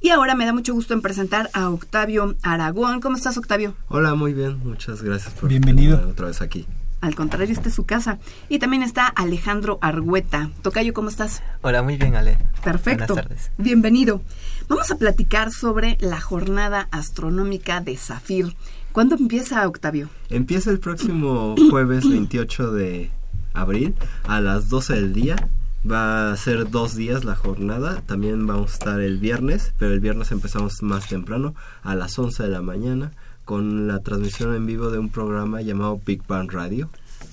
Y 0.01 0.09
ahora 0.09 0.35
me 0.35 0.45
da 0.47 0.53
mucho 0.53 0.75
gusto 0.75 0.93
en 0.93 1.01
presentar 1.01 1.49
a 1.53 1.71
Octavio 1.71 2.35
Aragón. 2.43 3.01
¿Cómo 3.01 3.17
estás, 3.17 3.39
Octavio? 3.39 3.77
Hola, 3.87 4.17
muy 4.17 4.35
bien. 4.35 4.59
Muchas 4.65 5.01
gracias 5.01 5.33
por 5.35 5.49
Bienvenido 5.49 6.09
otra 6.09 6.27
vez 6.27 6.43
aquí. 6.43 6.67
Al 7.01 7.15
contrario, 7.15 7.53
esta 7.53 7.71
es 7.71 7.75
su 7.75 7.87
casa. 7.87 8.19
Y 8.49 8.59
también 8.59 8.83
está 8.83 9.07
Alejandro 9.07 9.79
Argüeta. 9.81 10.51
Tocayo, 10.63 10.93
¿cómo 10.93 11.09
estás? 11.09 11.43
Hola, 11.63 11.83
muy 11.83 11.97
bien, 11.97 12.15
Ale. 12.15 12.37
Perfecto. 12.63 13.15
Buenas 13.15 13.29
tardes. 13.29 13.51
Bienvenido. 13.57 14.21
Vamos 14.69 14.91
a 14.91 14.97
platicar 14.97 15.51
sobre 15.51 15.97
la 16.01 16.21
jornada 16.21 16.89
astronómica 16.91 17.81
de 17.81 17.97
Zafir. 17.97 18.55
¿Cuándo 18.93 19.17
empieza, 19.17 19.67
Octavio? 19.67 20.11
Empieza 20.29 20.71
el 20.71 20.79
próximo 20.79 21.55
jueves 21.71 22.07
28 22.09 22.73
de 22.73 23.11
abril 23.55 23.95
a 24.25 24.43
las 24.43 24.69
12 24.69 24.95
del 24.95 25.13
día. 25.15 25.49
Va 25.91 26.31
a 26.31 26.37
ser 26.37 26.69
dos 26.69 26.97
días 26.97 27.25
la 27.25 27.35
jornada. 27.35 28.03
También 28.03 28.47
vamos 28.47 28.73
a 28.73 28.75
estar 28.75 29.01
el 29.01 29.17
viernes, 29.17 29.73
pero 29.79 29.95
el 29.95 30.01
viernes 30.01 30.33
empezamos 30.33 30.83
más 30.83 31.09
temprano, 31.09 31.55
a 31.83 31.95
las 31.95 32.19
11 32.19 32.43
de 32.43 32.49
la 32.51 32.61
mañana 32.61 33.13
con 33.51 33.89
la 33.89 33.99
transmisión 33.99 34.55
en 34.55 34.65
vivo 34.65 34.91
de 34.91 35.01
un 35.01 35.09
programa 35.09 35.61
llamado 35.61 36.01
Big 36.07 36.25
Bang 36.25 36.53
Radio. 36.53 36.89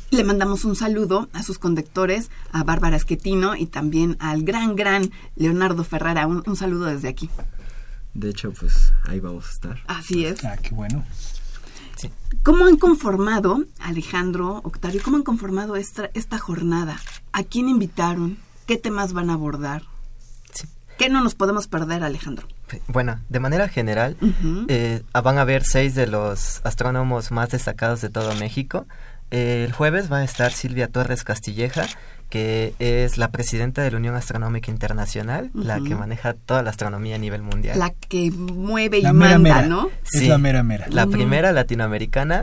Le 0.10 0.24
mandamos 0.24 0.66
un 0.66 0.76
saludo 0.76 1.30
a 1.32 1.44
sus 1.44 1.60
conductores, 1.60 2.32
a 2.52 2.64
Bárbara 2.64 2.96
Esquetino 2.96 3.56
y 3.56 3.68
también 3.68 4.18
al 4.20 4.42
gran, 4.42 4.76
gran 4.76 5.12
Leonardo 5.36 5.84
Ferrara. 5.84 6.26
Un, 6.26 6.56
saludo 6.56 6.86
desde 6.86 7.08
aquí. 7.08 7.30
De 8.16 8.32
hecho, 8.32 8.52
pues 8.52 8.94
ahí 9.06 9.20
vamos 9.20 9.46
a 9.46 9.52
estar. 9.52 9.84
Así 9.86 10.26
es. 10.26 10.44
Ah, 10.44 10.58
qué 10.58 10.74
bueno. 10.74 11.06
¿Cómo 12.42 12.66
han 12.66 12.78
conformado, 12.78 13.66
Alejandro, 13.78 14.62
Octavio, 14.64 15.02
cómo 15.04 15.18
han 15.18 15.24
conformado 15.24 15.76
esta, 15.76 16.10
esta 16.16 16.40
jornada? 16.40 17.00
¿A 17.32 17.44
quién 17.44 17.70
invitaron? 17.70 18.40
¿Qué 18.66 18.78
temas 18.78 19.14
van 19.14 19.30
a 19.30 19.34
abordar? 19.34 19.84
¿Qué 20.98 21.10
no 21.10 21.22
nos 21.22 21.36
podemos 21.36 21.68
perder, 21.68 22.04
Alejandro? 22.04 22.48
Bueno, 22.88 23.20
de 23.30 23.40
manera 23.40 23.68
general, 23.70 24.18
eh, 24.68 25.02
van 25.14 25.38
a 25.38 25.42
haber 25.42 25.64
seis 25.64 25.96
de 25.96 26.08
los 26.08 26.62
astrónomos 26.64 27.32
más 27.32 27.50
destacados 27.50 28.02
de 28.02 28.10
todo 28.10 28.36
México. 28.36 28.86
el 29.30 29.74
jueves 29.74 30.12
va 30.12 30.20
a 30.20 30.24
estar 30.24 30.52
Silvia 30.52 30.88
Torres 30.88 31.24
Castilleja, 31.24 31.86
que 32.30 32.74
es 32.80 33.18
la 33.18 33.32
presidenta 33.32 33.82
de 33.82 33.92
la 33.92 33.98
Unión 33.98 34.16
Astronómica 34.16 34.72
Internacional, 34.72 35.50
la 35.54 35.80
que 35.80 35.96
maneja 35.96 36.34
toda 36.34 36.62
la 36.64 36.70
astronomía 36.70 37.16
a 37.16 37.20
nivel 37.20 37.42
mundial. 37.42 37.80
La 37.80 37.92
que 37.92 38.32
mueve 38.32 39.00
y 39.00 39.14
manda, 39.14 39.64
¿no? 39.64 39.90
Sí, 40.04 40.24
es 40.24 40.28
la 40.30 40.38
mera 40.38 40.64
mera. 40.64 40.88
La 40.90 41.08
primera 41.08 41.52
latinoamericana 41.52 42.42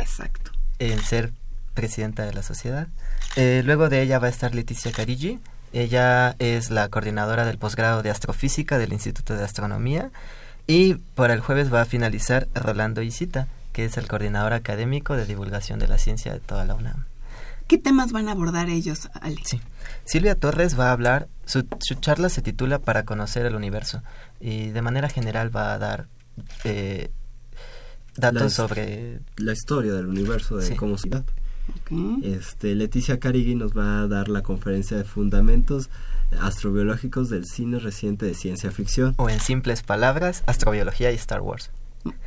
en 0.79 0.99
ser 1.01 1.33
presidenta 1.75 2.25
de 2.25 2.33
la 2.33 2.43
sociedad. 2.43 2.89
Eh, 3.37 3.63
luego 3.65 3.89
de 3.89 4.03
ella 4.03 4.19
va 4.19 4.29
a 4.29 4.31
estar 4.31 4.55
Leticia 4.55 4.93
Carigi, 4.93 5.41
ella 5.75 6.37
es 6.39 6.71
la 6.71 6.89
coordinadora 6.89 7.45
del 7.45 7.59
posgrado 7.59 8.03
de 8.03 8.11
astrofísica 8.11 8.79
del 8.79 8.93
Instituto 8.93 9.35
de 9.35 9.43
Astronomía. 9.43 10.13
Y 10.69 10.95
para 10.95 11.35
el 11.35 11.41
jueves 11.41 11.73
va 11.73 11.83
a 11.83 11.85
finalizar 11.85 12.47
Rolando 12.55 13.03
Isita, 13.03 13.49
que 13.73 13.85
es 13.85 13.97
el 13.97 14.07
coordinador 14.07 14.53
académico 14.53 15.17
de 15.17 15.27
divulgación 15.27 15.81
de 15.81 15.89
la 15.89 15.99
ciencia 15.99 16.33
de 16.33 16.39
toda 16.39 16.65
la 16.65 16.77
UNAM. 16.77 17.07
¿Qué 17.67 17.79
temas 17.79 18.13
van 18.13 18.29
a 18.29 18.33
abordar 18.33 18.69
ellos, 18.69 19.09
Ali? 19.21 19.43
Sí. 19.45 19.61
Silvia 20.05 20.37
Torres 20.37 20.79
va 20.79 20.91
a 20.91 20.93
hablar, 20.93 21.29
su, 21.45 21.65
charla 22.01 22.29
se 22.29 22.41
titula 22.41 22.79
Para 22.79 23.05
conocer 23.05 23.45
el 23.45 23.57
universo 23.57 24.03
y 24.41 24.69
de 24.69 24.81
manera 24.81 25.09
general 25.09 25.55
va 25.55 25.73
a 25.73 25.79
dar 25.79 26.07
eh, 26.63 27.11
datos 28.17 28.53
sobre... 28.53 29.21
La 29.39 29.53
historia 29.53 29.93
del 29.93 30.07
universo, 30.07 30.57
de 30.57 30.77
cómo 30.77 30.99
se 30.99 31.09
este, 32.23 32.75
Leticia 32.75 33.19
Carigui 33.19 33.55
nos 33.55 33.77
va 33.77 34.03
a 34.03 34.09
dar 34.09 34.29
la 34.29 34.43
conferencia 34.43 34.97
de 34.97 35.05
fundamentos 35.05 35.91
astrobiológicos 36.41 37.31
del 37.31 37.47
cine 37.47 37.79
reciente 37.79 38.27
de 38.27 38.35
ciencia 38.35 38.71
ficción. 38.71 39.15
O 39.17 39.29
en 39.29 39.41
simples 39.41 39.83
palabras, 39.83 40.43
astrobiología 40.47 41.13
y 41.13 41.15
Star 41.15 41.41
Wars. 41.41 41.71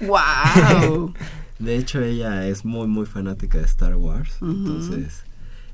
¡Wow! 0.01 1.13
de 1.59 1.77
hecho, 1.77 2.01
ella 2.01 2.47
es 2.47 2.65
muy, 2.65 2.88
muy 2.88 3.05
fanática 3.05 3.57
de 3.57 3.65
Star 3.65 3.95
Wars. 3.95 4.38
Entonces, 4.41 5.23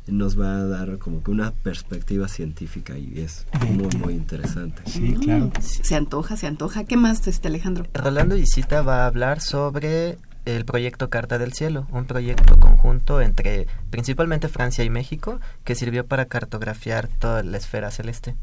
nos 0.08 0.40
va 0.40 0.58
a 0.58 0.66
dar 0.66 0.98
como 0.98 1.24
que 1.24 1.32
una 1.32 1.52
perspectiva 1.52 2.28
científica 2.28 2.98
y 2.98 3.20
es 3.20 3.46
muy, 3.70 3.96
muy 3.98 4.14
interesante. 4.14 4.82
Sí, 4.86 5.14
claro. 5.14 5.52
Se 5.62 5.96
antoja, 5.96 6.36
se 6.36 6.48
antoja. 6.48 6.84
¿Qué 6.84 6.98
más, 6.98 7.26
este 7.28 7.48
Alejandro? 7.48 7.86
Rolando 7.94 8.36
Isita 8.36 8.82
va 8.82 9.04
a 9.04 9.08
hablar 9.08 9.40
sobre 9.40 10.18
el 10.46 10.66
proyecto 10.66 11.10
Carta 11.10 11.38
del 11.38 11.54
Cielo, 11.54 11.88
un 11.92 12.06
proyecto 12.06 12.60
conjunto 12.60 13.22
entre 13.22 13.68
principalmente 13.90 14.50
Francia 14.50 14.84
y 14.84 14.90
México 14.90 15.40
que 15.64 15.76
sirvió 15.76 16.06
para 16.06 16.26
cartografiar 16.26 17.08
toda 17.08 17.44
la 17.44 17.58
esfera 17.58 17.92
celeste. 17.92 18.36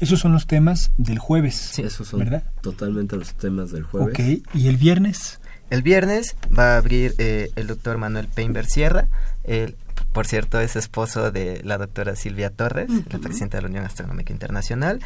Esos 0.00 0.20
son 0.20 0.32
los 0.32 0.46
temas 0.46 0.90
del 0.96 1.18
jueves. 1.18 1.54
Sí, 1.54 1.82
esos 1.82 2.08
son 2.08 2.20
¿verdad? 2.20 2.44
totalmente 2.60 3.16
los 3.16 3.34
temas 3.34 3.70
del 3.70 3.82
jueves. 3.82 4.08
Ok, 4.08 4.48
¿y 4.54 4.68
el 4.68 4.76
viernes? 4.76 5.40
El 5.70 5.82
viernes 5.82 6.36
va 6.56 6.74
a 6.74 6.76
abrir 6.76 7.14
eh, 7.18 7.50
el 7.56 7.66
doctor 7.66 7.98
Manuel 7.98 8.28
Peinber 8.28 8.66
Sierra. 8.66 9.08
Él, 9.44 9.76
por 10.12 10.26
cierto, 10.26 10.60
es 10.60 10.76
esposo 10.76 11.30
de 11.32 11.60
la 11.64 11.76
doctora 11.76 12.14
Silvia 12.14 12.50
Torres, 12.50 12.88
la 13.10 13.18
presidenta 13.18 13.58
de 13.58 13.62
la 13.62 13.68
Unión 13.68 13.84
Astronómica 13.84 14.32
Internacional. 14.32 15.00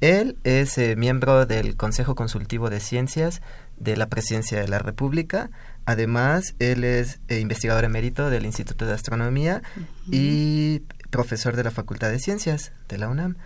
Él 0.00 0.38
es 0.44 0.78
eh, 0.78 0.96
miembro 0.96 1.44
del 1.44 1.76
Consejo 1.76 2.14
Consultivo 2.14 2.70
de 2.70 2.80
Ciencias 2.80 3.42
de 3.76 3.96
la 3.96 4.08
Presidencia 4.08 4.60
de 4.60 4.68
la 4.68 4.78
República. 4.78 5.50
Además, 5.84 6.54
él 6.58 6.84
es 6.84 7.20
eh, 7.28 7.40
investigador 7.40 7.84
emérito 7.84 8.30
del 8.30 8.46
Instituto 8.46 8.86
de 8.86 8.94
Astronomía 8.94 9.62
y 10.10 10.82
profesor 11.10 11.56
de 11.56 11.64
la 11.64 11.70
Facultad 11.70 12.10
de 12.10 12.18
Ciencias 12.18 12.72
de 12.88 12.98
la 12.98 13.08
UNAM. 13.08 13.36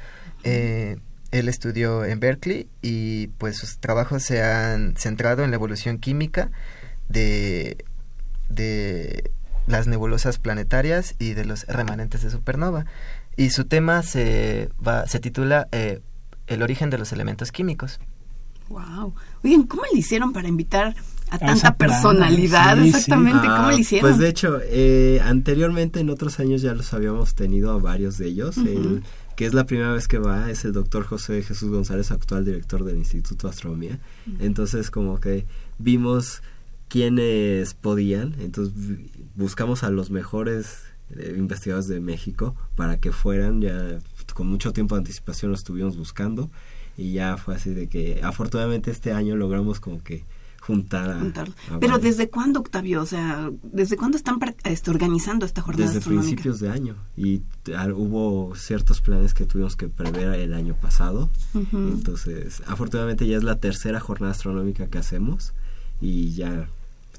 Eh, 0.44 0.98
él 1.32 1.48
estudió 1.48 2.04
en 2.04 2.20
Berkeley 2.20 2.68
y 2.82 3.28
pues 3.38 3.56
sus 3.56 3.78
trabajos 3.78 4.22
se 4.22 4.42
han 4.42 4.96
centrado 4.96 5.42
en 5.42 5.50
la 5.50 5.56
evolución 5.56 5.98
química 5.98 6.52
de, 7.08 7.84
de 8.48 9.32
las 9.66 9.88
nebulosas 9.88 10.38
planetarias 10.38 11.16
y 11.18 11.34
de 11.34 11.44
los 11.44 11.66
remanentes 11.66 12.22
de 12.22 12.30
supernova. 12.30 12.86
Y 13.36 13.50
su 13.50 13.64
tema 13.64 14.04
se, 14.04 14.68
va, 14.86 15.08
se 15.08 15.18
titula 15.18 15.66
eh, 15.72 16.00
El 16.46 16.62
origen 16.62 16.90
de 16.90 16.98
los 16.98 17.12
elementos 17.12 17.52
químicos. 17.52 18.00
Wow. 18.68 19.14
Oigan, 19.42 19.64
¿cómo 19.64 19.82
le 19.92 19.98
hicieron 19.98 20.32
para 20.32 20.48
invitar 20.48 20.94
a 21.30 21.38
tanta 21.38 21.76
personalidad? 21.76 22.82
Exactamente, 22.82 23.46
¿cómo 23.46 23.70
le 23.70 23.76
ah, 23.76 23.78
hicieron? 23.78 24.10
Pues 24.10 24.18
de 24.18 24.28
hecho, 24.28 24.58
eh, 24.62 25.20
anteriormente 25.22 26.00
en 26.00 26.10
otros 26.10 26.40
años 26.40 26.62
ya 26.62 26.74
los 26.74 26.94
habíamos 26.94 27.34
tenido 27.34 27.72
a 27.72 27.78
varios 27.78 28.18
de 28.18 28.28
ellos. 28.28 28.56
el, 28.56 29.02
que 29.36 29.46
es 29.46 29.54
la 29.54 29.66
primera 29.66 29.92
vez 29.92 30.08
que 30.08 30.18
va, 30.18 30.50
es 30.50 30.64
el 30.64 30.72
doctor 30.72 31.04
José 31.04 31.42
Jesús 31.42 31.70
González, 31.70 32.10
actual 32.10 32.44
director 32.44 32.84
del 32.84 32.98
Instituto 32.98 33.48
de 33.48 33.50
Astronomía. 33.52 33.98
Entonces, 34.38 34.90
como 34.90 35.18
que 35.20 35.44
vimos 35.78 36.42
quiénes 36.88 37.74
podían, 37.74 38.36
entonces 38.38 38.74
buscamos 39.34 39.82
a 39.82 39.90
los 39.90 40.10
mejores 40.10 40.84
eh, 41.16 41.34
investigadores 41.36 41.88
de 41.88 42.00
México 42.00 42.54
para 42.76 42.98
que 42.98 43.10
fueran, 43.10 43.60
ya 43.60 43.98
con 44.34 44.48
mucho 44.48 44.72
tiempo 44.72 44.94
de 44.94 45.00
anticipación 45.00 45.50
lo 45.50 45.56
estuvimos 45.56 45.96
buscando 45.96 46.50
y 46.96 47.12
ya 47.12 47.36
fue 47.36 47.54
así 47.54 47.70
de 47.70 47.88
que 47.88 48.20
afortunadamente 48.22 48.90
este 48.90 49.12
año 49.12 49.36
logramos 49.36 49.80
como 49.80 50.02
que 50.02 50.24
juntar 50.60 51.10
a, 51.10 51.78
Pero 51.78 51.98
¿desde 51.98 52.30
cuándo, 52.30 52.60
Octavio? 52.60 53.02
O 53.02 53.06
sea, 53.06 53.50
¿desde 53.62 53.96
cuándo 53.96 54.16
están 54.16 54.38
este, 54.64 54.90
organizando 54.90 55.44
esta 55.44 55.60
jornada 55.60 55.92
Desde 55.92 56.06
principios 56.06 56.58
de 56.58 56.70
año. 56.70 56.96
Y 57.18 57.42
hubo 57.94 58.54
ciertos 58.56 59.02
planes 59.02 59.34
que 59.34 59.44
tuvimos 59.44 59.76
que 59.76 59.88
prever 59.88 60.40
el 60.40 60.54
año 60.54 60.74
pasado. 60.74 61.28
Entonces, 61.54 62.62
afortunadamente 62.66 63.26
ya 63.26 63.36
es 63.36 63.44
la 63.44 63.56
tercera 63.56 64.00
jornada 64.00 64.32
astronómica 64.32 64.86
que 64.86 64.96
hacemos 64.96 65.52
y 66.00 66.32
ya 66.32 66.68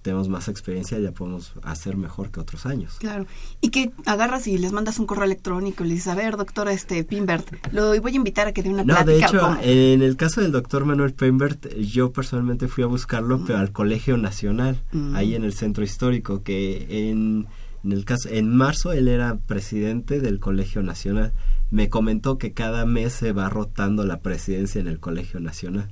tenemos 0.05 0.29
más 0.29 0.49
experiencia, 0.49 0.99
ya 0.99 1.11
podemos 1.11 1.53
hacer 1.63 1.97
mejor 1.97 2.29
que 2.29 2.39
otros 2.39 2.67
años. 2.67 2.93
Claro. 2.99 3.25
Y 3.59 3.69
que 3.69 3.91
agarras 4.05 4.45
y 4.45 4.59
les 4.59 4.71
mandas 4.71 4.99
un 4.99 5.07
correo 5.07 5.23
electrónico 5.23 5.83
y 5.83 5.87
le 5.87 5.93
dices, 5.95 6.09
a 6.09 6.13
ver, 6.13 6.37
doctor 6.37 6.69
este, 6.69 7.03
Pimbert, 7.03 7.47
lo 7.71 7.99
voy 7.99 8.11
a 8.11 8.15
invitar 8.15 8.47
a 8.47 8.51
que 8.51 8.61
dé 8.61 8.69
una 8.69 8.83
no, 8.83 9.03
de 9.03 9.17
hecho, 9.17 9.57
en 9.63 10.03
el 10.03 10.15
caso 10.15 10.41
del 10.41 10.51
doctor 10.51 10.85
Manuel 10.85 11.13
Pimbert, 11.13 11.73
yo 11.79 12.11
personalmente 12.11 12.67
fui 12.67 12.83
a 12.83 12.87
buscarlo, 12.87 13.43
pero 13.47 13.57
al 13.57 13.71
Colegio 13.71 14.15
Nacional, 14.15 14.79
mm. 14.91 15.15
ahí 15.15 15.33
en 15.33 15.43
el 15.43 15.53
centro 15.53 15.83
histórico, 15.83 16.43
que 16.43 17.09
en 17.09 17.47
En 17.85 17.91
el 17.91 18.03
caso, 18.03 18.29
en 18.29 18.49
marzo 18.49 18.93
él 18.93 19.07
era 19.07 19.37
presidente 19.37 20.19
del 20.19 20.39
Colegio 20.39 20.81
Nacional. 20.81 21.33
Me 21.69 21.87
comentó 21.87 22.39
que 22.39 22.51
cada 22.51 22.83
mes 22.87 23.13
se 23.13 23.31
va 23.31 23.47
rotando 23.47 24.03
la 24.05 24.21
presidencia 24.21 24.81
en 24.81 24.87
el 24.87 24.99
Colegio 24.99 25.39
Nacional. 25.39 25.87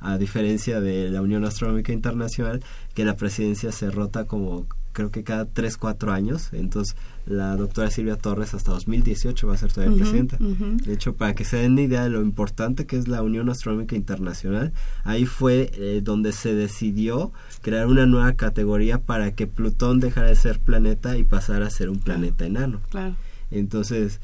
A 0.00 0.16
diferencia 0.16 0.80
de 0.80 1.10
la 1.10 1.20
Unión 1.20 1.44
Astronómica 1.44 1.92
Internacional, 1.92 2.64
que 2.94 3.04
la 3.04 3.16
presidencia 3.16 3.72
se 3.72 3.90
rota 3.90 4.24
como 4.24 4.66
creo 4.94 5.10
que 5.10 5.22
cada 5.22 5.44
3, 5.44 5.76
4 5.76 6.12
años. 6.12 6.48
Entonces, 6.52 6.96
la 7.26 7.56
doctora 7.56 7.90
Silvia 7.90 8.16
Torres 8.16 8.54
hasta 8.54 8.72
2018 8.72 9.46
va 9.46 9.54
a 9.54 9.58
ser 9.58 9.72
todavía 9.72 9.96
presidenta. 9.96 10.38
De 10.38 10.92
hecho, 10.94 11.14
para 11.14 11.34
que 11.34 11.44
se 11.44 11.58
den 11.58 11.72
una 11.72 11.82
idea 11.82 12.04
de 12.04 12.10
lo 12.10 12.22
importante 12.22 12.86
que 12.86 12.96
es 12.96 13.08
la 13.08 13.22
Unión 13.22 13.50
Astronómica 13.50 13.96
Internacional, 13.96 14.72
ahí 15.02 15.26
fue 15.26 15.70
eh, 15.74 16.00
donde 16.02 16.32
se 16.32 16.54
decidió 16.54 17.32
crear 17.60 17.86
una 17.86 18.06
nueva 18.06 18.32
categoría 18.34 19.00
para 19.02 19.32
que 19.32 19.46
Plutón 19.46 20.00
dejara 20.00 20.28
de 20.28 20.36
ser 20.36 20.60
planeta 20.60 21.18
y 21.18 21.24
pasara 21.24 21.66
a 21.66 21.70
ser 21.70 21.90
un 21.90 21.98
planeta 21.98 22.46
enano. 22.46 22.80
Claro. 22.90 23.16
Entonces, 23.50 24.20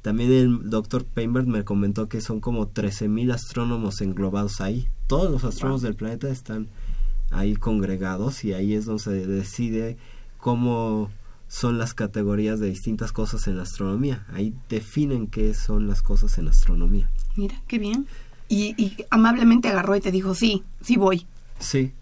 también 0.00 0.32
el 0.32 0.70
doctor 0.70 1.04
Painberg 1.04 1.46
me 1.46 1.64
comentó 1.64 2.08
que 2.08 2.20
son 2.20 2.40
como 2.40 2.72
13.000 2.72 3.34
astrónomos 3.34 4.00
englobados 4.00 4.60
ahí. 4.60 4.88
Todos 5.08 5.30
los 5.30 5.44
astrónomos 5.44 5.82
del 5.82 5.96
planeta 5.96 6.28
están 6.28 6.68
ahí 7.32 7.56
congregados 7.56 8.44
y 8.44 8.52
ahí 8.52 8.74
es 8.74 8.84
donde 8.84 9.02
se 9.02 9.26
decide 9.26 9.96
cómo 10.42 11.08
son 11.46 11.78
las 11.78 11.94
categorías 11.94 12.58
de 12.58 12.66
distintas 12.68 13.12
cosas 13.12 13.46
en 13.46 13.56
la 13.58 13.62
astronomía. 13.62 14.26
Ahí 14.32 14.52
definen 14.68 15.28
qué 15.28 15.54
son 15.54 15.86
las 15.86 16.02
cosas 16.02 16.36
en 16.38 16.48
astronomía. 16.48 17.08
Mira, 17.36 17.54
qué 17.68 17.78
bien. 17.78 18.06
Y, 18.48 18.74
y 18.76 18.96
amablemente 19.10 19.68
agarró 19.68 19.94
y 19.94 20.00
te 20.00 20.10
dijo, 20.10 20.34
sí, 20.34 20.64
sí 20.80 20.96
voy. 20.96 21.26
Sí. 21.60 21.92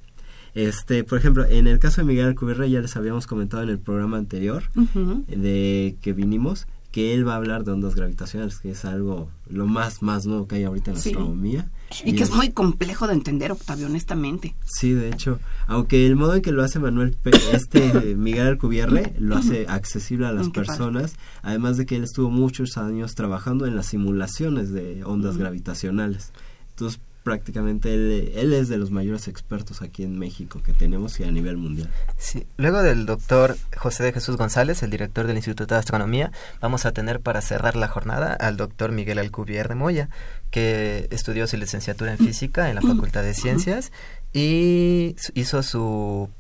Este, 0.55 1.05
por 1.05 1.18
ejemplo, 1.18 1.45
en 1.45 1.66
el 1.66 1.78
caso 1.78 2.01
de 2.01 2.07
Miguel 2.07 2.28
Alcubierre 2.28 2.70
ya 2.70 2.80
les 2.80 2.97
habíamos 2.97 3.26
comentado 3.26 3.62
en 3.62 3.68
el 3.68 3.78
programa 3.78 4.16
anterior 4.16 4.62
Ujú. 4.74 5.22
de 5.28 5.97
que 6.01 6.14
vinimos 6.14 6.66
que 6.91 7.14
él 7.14 7.26
va 7.26 7.34
a 7.34 7.36
hablar 7.36 7.64
de 7.64 7.72
ondas 7.72 7.95
gravitacionales, 7.95 8.59
que 8.59 8.70
es 8.72 8.84
algo 8.84 9.30
lo 9.49 9.66
más 9.66 10.03
más 10.03 10.26
nuevo 10.26 10.49
que 10.49 10.57
hay 10.57 10.64
ahorita 10.64 10.91
en 10.91 10.97
la 10.97 11.03
Sí. 11.03 11.11
astronomía. 11.11 11.70
Y 12.05 12.14
que 12.14 12.22
es 12.22 12.30
muy 12.32 12.51
complejo 12.51 13.07
de 13.09 13.14
entender, 13.14 13.51
Octavio, 13.51 13.86
honestamente. 13.86 14.55
Sí, 14.64 14.93
de 14.93 15.09
hecho, 15.11 15.41
aunque 15.66 16.07
el 16.07 16.14
modo 16.16 16.34
en 16.36 16.43
que 16.43 16.53
lo 16.53 16.62
hace 16.62 16.78
Manuel, 16.78 17.16
Pe- 17.20 17.30
este 17.53 17.80
Miguel 18.16 18.47
Alcubierre, 18.47 19.12
lo 19.18 19.36
hace 19.36 19.66
accesible 19.68 20.26
a 20.26 20.32
las 20.32 20.49
Mm, 20.49 20.53
personas, 20.53 21.14
además 21.43 21.76
de 21.76 21.86
que 21.86 21.97
él 21.97 22.05
estuvo 22.05 22.30
muchos 22.30 22.76
años 22.76 23.14
trabajando 23.16 23.66
en 23.66 23.74
las 23.76 23.86
simulaciones 23.86 24.70
de 24.72 25.03
ondas 25.05 25.36
gravitacionales. 25.36 26.32
Entonces, 26.70 27.01
prácticamente 27.23 27.93
él, 27.95 28.53
es 28.53 28.68
de 28.68 28.79
los 28.79 28.91
mayores 28.91 29.29
expertos 29.29 29.83
aquí 29.83 30.03
en 30.03 30.18
México 30.18 30.62
que 30.64 30.73
tenemos 30.73 31.21
y 31.21 31.25
a 31.25 31.31
nivel 31.31 31.57
mundial. 31.57 31.91
Sí. 32.16 32.47
Luego 32.57 32.83
del 32.83 33.07
doctor 33.07 33.57
José 33.77 34.05
de 34.05 34.12
Jesús 34.12 34.37
González, 34.37 34.83
el 34.83 34.91
director 34.91 35.27
del 35.27 35.37
Instituto 35.37 35.75
de 35.75 35.79
Astronomía, 35.79 36.33
vamos 36.61 36.87
a 36.87 36.93
tener 36.93 37.21
para 37.21 37.41
cerrar 37.41 37.77
la 37.77 37.89
jornada 37.89 38.33
al 38.33 38.57
doctor 38.57 38.93
Miguel 38.93 39.18
Alcubierre 39.18 39.71
de 39.71 39.75
Moya, 39.75 40.09
que 40.51 41.09
estudió 41.11 41.47
su 41.47 41.57
licenciatura 41.57 42.12
en 42.12 42.18
física 42.18 42.68
en 42.68 42.75
la 42.75 42.83
Facultad 42.83 43.23
de 43.23 43.35
Ciencias 43.35 43.93
y 44.33 45.16
hizo 45.35 45.62
su, 45.62 46.31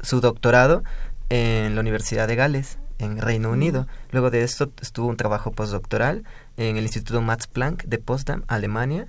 su 0.00 0.20
doctorado 0.20 0.84
en 1.28 1.74
la 1.74 1.80
Universidad 1.80 2.28
de 2.28 2.36
Gales, 2.36 2.78
en 2.98 3.18
Reino 3.18 3.50
Unido. 3.50 3.86
Luego 4.10 4.30
de 4.30 4.42
esto 4.42 4.70
estuvo 4.80 5.08
un 5.08 5.16
trabajo 5.16 5.52
postdoctoral 5.52 6.24
en 6.56 6.76
el 6.76 6.84
Instituto 6.84 7.20
Max 7.20 7.46
Planck 7.46 7.84
de 7.84 7.98
Potsdam, 7.98 8.44
Alemania, 8.48 9.08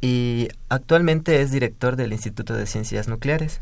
y 0.00 0.48
actualmente 0.68 1.42
es 1.42 1.50
director 1.50 1.96
del 1.96 2.12
Instituto 2.12 2.54
de 2.54 2.66
Ciencias 2.66 3.08
Nucleares. 3.08 3.60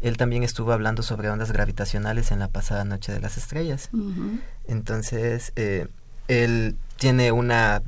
Él 0.00 0.16
también 0.16 0.42
estuvo 0.42 0.72
hablando 0.72 1.02
sobre 1.02 1.30
ondas 1.30 1.52
gravitacionales 1.52 2.30
en 2.30 2.38
la 2.38 2.48
pasada 2.48 2.84
Noche 2.84 3.12
de 3.12 3.20
las 3.20 3.38
Estrellas. 3.38 3.90
Entonces, 4.66 5.52
eh, 5.56 5.86
él 6.28 6.76
tiene 6.98 7.32
una 7.32 7.82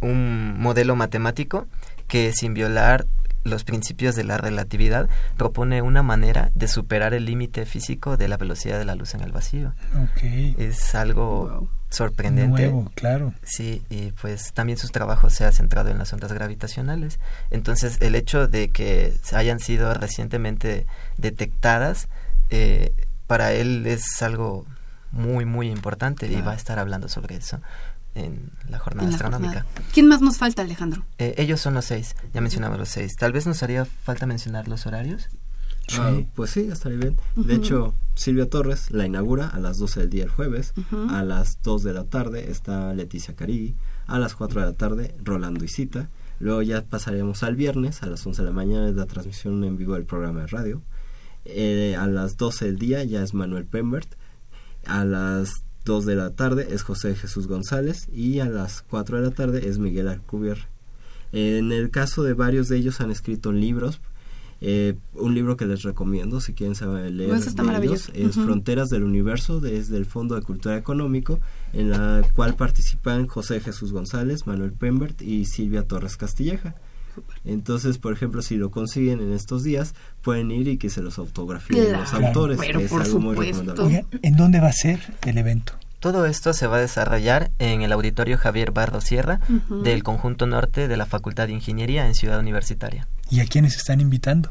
un 0.00 0.60
modelo 0.60 0.96
matemático 0.96 1.66
que 2.08 2.32
sin 2.32 2.54
violar 2.54 3.06
los 3.44 3.64
principios 3.64 4.14
de 4.14 4.24
la 4.24 4.36
relatividad 4.38 5.08
propone 5.36 5.82
una 5.82 6.02
manera 6.02 6.50
de 6.54 6.68
superar 6.68 7.14
el 7.14 7.24
límite 7.24 7.66
físico 7.66 8.16
de 8.16 8.28
la 8.28 8.36
velocidad 8.36 8.78
de 8.78 8.84
la 8.84 8.94
luz 8.94 9.14
en 9.14 9.20
el 9.22 9.32
vacío. 9.32 9.74
Ok. 10.02 10.22
Es 10.58 10.94
algo 10.94 11.48
Wow. 11.48 11.68
sorprendente. 11.90 12.62
Nuevo, 12.70 12.90
claro. 12.94 13.34
Sí, 13.42 13.82
y 13.90 14.12
pues 14.12 14.52
también 14.52 14.78
sus 14.78 14.92
trabajos 14.92 15.32
se 15.34 15.44
ha 15.44 15.52
centrado 15.52 15.90
en 15.90 15.98
las 15.98 16.12
ondas 16.12 16.32
gravitacionales. 16.32 17.18
Entonces, 17.50 17.98
el 18.00 18.14
hecho 18.14 18.48
de 18.48 18.70
que 18.70 19.14
hayan 19.32 19.58
sido 19.60 19.92
recientemente 19.94 20.86
detectadas, 21.18 22.08
eh, 22.50 22.92
para 23.26 23.52
él 23.52 23.86
es 23.86 24.22
algo 24.22 24.66
muy, 25.10 25.44
muy 25.44 25.68
importante 25.70 26.26
y 26.26 26.40
va 26.40 26.52
a 26.52 26.56
estar 26.56 26.78
hablando 26.78 27.08
sobre 27.08 27.36
eso 27.36 27.60
en 28.14 28.50
la 28.68 28.78
jornada 28.78 29.04
En 29.06 29.10
la 29.10 29.16
astronómica. 29.16 29.62
jornada. 29.62 29.86
¿Quién 29.92 30.08
más 30.08 30.20
nos 30.20 30.36
falta, 30.38 30.62
Alejandro? 30.62 31.04
Eh, 31.18 31.34
ellos 31.38 31.60
son 31.60 31.74
los 31.74 31.84
seis, 31.86 32.14
ya 32.34 32.40
mencionamos 32.40 32.78
los 32.78 32.88
seis. 32.88 33.16
Tal 33.16 33.32
vez 33.32 33.46
nos 33.46 33.62
haría 33.62 33.84
falta 33.84 34.26
mencionar 34.26 34.68
los 34.68 34.86
horarios. 34.86 35.28
Sí. 35.88 35.96
Ah, 36.00 36.20
pues 36.34 36.50
sí, 36.50 36.68
estaría 36.70 36.98
bien. 36.98 37.16
De 37.34 37.54
Ujú. 37.54 37.62
hecho, 37.64 37.94
Silvia 38.14 38.48
Torres 38.48 38.90
la 38.92 39.04
inaugura 39.06 39.48
a 39.48 39.58
las 39.58 39.78
12 39.78 40.00
del 40.00 40.10
día 40.10 40.24
el 40.24 40.30
jueves. 40.30 40.72
A 41.10 41.24
las 41.24 41.58
2 41.62 41.82
de 41.82 41.92
la 41.92 42.04
tarde 42.04 42.50
está 42.50 42.94
Leticia 42.94 43.34
Carigui. 43.34 43.74
A 44.06 44.18
las 44.18 44.34
4 44.36 44.60
de 44.60 44.66
la 44.66 44.72
tarde, 44.74 45.14
Rolando 45.22 45.64
Isita. 45.64 46.08
Luego 46.38 46.62
ya 46.62 46.82
pasaremos 46.84 47.42
al 47.42 47.56
viernes, 47.56 48.02
a 48.02 48.06
las 48.06 48.24
11 48.26 48.42
de 48.42 48.46
la 48.48 48.54
mañana 48.54 48.88
es 48.88 48.94
la 48.94 49.06
transmisión 49.06 49.62
en 49.64 49.76
vivo 49.76 49.94
del 49.94 50.04
programa 50.04 50.40
de 50.42 50.46
radio. 50.46 50.82
Eh, 51.44 51.96
a 51.98 52.06
las 52.06 52.36
12 52.36 52.66
del 52.66 52.78
día 52.78 53.02
ya 53.04 53.22
es 53.22 53.34
Manuel 53.34 53.64
Pembert. 53.64 54.14
A 54.86 55.04
las 55.04 55.64
2 55.84 56.06
de 56.06 56.14
la 56.16 56.30
tarde 56.30 56.68
es 56.70 56.82
José 56.82 57.14
Jesús 57.14 57.46
González. 57.48 58.08
Y 58.12 58.40
a 58.40 58.46
las 58.46 58.82
4 58.82 59.18
de 59.20 59.28
la 59.28 59.34
tarde 59.34 59.68
es 59.68 59.78
Miguel 59.78 60.08
Alcubierre. 60.08 60.68
En 61.32 61.72
el 61.72 61.90
caso 61.90 62.22
de 62.22 62.34
varios 62.34 62.68
de 62.68 62.76
ellos 62.76 63.00
han 63.00 63.10
escrito 63.10 63.52
libros. 63.52 64.00
Eh, 64.64 64.94
un 65.14 65.34
libro 65.34 65.56
que 65.56 65.66
les 65.66 65.82
recomiendo 65.82 66.40
si 66.40 66.52
quieren 66.52 66.76
saber 66.76 67.10
leer 67.10 67.30
Pues 67.30 67.48
está 67.48 67.62
de 67.62 67.66
maravilloso. 67.66 68.12
ellos 68.14 68.30
es 68.30 68.36
Ujú. 68.36 68.46
Fronteras 68.46 68.90
del 68.90 69.02
Universo 69.02 69.58
desde 69.58 69.96
el 69.96 70.06
Fondo 70.06 70.36
de 70.36 70.42
Cultura 70.42 70.76
Económico 70.76 71.40
en 71.72 71.90
la 71.90 72.22
cual 72.36 72.54
participan 72.54 73.26
José 73.26 73.58
Jesús 73.58 73.92
González, 73.92 74.46
Manuel 74.46 74.72
Pembert 74.72 75.20
y 75.20 75.46
Silvia 75.46 75.82
Torres 75.88 76.16
Castilleja. 76.16 76.76
Entonces, 77.44 77.98
por 77.98 78.12
ejemplo, 78.12 78.42
si 78.42 78.56
lo 78.56 78.70
consiguen 78.70 79.20
en 79.20 79.32
estos 79.32 79.64
días, 79.64 79.94
pueden 80.22 80.50
ir 80.50 80.68
y 80.68 80.78
que 80.78 80.90
se 80.90 81.02
los 81.02 81.18
autografíen 81.18 81.92
los 81.92 82.10
Claro, 82.10 82.26
autores. 82.28 82.58
pero 82.60 82.80
es 82.80 82.90
por 82.90 83.02
algo 83.02 83.18
muy 83.20 83.34
supuesto. 83.34 83.60
recomendable. 83.60 83.82
Oigan, 84.10 84.20
¿en 84.22 84.36
dónde 84.36 84.60
va 84.60 84.68
a 84.68 84.72
ser 84.72 85.00
el 85.26 85.38
evento? 85.38 85.74
Todo 86.00 86.26
esto 86.26 86.52
se 86.52 86.66
va 86.66 86.78
a 86.78 86.80
desarrollar 86.80 87.52
en 87.60 87.82
el 87.82 87.92
auditorio 87.92 88.36
Javier 88.36 88.72
Bardo 88.72 89.00
Sierra 89.00 89.38
del 89.84 90.02
conjunto 90.02 90.46
norte 90.46 90.88
de 90.88 90.96
la 90.96 91.06
Facultad 91.06 91.46
de 91.46 91.52
Ingeniería 91.52 92.06
en 92.06 92.14
Ciudad 92.14 92.40
Universitaria. 92.40 93.06
¿Y 93.30 93.38
a 93.40 93.46
quiénes 93.46 93.76
están 93.76 94.00
invitando? 94.00 94.50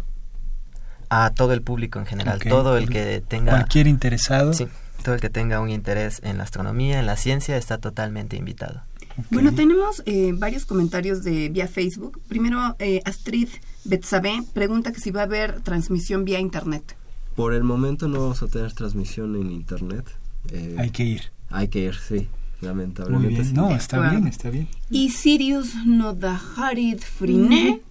A 1.10 1.32
todo 1.32 1.52
el 1.52 1.62
público 1.62 2.00
en 2.00 2.06
general, 2.06 2.40
todo 2.40 2.78
el 2.78 2.90
que 2.90 3.22
tenga 3.28 3.52
Cualquier 3.52 3.88
interesado. 3.88 4.54
Sí, 4.54 4.66
todo 5.04 5.14
el 5.16 5.20
que 5.20 5.30
tenga 5.30 5.60
un 5.60 5.70
interés 5.70 6.22
en 6.24 6.38
la 6.38 6.44
astronomía, 6.46 7.00
en 7.00 7.06
la 7.06 7.18
ciencia, 7.18 7.58
está 7.58 7.78
totalmente 7.80 8.38
invitado. 8.38 8.84
Bueno, 9.30 9.54
tenemos 9.54 10.02
eh, 10.06 10.32
varios 10.36 10.66
comentarios 10.66 11.24
de 11.24 11.50
vía 11.50 11.68
Facebook. 11.68 12.20
Primero, 12.28 12.76
eh, 12.80 13.02
Astrid 13.06 13.48
Betsabe 13.84 14.44
pregunta 14.54 14.92
que 14.92 15.00
si 15.00 15.12
va 15.12 15.22
a 15.22 15.24
haber 15.24 15.62
transmisión 15.62 16.24
vía 16.26 16.40
internet. 16.40 16.96
Por 17.36 17.54
el 17.54 17.64
momento 17.64 18.08
no 18.08 18.20
vamos 18.22 18.44
a 18.44 18.48
tener 18.48 18.74
transmisión 18.74 19.36
en 19.36 19.52
internet. 19.52 20.06
Eh, 20.50 20.76
Hay 20.78 20.90
que 20.92 21.04
ir. 21.04 21.22
hay 21.50 21.68
que 21.68 21.80
ir, 21.86 21.96
sí, 21.96 22.16
Muy 22.16 22.28
lamentablemente. 22.62 23.30
bien. 23.30 23.46
sí. 23.46 23.54
No, 23.54 23.72
está 23.72 24.10
bien, 24.12 24.28
está 24.28 24.50
bien. 24.50 24.68
Y 24.90 25.10
Sirius 25.10 25.76
Nodaharid 25.86 27.00
Friné. 27.00 27.82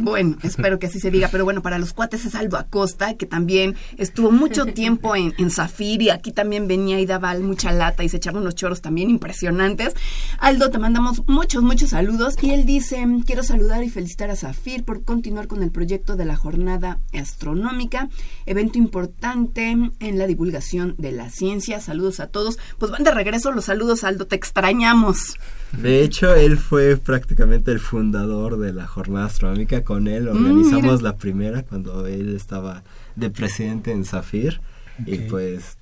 Bueno, 0.00 0.36
espero 0.44 0.78
que 0.78 0.86
así 0.86 1.00
se 1.00 1.10
diga, 1.10 1.28
pero 1.30 1.42
bueno, 1.42 1.60
para 1.60 1.76
los 1.76 1.92
cuates 1.92 2.24
es 2.24 2.36
Aldo 2.36 2.56
Acosta, 2.56 3.14
que 3.14 3.26
también 3.26 3.74
estuvo 3.96 4.30
mucho 4.30 4.66
tiempo 4.66 5.16
en, 5.16 5.50
Zafir 5.50 6.02
y 6.02 6.10
aquí 6.10 6.30
también 6.30 6.68
venía 6.68 7.00
y 7.00 7.06
daba 7.06 7.34
mucha 7.40 7.72
lata 7.72 8.04
y 8.04 8.08
se 8.08 8.18
echaba 8.18 8.38
unos 8.38 8.54
choros 8.54 8.80
también 8.80 9.10
impresionantes. 9.10 9.94
Aldo, 10.38 10.70
te 10.70 10.78
mandamos 10.78 11.24
muchos, 11.26 11.64
muchos 11.64 11.90
saludos 11.90 12.36
y 12.40 12.50
él 12.50 12.64
dice, 12.64 13.04
quiero 13.26 13.42
saludar 13.42 13.82
y 13.82 13.90
felicitar 13.90 14.30
a 14.30 14.36
Zafir 14.36 14.84
por 14.84 15.02
continuar 15.02 15.48
con 15.48 15.64
el 15.64 15.72
proyecto 15.72 16.14
de 16.14 16.26
la 16.26 16.36
jornada 16.36 17.00
astronómica, 17.12 18.08
evento 18.46 18.78
importante 18.78 19.76
en 19.98 20.18
la 20.18 20.28
divulgación 20.28 20.94
de 20.98 21.10
la 21.10 21.28
ciencia. 21.30 21.80
Saludos 21.80 22.20
a 22.20 22.28
todos. 22.28 22.58
Pues 22.78 22.92
van 22.92 23.02
de 23.02 23.10
regreso 23.10 23.50
los 23.50 23.64
saludos, 23.64 24.04
Aldo, 24.04 24.28
te 24.28 24.36
extrañamos. 24.36 25.38
De 25.72 26.02
hecho, 26.02 26.34
él 26.34 26.56
fue 26.56 26.96
prácticamente 26.96 27.70
el 27.72 27.78
fundador 27.80 28.58
de 28.58 28.72
la 28.72 28.86
jornada 28.86 29.26
astronómica. 29.26 29.84
Con 29.84 30.08
él 30.08 30.24
Mm, 30.24 30.28
organizamos 30.36 31.02
la 31.02 31.16
primera 31.16 31.62
cuando 31.62 32.06
él 32.06 32.34
estaba 32.34 32.82
de 33.16 33.30
presidente 33.30 33.92
en 33.92 34.04
Zafir. 34.04 34.60
Y 35.06 35.18
pues 35.18 35.76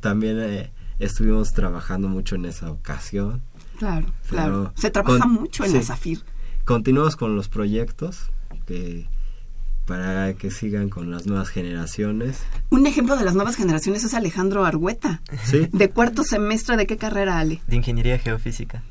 también 0.00 0.38
eh, 0.40 0.70
estuvimos 0.98 1.52
trabajando 1.52 2.08
mucho 2.08 2.34
en 2.36 2.44
esa 2.44 2.70
ocasión. 2.70 3.42
Claro, 3.78 4.06
Pero 4.28 4.42
claro. 4.42 4.72
Se 4.76 4.90
trabaja 4.90 5.20
con- 5.20 5.32
mucho 5.32 5.64
en 5.64 5.72
la 5.72 5.80
sí. 5.80 5.86
Zafir. 5.86 6.20
Continuamos 6.66 7.16
con 7.16 7.34
los 7.34 7.48
proyectos 7.48 8.30
que 8.66 9.06
para 9.86 10.34
que 10.34 10.50
sigan 10.52 10.88
con 10.88 11.10
las 11.10 11.26
nuevas 11.26 11.48
generaciones. 11.48 12.42
Un 12.68 12.86
ejemplo 12.86 13.16
de 13.16 13.24
las 13.24 13.34
nuevas 13.34 13.56
generaciones 13.56 14.04
es 14.04 14.14
Alejandro 14.14 14.64
Argueta. 14.64 15.20
Sí. 15.44 15.66
De 15.72 15.90
cuarto 15.90 16.22
semestre, 16.22 16.76
¿de 16.76 16.86
qué 16.86 16.96
carrera, 16.96 17.40
Ale? 17.40 17.60
De 17.66 17.74
Ingeniería 17.76 18.18
Geofísica. 18.18 18.82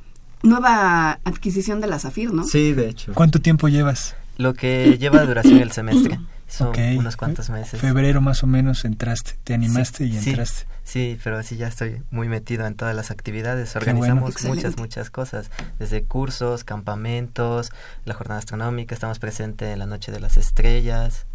Nueva 0.44 1.20
adquisición 1.26 1.82
de 1.82 1.88
la 1.88 2.00
Zafir, 2.00 2.32
¿no? 2.34 2.44
Sí, 2.44 2.74
de 2.74 2.90
hecho. 2.90 3.14
¿Cuánto 3.14 3.40
tiempo 3.40 3.68
llevas? 3.68 4.16
Lo 4.38 4.54
que 4.54 4.98
lleva 4.98 5.24
duración 5.26 5.60
el 5.60 5.72
semestre. 5.72 6.20
Son 6.48 6.74
unos 6.98 7.16
cuantos 7.16 7.52
meses. 7.52 7.80
Febrero 7.80 8.22
más 8.22 8.42
o 8.42 8.48
menos 8.48 8.84
entraste, 8.84 9.36
te 9.44 9.54
animaste 9.54 10.06
y 10.06 10.18
Sí, 10.20 10.30
entraste. 10.30 10.66
Sí, 10.84 11.20
pero 11.24 11.44
sí 11.44 11.58
ya 11.58 11.68
estoy 11.68 12.02
muy 12.10 12.28
metido 12.28 12.66
en 12.66 12.74
todas 12.74 12.96
las 12.96 13.12
actividades. 13.12 13.72
Bueno. 13.76 14.00
Organizamos 14.00 14.44
muchas, 14.46 14.78
muchas 14.78 15.12
cosas. 15.12 15.52
Desde 15.78 16.04
cursos, 16.06 16.64
campamentos, 16.64 17.72
la 18.06 18.16
jornada 18.16 18.40
astronómica. 18.40 18.96
Estamos 18.96 19.20
presentes 19.20 19.72
en 19.72 19.78
la 19.78 19.86
Noche 19.86 20.12
de 20.12 20.20
las 20.22 20.38
Estrellas. 20.38 21.28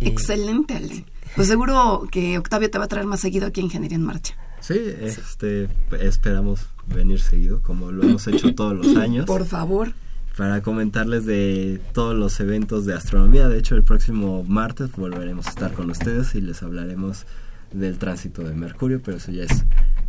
Y- 0.00 0.08
Excelente, 0.08 0.74
Ale. 0.74 1.04
Pues 1.36 1.46
seguro 1.46 2.08
que 2.10 2.38
Octavio 2.38 2.70
te 2.70 2.78
va 2.78 2.86
a 2.86 2.88
traer 2.88 3.06
más 3.06 3.20
seguido 3.20 3.46
aquí 3.46 3.60
a 3.60 3.64
Ingeniería 3.64 3.96
en 3.96 4.02
Marcha. 4.04 4.34
Sí, 4.60 4.78
este, 5.00 5.68
esperamos 6.00 6.66
venir 6.86 7.20
seguido, 7.20 7.62
como 7.62 7.90
lo 7.92 8.02
hemos 8.02 8.26
hecho 8.28 8.54
todos 8.54 8.74
los 8.74 8.96
años, 9.02 9.26
Por 9.26 9.44
favor. 9.46 9.92
para 10.36 10.60
comentarles 10.62 11.24
de 11.26 11.80
todos 11.92 12.16
los 12.16 12.38
eventos 12.40 12.84
de 12.86 12.94
astronomía. 12.94 13.48
De 13.48 13.58
hecho, 13.58 13.74
el 13.74 13.82
próximo 13.82 14.44
martes 14.44 14.90
volveremos 14.92 15.46
a 15.46 15.50
estar 15.50 15.72
con 15.72 15.90
ustedes 15.90 16.34
y 16.34 16.40
les 16.40 16.62
hablaremos 16.62 17.26
del 17.72 17.98
tránsito 17.98 18.42
de 18.42 18.54
Mercurio, 18.54 19.00
pero 19.02 19.16
eso 19.18 19.30
ya 19.32 19.44
es 19.44 19.64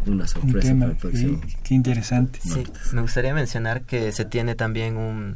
una 0.07 0.23
Un 0.23 0.27
sorpresa 0.27 0.67
tema, 0.69 0.79
para 0.85 0.91
el 0.93 0.97
próximo. 0.97 1.41
sí, 1.47 1.55
qué 1.63 1.73
interesante. 1.75 2.39
Sí, 2.43 2.63
me 2.93 3.01
gustaría 3.01 3.33
mencionar 3.35 3.83
que 3.83 4.11
se 4.11 4.25
tiene 4.25 4.55
también 4.55 4.97
un, 4.97 5.35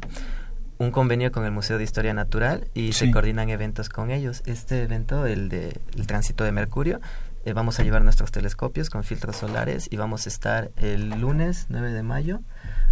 un 0.78 0.90
convenio 0.90 1.30
con 1.30 1.44
el 1.44 1.52
Museo 1.52 1.78
de 1.78 1.84
Historia 1.84 2.12
Natural 2.14 2.66
y 2.74 2.92
Sí. 2.92 3.06
se 3.06 3.10
coordinan 3.12 3.48
eventos 3.48 3.88
con 3.88 4.10
ellos. 4.10 4.42
Este 4.44 4.82
evento, 4.82 5.24
el 5.26 5.48
de 5.48 5.78
el 5.96 6.06
tránsito 6.08 6.42
de 6.42 6.50
Mercurio, 6.50 7.00
eh, 7.46 7.52
vamos 7.52 7.78
a 7.78 7.84
llevar 7.84 8.02
nuestros 8.02 8.32
telescopios 8.32 8.90
con 8.90 9.04
filtros 9.04 9.36
solares 9.36 9.88
y 9.90 9.96
vamos 9.96 10.26
a 10.26 10.28
estar 10.28 10.72
el 10.76 11.10
lunes 11.20 11.66
9 11.68 11.92
de 11.92 12.02
mayo 12.02 12.40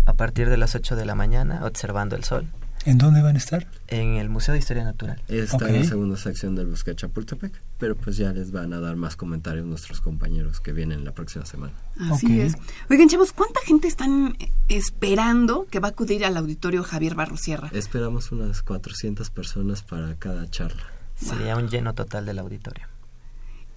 a 0.06 0.14
partir 0.14 0.48
de 0.48 0.56
las 0.56 0.74
8 0.74 0.94
de 0.94 1.04
la 1.04 1.14
mañana 1.14 1.66
observando 1.66 2.14
el 2.14 2.22
sol 2.24 2.46
¿En 2.86 2.98
dónde 2.98 3.22
van 3.22 3.34
a 3.34 3.38
estar? 3.38 3.66
en 3.88 4.16
el 4.16 4.28
Museo 4.28 4.52
de 4.52 4.58
Historia 4.58 4.84
Natural. 4.84 5.20
Está 5.28 5.68
en 5.70 5.80
la 5.80 5.84
segunda 5.84 6.16
sección 6.16 6.54
del 6.54 6.66
Bosque 6.66 6.90
de 6.90 6.96
Chapultepec, 6.96 7.62
pero 7.78 7.96
pues 7.96 8.16
ya 8.16 8.32
les 8.32 8.52
van 8.52 8.72
a 8.74 8.80
dar 8.80 8.96
más 8.96 9.16
comentarios 9.16 9.64
nuestros 9.66 10.00
compañeros 10.00 10.60
que 10.60 10.72
vienen 10.72 11.04
la 11.04 11.12
próxima 11.12 11.46
semana. 11.46 11.72
Así 12.12 12.40
es. 12.40 12.54
Oigan, 12.90 13.08
chavos, 13.08 13.32
¿cuánta 13.32 13.60
gente 13.62 13.88
están 13.88 14.36
eh, 14.38 14.50
esperando 14.68 15.66
que 15.70 15.80
va 15.80 15.88
a 15.88 15.90
acudir 15.92 16.24
al 16.26 16.36
auditorio 16.36 16.82
Javier 16.82 17.14
Barrosierra? 17.14 17.70
Esperamos 17.72 18.30
unas 18.32 18.62
400 18.62 19.30
personas 19.30 19.82
para 19.82 20.14
cada 20.16 20.48
charla. 20.50 20.82
Sería 21.16 21.56
un 21.56 21.68
lleno 21.68 21.94
total 21.94 22.26
del 22.26 22.38
auditorio. 22.38 22.93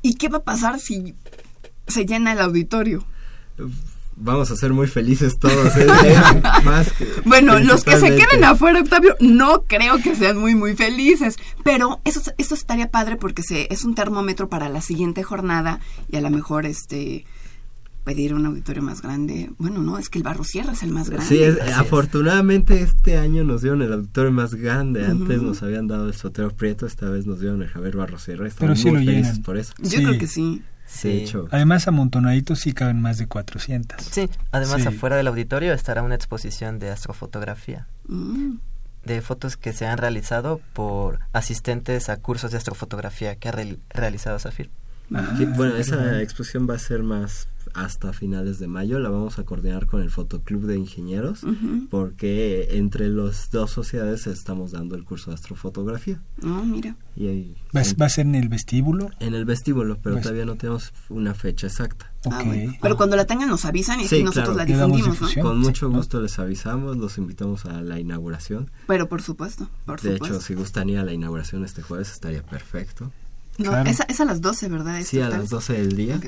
¿Y 0.01 0.15
qué 0.15 0.29
va 0.29 0.39
a 0.39 0.43
pasar 0.43 0.79
si 0.79 1.15
se 1.87 2.05
llena 2.05 2.33
el 2.33 2.39
auditorio? 2.41 3.03
Vamos 4.19 4.49
a 4.49 4.55
ser 4.55 4.73
muy 4.73 4.87
felices 4.87 5.37
todos. 5.37 5.75
¿eh? 5.77 5.85
Más 6.63 6.91
que- 6.93 7.07
Bueno, 7.25 7.59
los 7.59 7.83
que 7.83 7.97
se 7.97 8.15
queden 8.15 8.43
afuera, 8.43 8.79
Octavio, 8.79 9.15
no 9.19 9.63
creo 9.67 9.97
que 9.99 10.15
sean 10.15 10.37
muy, 10.37 10.55
muy 10.55 10.75
felices. 10.75 11.35
Pero 11.63 12.01
eso, 12.03 12.21
eso 12.39 12.55
estaría 12.55 12.89
padre 12.89 13.15
porque 13.17 13.43
se, 13.43 13.71
es 13.71 13.83
un 13.85 13.93
termómetro 13.93 14.49
para 14.49 14.69
la 14.69 14.81
siguiente 14.81 15.21
jornada 15.21 15.79
y 16.11 16.15
a 16.17 16.21
lo 16.21 16.31
mejor 16.31 16.65
este 16.65 17.25
pedir 18.07 18.33
un 18.33 18.45
auditorio 18.45 18.81
más 18.81 19.01
grande. 19.01 19.51
Bueno, 19.57 19.81
no, 19.81 19.97
es 19.97 20.07
que 20.07 20.17
el 20.19 20.23
Barro 20.23 20.45
Sierra 20.45 20.71
es 20.71 20.81
el 20.81 20.91
más 20.91 21.09
grande. 21.09 21.25
Sí, 21.27 21.43
es- 21.43 21.59
Así 21.59 21.71
es. 21.71 21.77
afortunadamente 21.77 22.81
este 22.81 23.17
año 23.17 23.43
nos 23.43 23.61
dieron 23.63 23.81
el 23.81 23.91
auditorio 23.91 24.31
más 24.31 24.55
grande. 24.55 25.05
Antes 25.05 25.41
nos 25.41 25.61
habían 25.61 25.87
dado 25.87 26.07
el 26.07 26.13
Sotero 26.13 26.49
Prieto, 26.55 26.85
esta 26.85 27.09
vez 27.09 27.25
nos 27.25 27.41
dieron 27.41 27.61
el 27.61 27.67
Javier 27.67 27.97
Barrosierra. 27.97 28.37
Pero 28.57 28.73
Estamos 28.73 28.79
sí 28.79 28.85
muy 28.91 28.99
lo 29.05 29.11
felices 29.11 29.27
llenan. 29.33 29.43
por 29.43 29.57
eso. 29.57 29.73
Yo 29.79 29.89
Sí. 29.89 30.03
creo 30.05 30.17
que 30.17 30.27
sí. 30.27 30.63
Sí. 30.85 31.07
De 31.09 31.23
hecho, 31.23 31.47
Además, 31.51 31.85
amontonaditos 31.89 32.59
sí 32.59 32.71
caben 32.71 33.01
más 33.01 33.17
de 33.17 33.27
400. 33.27 34.01
Sí, 34.09 34.29
además 34.53 34.81
Sí. 34.83 34.87
afuera 34.87 35.17
del 35.17 35.27
auditorio 35.27 35.73
estará 35.73 36.01
una 36.01 36.15
exposición 36.15 36.79
de 36.79 36.89
astrofotografía. 36.91 37.87
Mm. 38.07 38.59
de 39.03 39.21
fotos 39.21 39.55
que 39.55 39.71
se 39.71 39.85
han 39.85 39.97
realizado 39.97 40.59
por 40.73 41.19
asistentes 41.31 42.09
a 42.09 42.17
cursos 42.17 42.51
de 42.51 42.57
astrofotografía 42.57 43.35
que 43.37 43.47
ha 43.47 43.53
real- 43.53 43.79
realizado 43.89 44.37
Zafir. 44.37 44.69
sí, 45.37 45.45
bueno, 45.45 45.77
esa 45.77 46.21
exposición 46.21 46.67
va 46.69 46.75
a 46.75 46.79
ser 46.79 47.03
más 47.03 47.47
hasta 47.77 48.11
finales 48.11 48.57
de 48.59 48.67
mayo. 48.67 48.99
La 48.99 49.09
vamos 49.09 49.37
a 49.39 49.43
coordinar 49.43 49.85
con 49.85 50.01
el 50.01 50.09
Fotoclub 50.09 50.65
de 50.65 50.77
Ingenieros. 50.77 51.43
Ujú. 51.43 51.87
Porque 51.89 52.69
entre 52.77 53.07
las 53.09 53.51
dos 53.51 53.71
sociedades 53.71 54.25
estamos 54.27 54.71
dando 54.71 54.95
el 54.95 55.03
curso 55.05 55.29
de 55.31 55.35
astrofotografía. 55.35 56.19
No, 56.41 56.63
mira. 56.65 56.95
Y 57.15 57.27
ahí, 57.27 57.55
¿Va, 57.75 57.81
en, 57.83 57.95
va 58.01 58.05
a 58.07 58.09
ser 58.09 58.25
en 58.25 58.35
el 58.35 58.49
vestíbulo? 58.49 59.09
en 59.19 59.33
el 59.33 59.45
vestíbulo, 59.45 59.97
pero 60.01 60.15
Pues- 60.15 60.23
todavía 60.23 60.45
no 60.45 60.55
tenemos 60.55 60.93
una 61.09 61.33
fecha 61.33 61.67
exacta. 61.67 62.11
Ah, 62.29 62.39
Ok. 62.39 62.45
bueno. 62.45 62.73
Pero 62.81 62.97
cuando 62.97 63.15
la 63.15 63.25
tengan 63.25 63.47
nos 63.49 63.63
avisan 63.65 63.99
y 64.01 64.07
Sí, 64.07 64.23
nosotros 64.23 64.55
claro. 64.55 64.57
la 64.57 64.65
difundimos, 64.65 65.21
¿no? 65.21 65.41
Con 65.43 65.61
Sí, 65.61 65.67
mucho 65.67 65.89
¿no? 65.89 65.97
gusto 65.97 66.19
les 66.21 66.37
avisamos, 66.39 66.97
los 66.97 67.17
invitamos 67.17 67.65
a 67.65 67.81
la 67.81 67.99
inauguración. 67.99 68.69
Pero 68.87 69.07
por 69.07 69.21
supuesto, 69.21 69.69
por 69.85 70.01
De 70.01 70.13
supuesto. 70.13 70.35
hecho, 70.37 70.45
si 70.45 70.53
gustan 70.55 70.89
ir 70.89 70.97
a 70.99 71.03
la 71.05 71.13
inauguración 71.13 71.63
este 71.63 71.81
jueves 71.81 72.11
estaría 72.11 72.43
perfecto. 72.43 73.11
no, 73.59 73.69
claro. 73.71 73.89
es, 73.89 74.01
a- 74.01 74.03
es 74.03 74.19
a 74.19 74.25
las 74.25 74.41
12, 74.41 74.67
¿verdad? 74.69 74.99
Sí, 75.03 75.19
a 75.19 75.25
Esta 75.25 75.29
las 75.29 75.31
tarde. 75.31 75.47
12 75.49 75.73
del 75.73 75.95
día. 75.95 76.15
Ok. 76.17 76.25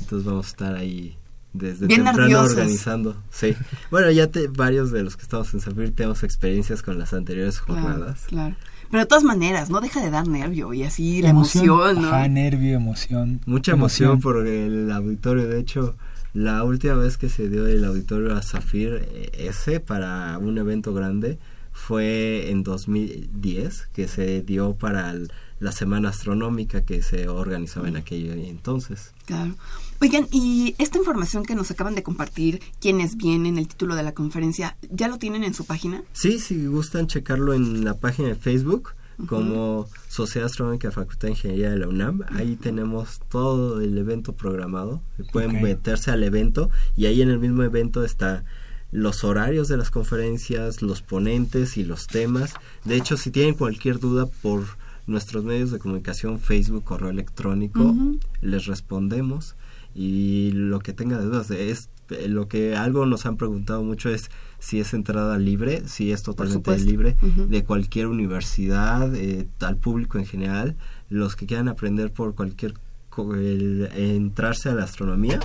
Entonces 0.00 0.24
vamos 0.26 0.46
a 0.46 0.48
estar 0.50 0.74
ahí 0.76 1.16
desde 1.52 1.86
Bien 1.86 2.04
temprano 2.04 2.40
organizando. 2.42 3.16
Sí. 3.30 3.54
Bueno, 3.90 4.10
ya 4.10 4.28
te, 4.28 4.46
varios 4.48 4.90
de 4.92 5.02
los 5.02 5.16
que 5.16 5.22
estamos 5.22 5.52
en 5.54 5.60
Zafir 5.60 5.94
tenemos 5.94 6.22
experiencias 6.22 6.82
con 6.82 6.98
las 6.98 7.12
anteriores 7.12 7.58
jornadas. 7.58 8.24
claro. 8.28 8.54
Pero 8.90 9.02
de 9.02 9.06
todas 9.06 9.22
maneras, 9.22 9.70
no 9.70 9.80
deja 9.80 10.00
de 10.02 10.10
dar 10.10 10.26
nervio 10.26 10.74
y 10.74 10.82
así 10.82 11.22
la 11.22 11.28
emoción, 11.28 12.02
¿no? 12.02 12.08
Ajá, 12.08 12.26
nervio, 12.26 12.74
emoción. 12.74 13.40
Mucha 13.46 13.70
emoción, 13.72 14.18
por 14.20 14.44
el 14.48 14.90
auditorio. 14.90 15.46
De 15.46 15.60
hecho, 15.60 15.94
la 16.34 16.64
última 16.64 16.94
vez 16.94 17.16
que 17.16 17.28
se 17.28 17.48
dio 17.48 17.68
el 17.68 17.84
auditorio 17.84 18.34
a 18.34 18.42
Zafir 18.42 19.06
eh, 19.12 19.30
ese 19.48 19.78
para 19.78 20.36
un 20.38 20.58
evento 20.58 20.92
grande 20.92 21.38
fue 21.72 22.50
en 22.50 22.64
2010, 22.64 23.88
que 23.92 24.08
se 24.08 24.42
dio 24.42 24.74
para 24.74 25.10
el- 25.12 25.30
la 25.60 25.70
semana 25.72 26.08
astronómica 26.08 26.84
que 26.84 27.00
se 27.02 27.28
organizaba 27.28 27.86
en 27.88 27.96
aquel 27.96 28.28
entonces. 28.44 29.12
Claro. 29.26 29.54
Oigan, 30.02 30.26
y 30.32 30.74
esta 30.78 30.96
información 30.96 31.44
que 31.44 31.54
nos 31.54 31.70
acaban 31.70 31.94
de 31.94 32.02
compartir, 32.02 32.60
quienes 32.80 33.18
vienen, 33.18 33.58
el 33.58 33.68
título 33.68 33.96
de 33.96 34.02
la 34.02 34.14
conferencia, 34.14 34.78
¿ya 34.90 35.08
lo 35.08 35.18
tienen 35.18 35.44
en 35.44 35.52
su 35.52 35.66
página? 35.66 36.02
Sí, 36.14 36.38
si 36.38 36.66
gustan 36.66 37.06
checarlo 37.06 37.52
en 37.52 37.84
la 37.84 37.98
página 37.98 38.28
de 38.28 38.34
Facebook 38.34 38.94
como 39.26 39.86
Sociedad 40.08 40.46
Astronómica 40.46 40.90
Facultad 40.90 41.28
de 41.28 41.32
Ingeniería 41.32 41.68
de 41.68 41.76
la 41.76 41.88
UNAM, 41.88 42.22
ahí 42.30 42.56
tenemos 42.56 43.20
todo 43.28 43.82
el 43.82 43.98
evento 43.98 44.32
programado, 44.32 45.02
pueden 45.32 45.60
meterse 45.60 46.10
al 46.10 46.24
evento 46.24 46.70
y 46.96 47.04
ahí 47.04 47.20
en 47.20 47.28
el 47.28 47.38
mismo 47.38 47.62
evento 47.62 48.02
está 48.02 48.44
los 48.92 49.22
horarios 49.22 49.68
de 49.68 49.76
las 49.76 49.90
conferencias, 49.90 50.80
los 50.80 51.02
ponentes 51.02 51.76
y 51.76 51.84
los 51.84 52.06
temas. 52.06 52.54
De 52.86 52.96
hecho, 52.96 53.18
si 53.18 53.30
tienen 53.30 53.52
cualquier 53.52 54.00
duda 54.00 54.24
por 54.24 54.64
nuestros 55.06 55.44
medios 55.44 55.70
de 55.70 55.78
comunicación, 55.78 56.40
Facebook, 56.40 56.84
correo 56.84 57.10
electrónico, 57.10 57.94
les 58.40 58.64
respondemos 58.64 59.56
y 59.94 60.50
lo 60.52 60.78
que 60.80 60.92
tenga 60.92 61.18
de 61.18 61.24
dudas 61.26 61.50
es 61.50 61.88
eh, 62.10 62.28
lo 62.28 62.48
que 62.48 62.76
algo 62.76 63.06
nos 63.06 63.26
han 63.26 63.36
preguntado 63.36 63.82
mucho 63.82 64.08
es 64.10 64.30
si 64.58 64.78
es 64.80 64.94
entrada 64.94 65.38
libre, 65.38 65.82
si 65.86 66.12
es 66.12 66.22
totalmente 66.22 66.70
libre 66.84 67.16
de 67.48 67.64
cualquier 67.64 68.06
universidad, 68.08 69.14
eh, 69.14 69.46
al 69.60 69.76
público 69.76 70.18
en 70.18 70.26
general, 70.26 70.76
los 71.08 71.34
que 71.36 71.46
quieran 71.46 71.68
aprender 71.68 72.12
por 72.12 72.34
cualquier 72.34 72.74
co- 73.08 73.34
el- 73.34 73.88
entrarse 73.94 74.68
a 74.68 74.74
la 74.74 74.84
astronomía. 74.84 75.40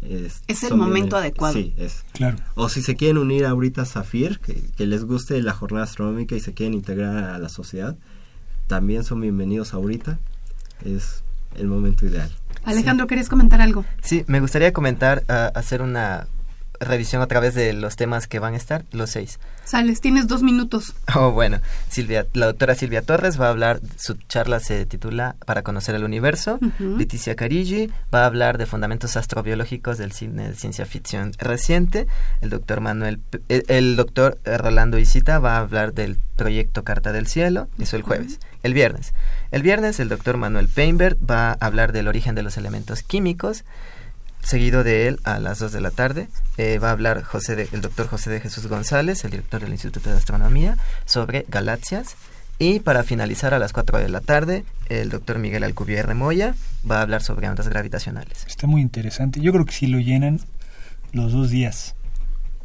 Es, 0.00 0.42
Es 0.46 0.62
el 0.62 0.76
momento 0.76 1.16
adecuado. 1.16 1.54
Sí, 1.54 1.74
es. 1.76 2.04
Claro. 2.12 2.36
O 2.54 2.68
si 2.68 2.82
se 2.82 2.94
quieren 2.94 3.18
unir 3.18 3.44
ahorita 3.46 3.82
a 3.82 3.84
Zafir, 3.84 4.38
que, 4.38 4.62
que 4.76 4.86
les 4.86 5.04
guste 5.04 5.42
la 5.42 5.52
jornada 5.54 5.84
astronómica 5.84 6.36
y 6.36 6.40
se 6.40 6.54
quieren 6.54 6.74
integrar 6.74 7.16
a 7.16 7.38
la 7.38 7.48
sociedad, 7.48 7.96
también 8.68 9.02
son 9.02 9.20
bienvenidos 9.20 9.74
ahorita. 9.74 10.18
Es 10.84 11.24
el 11.56 11.66
momento 11.66 12.06
ideal. 12.06 12.30
Alejandro, 12.68 13.06
¿querías 13.06 13.28
comentar 13.28 13.60
algo? 13.60 13.84
Sí, 14.02 14.24
me 14.26 14.40
gustaría 14.40 14.72
comentar, 14.72 15.22
ah, 15.28 15.50
hacer 15.54 15.82
una 15.82 16.26
revisión 16.80 17.22
a 17.22 17.26
través 17.26 17.54
de 17.54 17.72
los 17.72 17.96
temas 17.96 18.26
que 18.26 18.38
van 18.38 18.54
a 18.54 18.56
estar, 18.56 18.84
los 18.92 19.10
seis. 19.10 19.38
Sales, 19.64 20.00
tienes 20.00 20.28
dos 20.28 20.42
minutos. 20.42 20.94
Oh, 21.14 21.32
bueno, 21.32 21.58
Silvia, 21.88 22.26
la 22.34 22.46
doctora 22.46 22.74
Silvia 22.74 23.02
Torres 23.02 23.40
va 23.40 23.46
a 23.46 23.50
hablar, 23.50 23.80
su 23.96 24.14
charla 24.28 24.60
se 24.60 24.86
titula 24.86 25.36
Para 25.46 25.62
conocer 25.62 25.94
el 25.94 26.04
universo. 26.04 26.58
Leticia 26.78 27.34
Carigi 27.34 27.90
va 28.14 28.22
a 28.22 28.26
hablar 28.26 28.56
de 28.58 28.66
fundamentos 28.66 29.16
astrobiológicos 29.16 29.98
del 29.98 30.12
cine 30.12 30.48
de 30.50 30.54
ciencia 30.54 30.86
ficción 30.86 31.32
reciente. 31.38 32.06
El 32.40 32.50
doctor 32.50 32.80
Manuel, 32.80 33.18
P- 33.18 33.40
el, 33.48 33.64
el 33.68 33.96
doctor 33.96 34.38
Rolando 34.44 34.98
Isita 34.98 35.38
va 35.38 35.56
a 35.56 35.60
hablar 35.60 35.92
del 35.94 36.18
proyecto 36.36 36.84
Carta 36.84 37.10
del 37.12 37.26
Cielo, 37.26 37.68
eso 37.78 37.96
el 37.96 38.02
jueves. 38.02 38.38
El 38.62 38.74
viernes. 38.74 39.12
El 39.50 39.62
viernes 39.62 39.98
el 40.00 40.08
doctor 40.08 40.36
Manuel 40.36 40.68
Peinbert 40.68 41.18
va 41.28 41.50
a 41.52 41.56
hablar 41.60 41.92
del 41.92 42.06
origen 42.08 42.34
de 42.34 42.42
los 42.42 42.56
elementos 42.58 43.02
químicos. 43.02 43.64
Seguido 44.42 44.82
de 44.84 45.08
él, 45.08 45.20
a 45.24 45.38
las 45.40 45.58
2 45.58 45.72
de 45.72 45.80
la 45.80 45.90
tarde, 45.90 46.28
eh, 46.56 46.78
va 46.78 46.88
a 46.88 46.92
hablar 46.92 47.22
José 47.22 47.54
de- 47.56 47.68
el 47.72 47.80
doctor 47.82 48.06
José 48.08 48.30
de 48.30 48.40
Jesús 48.40 48.66
González, 48.66 49.24
el 49.24 49.30
director 49.32 49.60
del 49.60 49.72
Instituto 49.72 50.10
de 50.10 50.16
Astronomía, 50.16 50.76
sobre 51.04 51.44
galaxias. 51.48 52.16
Y 52.58 52.80
para 52.80 53.04
finalizar 53.04 53.52
a 53.54 53.58
las 53.58 53.72
4 53.72 53.98
de 53.98 54.08
la 54.08 54.20
tarde, 54.20 54.64
el 54.88 55.10
doctor 55.10 55.38
Miguel 55.38 55.64
Alcubierre 55.64 56.14
Moya 56.14 56.54
va 56.90 56.98
a 56.98 57.02
hablar 57.02 57.22
sobre 57.22 57.48
ondas 57.48 57.68
gravitacionales. 57.68 58.44
Está 58.46 58.66
muy 58.66 58.80
interesante. 58.80 59.40
Yo 59.40 59.52
creo 59.52 59.64
que 59.64 59.72
si 59.72 59.86
lo 59.86 59.98
llenan 59.98 60.40
los 61.12 61.32
dos 61.32 61.50
días, 61.50 61.94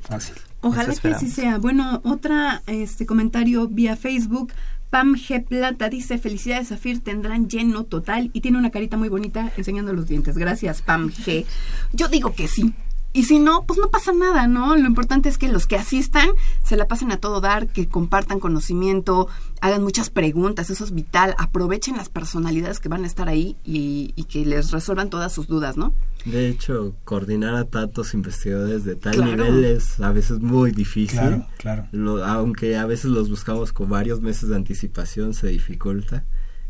fácil. 0.02 0.36
Ojalá 0.62 0.96
que 0.96 1.10
así 1.10 1.30
sea. 1.30 1.58
Bueno, 1.58 2.02
otra 2.06 2.64
este 2.68 3.06
comentario 3.06 3.68
vía 3.68 3.98
Facebook. 3.98 4.54
Pam 4.94 5.16
G. 5.16 5.44
Plata 5.44 5.90
dice, 5.90 6.20
felicidades 6.20 6.68
Zafir, 6.68 7.00
tendrán 7.00 7.50
lleno 7.50 7.84
total 7.84 8.30
y 8.32 8.42
tiene 8.42 8.60
una 8.60 8.70
carita 8.70 8.96
muy 8.96 9.10
bonita 9.10 9.52
enseñando 9.58 9.92
los 9.92 10.08
dientes. 10.08 10.38
Gracias, 10.38 10.84
Pam 10.84 11.10
G. 11.10 11.48
Yo 11.94 12.10
digo 12.10 12.36
que 12.36 12.48
sí. 12.48 12.76
Y 13.14 13.24
si 13.24 13.38
no, 13.38 13.66
pues 13.66 13.80
no 13.80 13.92
pasa 13.92 14.12
nada, 14.12 14.48
¿no? 14.48 14.76
Lo 14.76 14.88
importante 14.88 15.30
es 15.30 15.38
que 15.38 15.48
los 15.48 15.68
que 15.68 15.76
asistan 15.76 16.30
se 16.64 16.76
la 16.76 16.88
pasen 16.88 17.12
a 17.12 17.18
todo 17.18 17.42
dar, 17.42 17.68
que 17.68 17.88
compartan 17.88 18.40
conocimiento, 18.40 19.28
hagan 19.62 19.84
muchas 19.84 20.10
preguntas, 20.10 20.72
eso 20.72 20.84
es 20.84 20.94
vital, 20.94 21.36
aprovechen 21.38 21.96
las 21.96 22.10
personalidades 22.10 22.80
que 22.80 22.90
van 22.90 23.04
a 23.04 23.08
estar 23.08 23.30
ahí 23.30 23.56
y, 23.64 24.12
que 24.24 24.46
les 24.46 24.72
resuelvan 24.72 25.12
todas 25.12 25.32
sus 25.32 25.48
dudas, 25.48 25.78
¿no? 25.78 25.94
De 26.26 26.50
hecho, 26.50 26.96
coordinar 27.04 27.54
a 27.54 27.66
tantos 27.66 28.16
investigadores 28.16 28.84
de 28.84 28.96
tal 28.96 29.24
nivel 29.24 29.64
es 29.64 30.00
a 30.00 30.12
veces 30.12 30.40
muy 30.40 30.72
difícil. 30.72 31.20
Claro, 31.20 31.46
claro. 31.92 32.26
aunque 32.26 32.78
a 32.78 32.86
veces 32.88 33.12
los 33.12 33.30
buscamos 33.30 33.74
con 33.74 33.90
varios 33.90 34.22
meses 34.22 34.50
de 34.50 34.56
anticipación, 34.56 35.36
se 35.36 35.48
dificulta. 35.48 36.26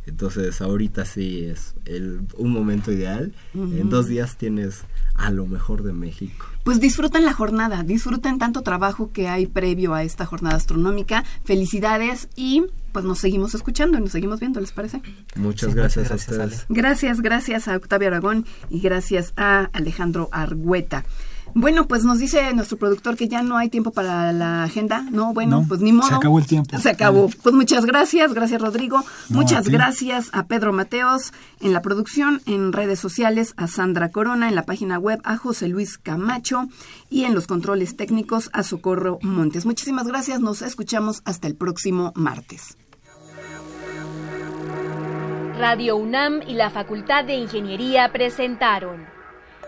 Entonces, 0.06 0.62
ahorita 0.62 1.06
sí 1.06 1.46
es 1.46 1.76
el, 1.86 2.22
un 2.38 2.52
momento 2.52 2.92
ideal. 2.92 3.34
En 3.54 3.90
dos 3.90 4.08
días 4.08 4.38
tienes 4.38 4.84
a 5.16 5.32
lo 5.32 5.46
mejor 5.46 5.84
de 5.84 5.94
México. 5.94 6.46
Pues 6.64 6.80
disfruten 6.80 7.26
la 7.26 7.34
jornada, 7.34 7.84
disfruten 7.84 8.40
tanto 8.40 8.62
trabajo 8.62 9.12
que 9.12 9.28
hay 9.28 9.48
previo 9.48 9.94
a 9.94 10.04
esta 10.04 10.26
jornada 10.26 10.56
astronómica. 10.56 11.24
Felicidades 11.44 12.30
y 12.36 12.66
pues 12.92 13.06
nos 13.06 13.20
seguimos 13.20 13.56
escuchando 13.56 13.98
y 13.98 14.02
nos 14.02 14.12
seguimos 14.12 14.40
viendo, 14.40 14.60
¿les 14.60 14.72
parece? 14.72 15.02
Muchas 15.36 15.74
gracias, 15.74 16.12
a 16.12 16.16
ustedes. 16.16 16.66
Gracias, 16.70 17.22
gracias 17.22 17.68
a 17.68 17.76
Octavio 17.76 18.10
Aragón 18.10 18.46
y 18.70 18.82
gracias 18.82 19.34
a 19.36 19.70
Alejandro 19.74 20.30
Argüeta. 20.32 21.06
Bueno, 21.56 21.88
pues 21.88 22.04
nos 22.04 22.20
dice 22.20 22.54
nuestro 22.54 22.78
productor 22.78 23.16
que 23.16 23.28
ya 23.28 23.44
no 23.44 23.58
hay 23.58 23.70
tiempo 23.70 23.92
para 23.92 24.34
la 24.34 24.64
agenda. 24.64 25.06
No, 25.12 25.34
bueno, 25.34 25.66
pues 25.68 25.82
ni 25.82 25.92
modo. 25.92 26.08
Se 26.08 26.16
acabó 26.16 26.40
el 26.40 26.48
tiempo. 26.48 26.78
Se 26.80 26.90
acabó. 26.90 27.30
Pues 27.42 27.54
muchas 27.54 27.86
gracias, 27.86 28.34
gracias 28.34 28.62
Rodrigo. 28.62 29.04
muchas 29.30 29.70
gracias 29.70 30.30
a 30.34 30.48
Pedro 30.48 30.74
Mateos 30.74 31.32
en 31.60 31.74
la 31.74 31.82
producción, 31.82 32.42
en 32.46 32.74
redes 32.74 33.00
sociales, 33.00 33.54
a 33.58 33.68
Sandra 33.68 34.10
Corona, 34.10 34.50
en 34.50 34.56
la 34.56 34.64
página 34.64 34.98
web, 34.98 35.20
a 35.24 35.38
José 35.38 35.68
Luis 35.68 35.98
Camacho 35.98 36.68
y 37.10 37.26
en 37.26 37.36
los 37.36 37.48
controles 37.48 37.96
técnicos 37.96 38.50
a 38.54 38.64
Socorro 38.64 39.20
Montes. 39.22 39.66
Muchísimas 39.66 40.08
gracias, 40.08 40.40
nos 40.40 40.62
escuchamos 40.62 41.22
hasta 41.26 41.48
el 41.48 41.56
próximo 41.56 42.14
martes. 42.16 42.78
Radio 45.58 45.98
UNAM 45.98 46.42
y 46.48 46.56
la 46.56 46.72
Facultad 46.72 47.26
de 47.26 47.36
Ingeniería 47.36 48.12
presentaron 48.12 49.13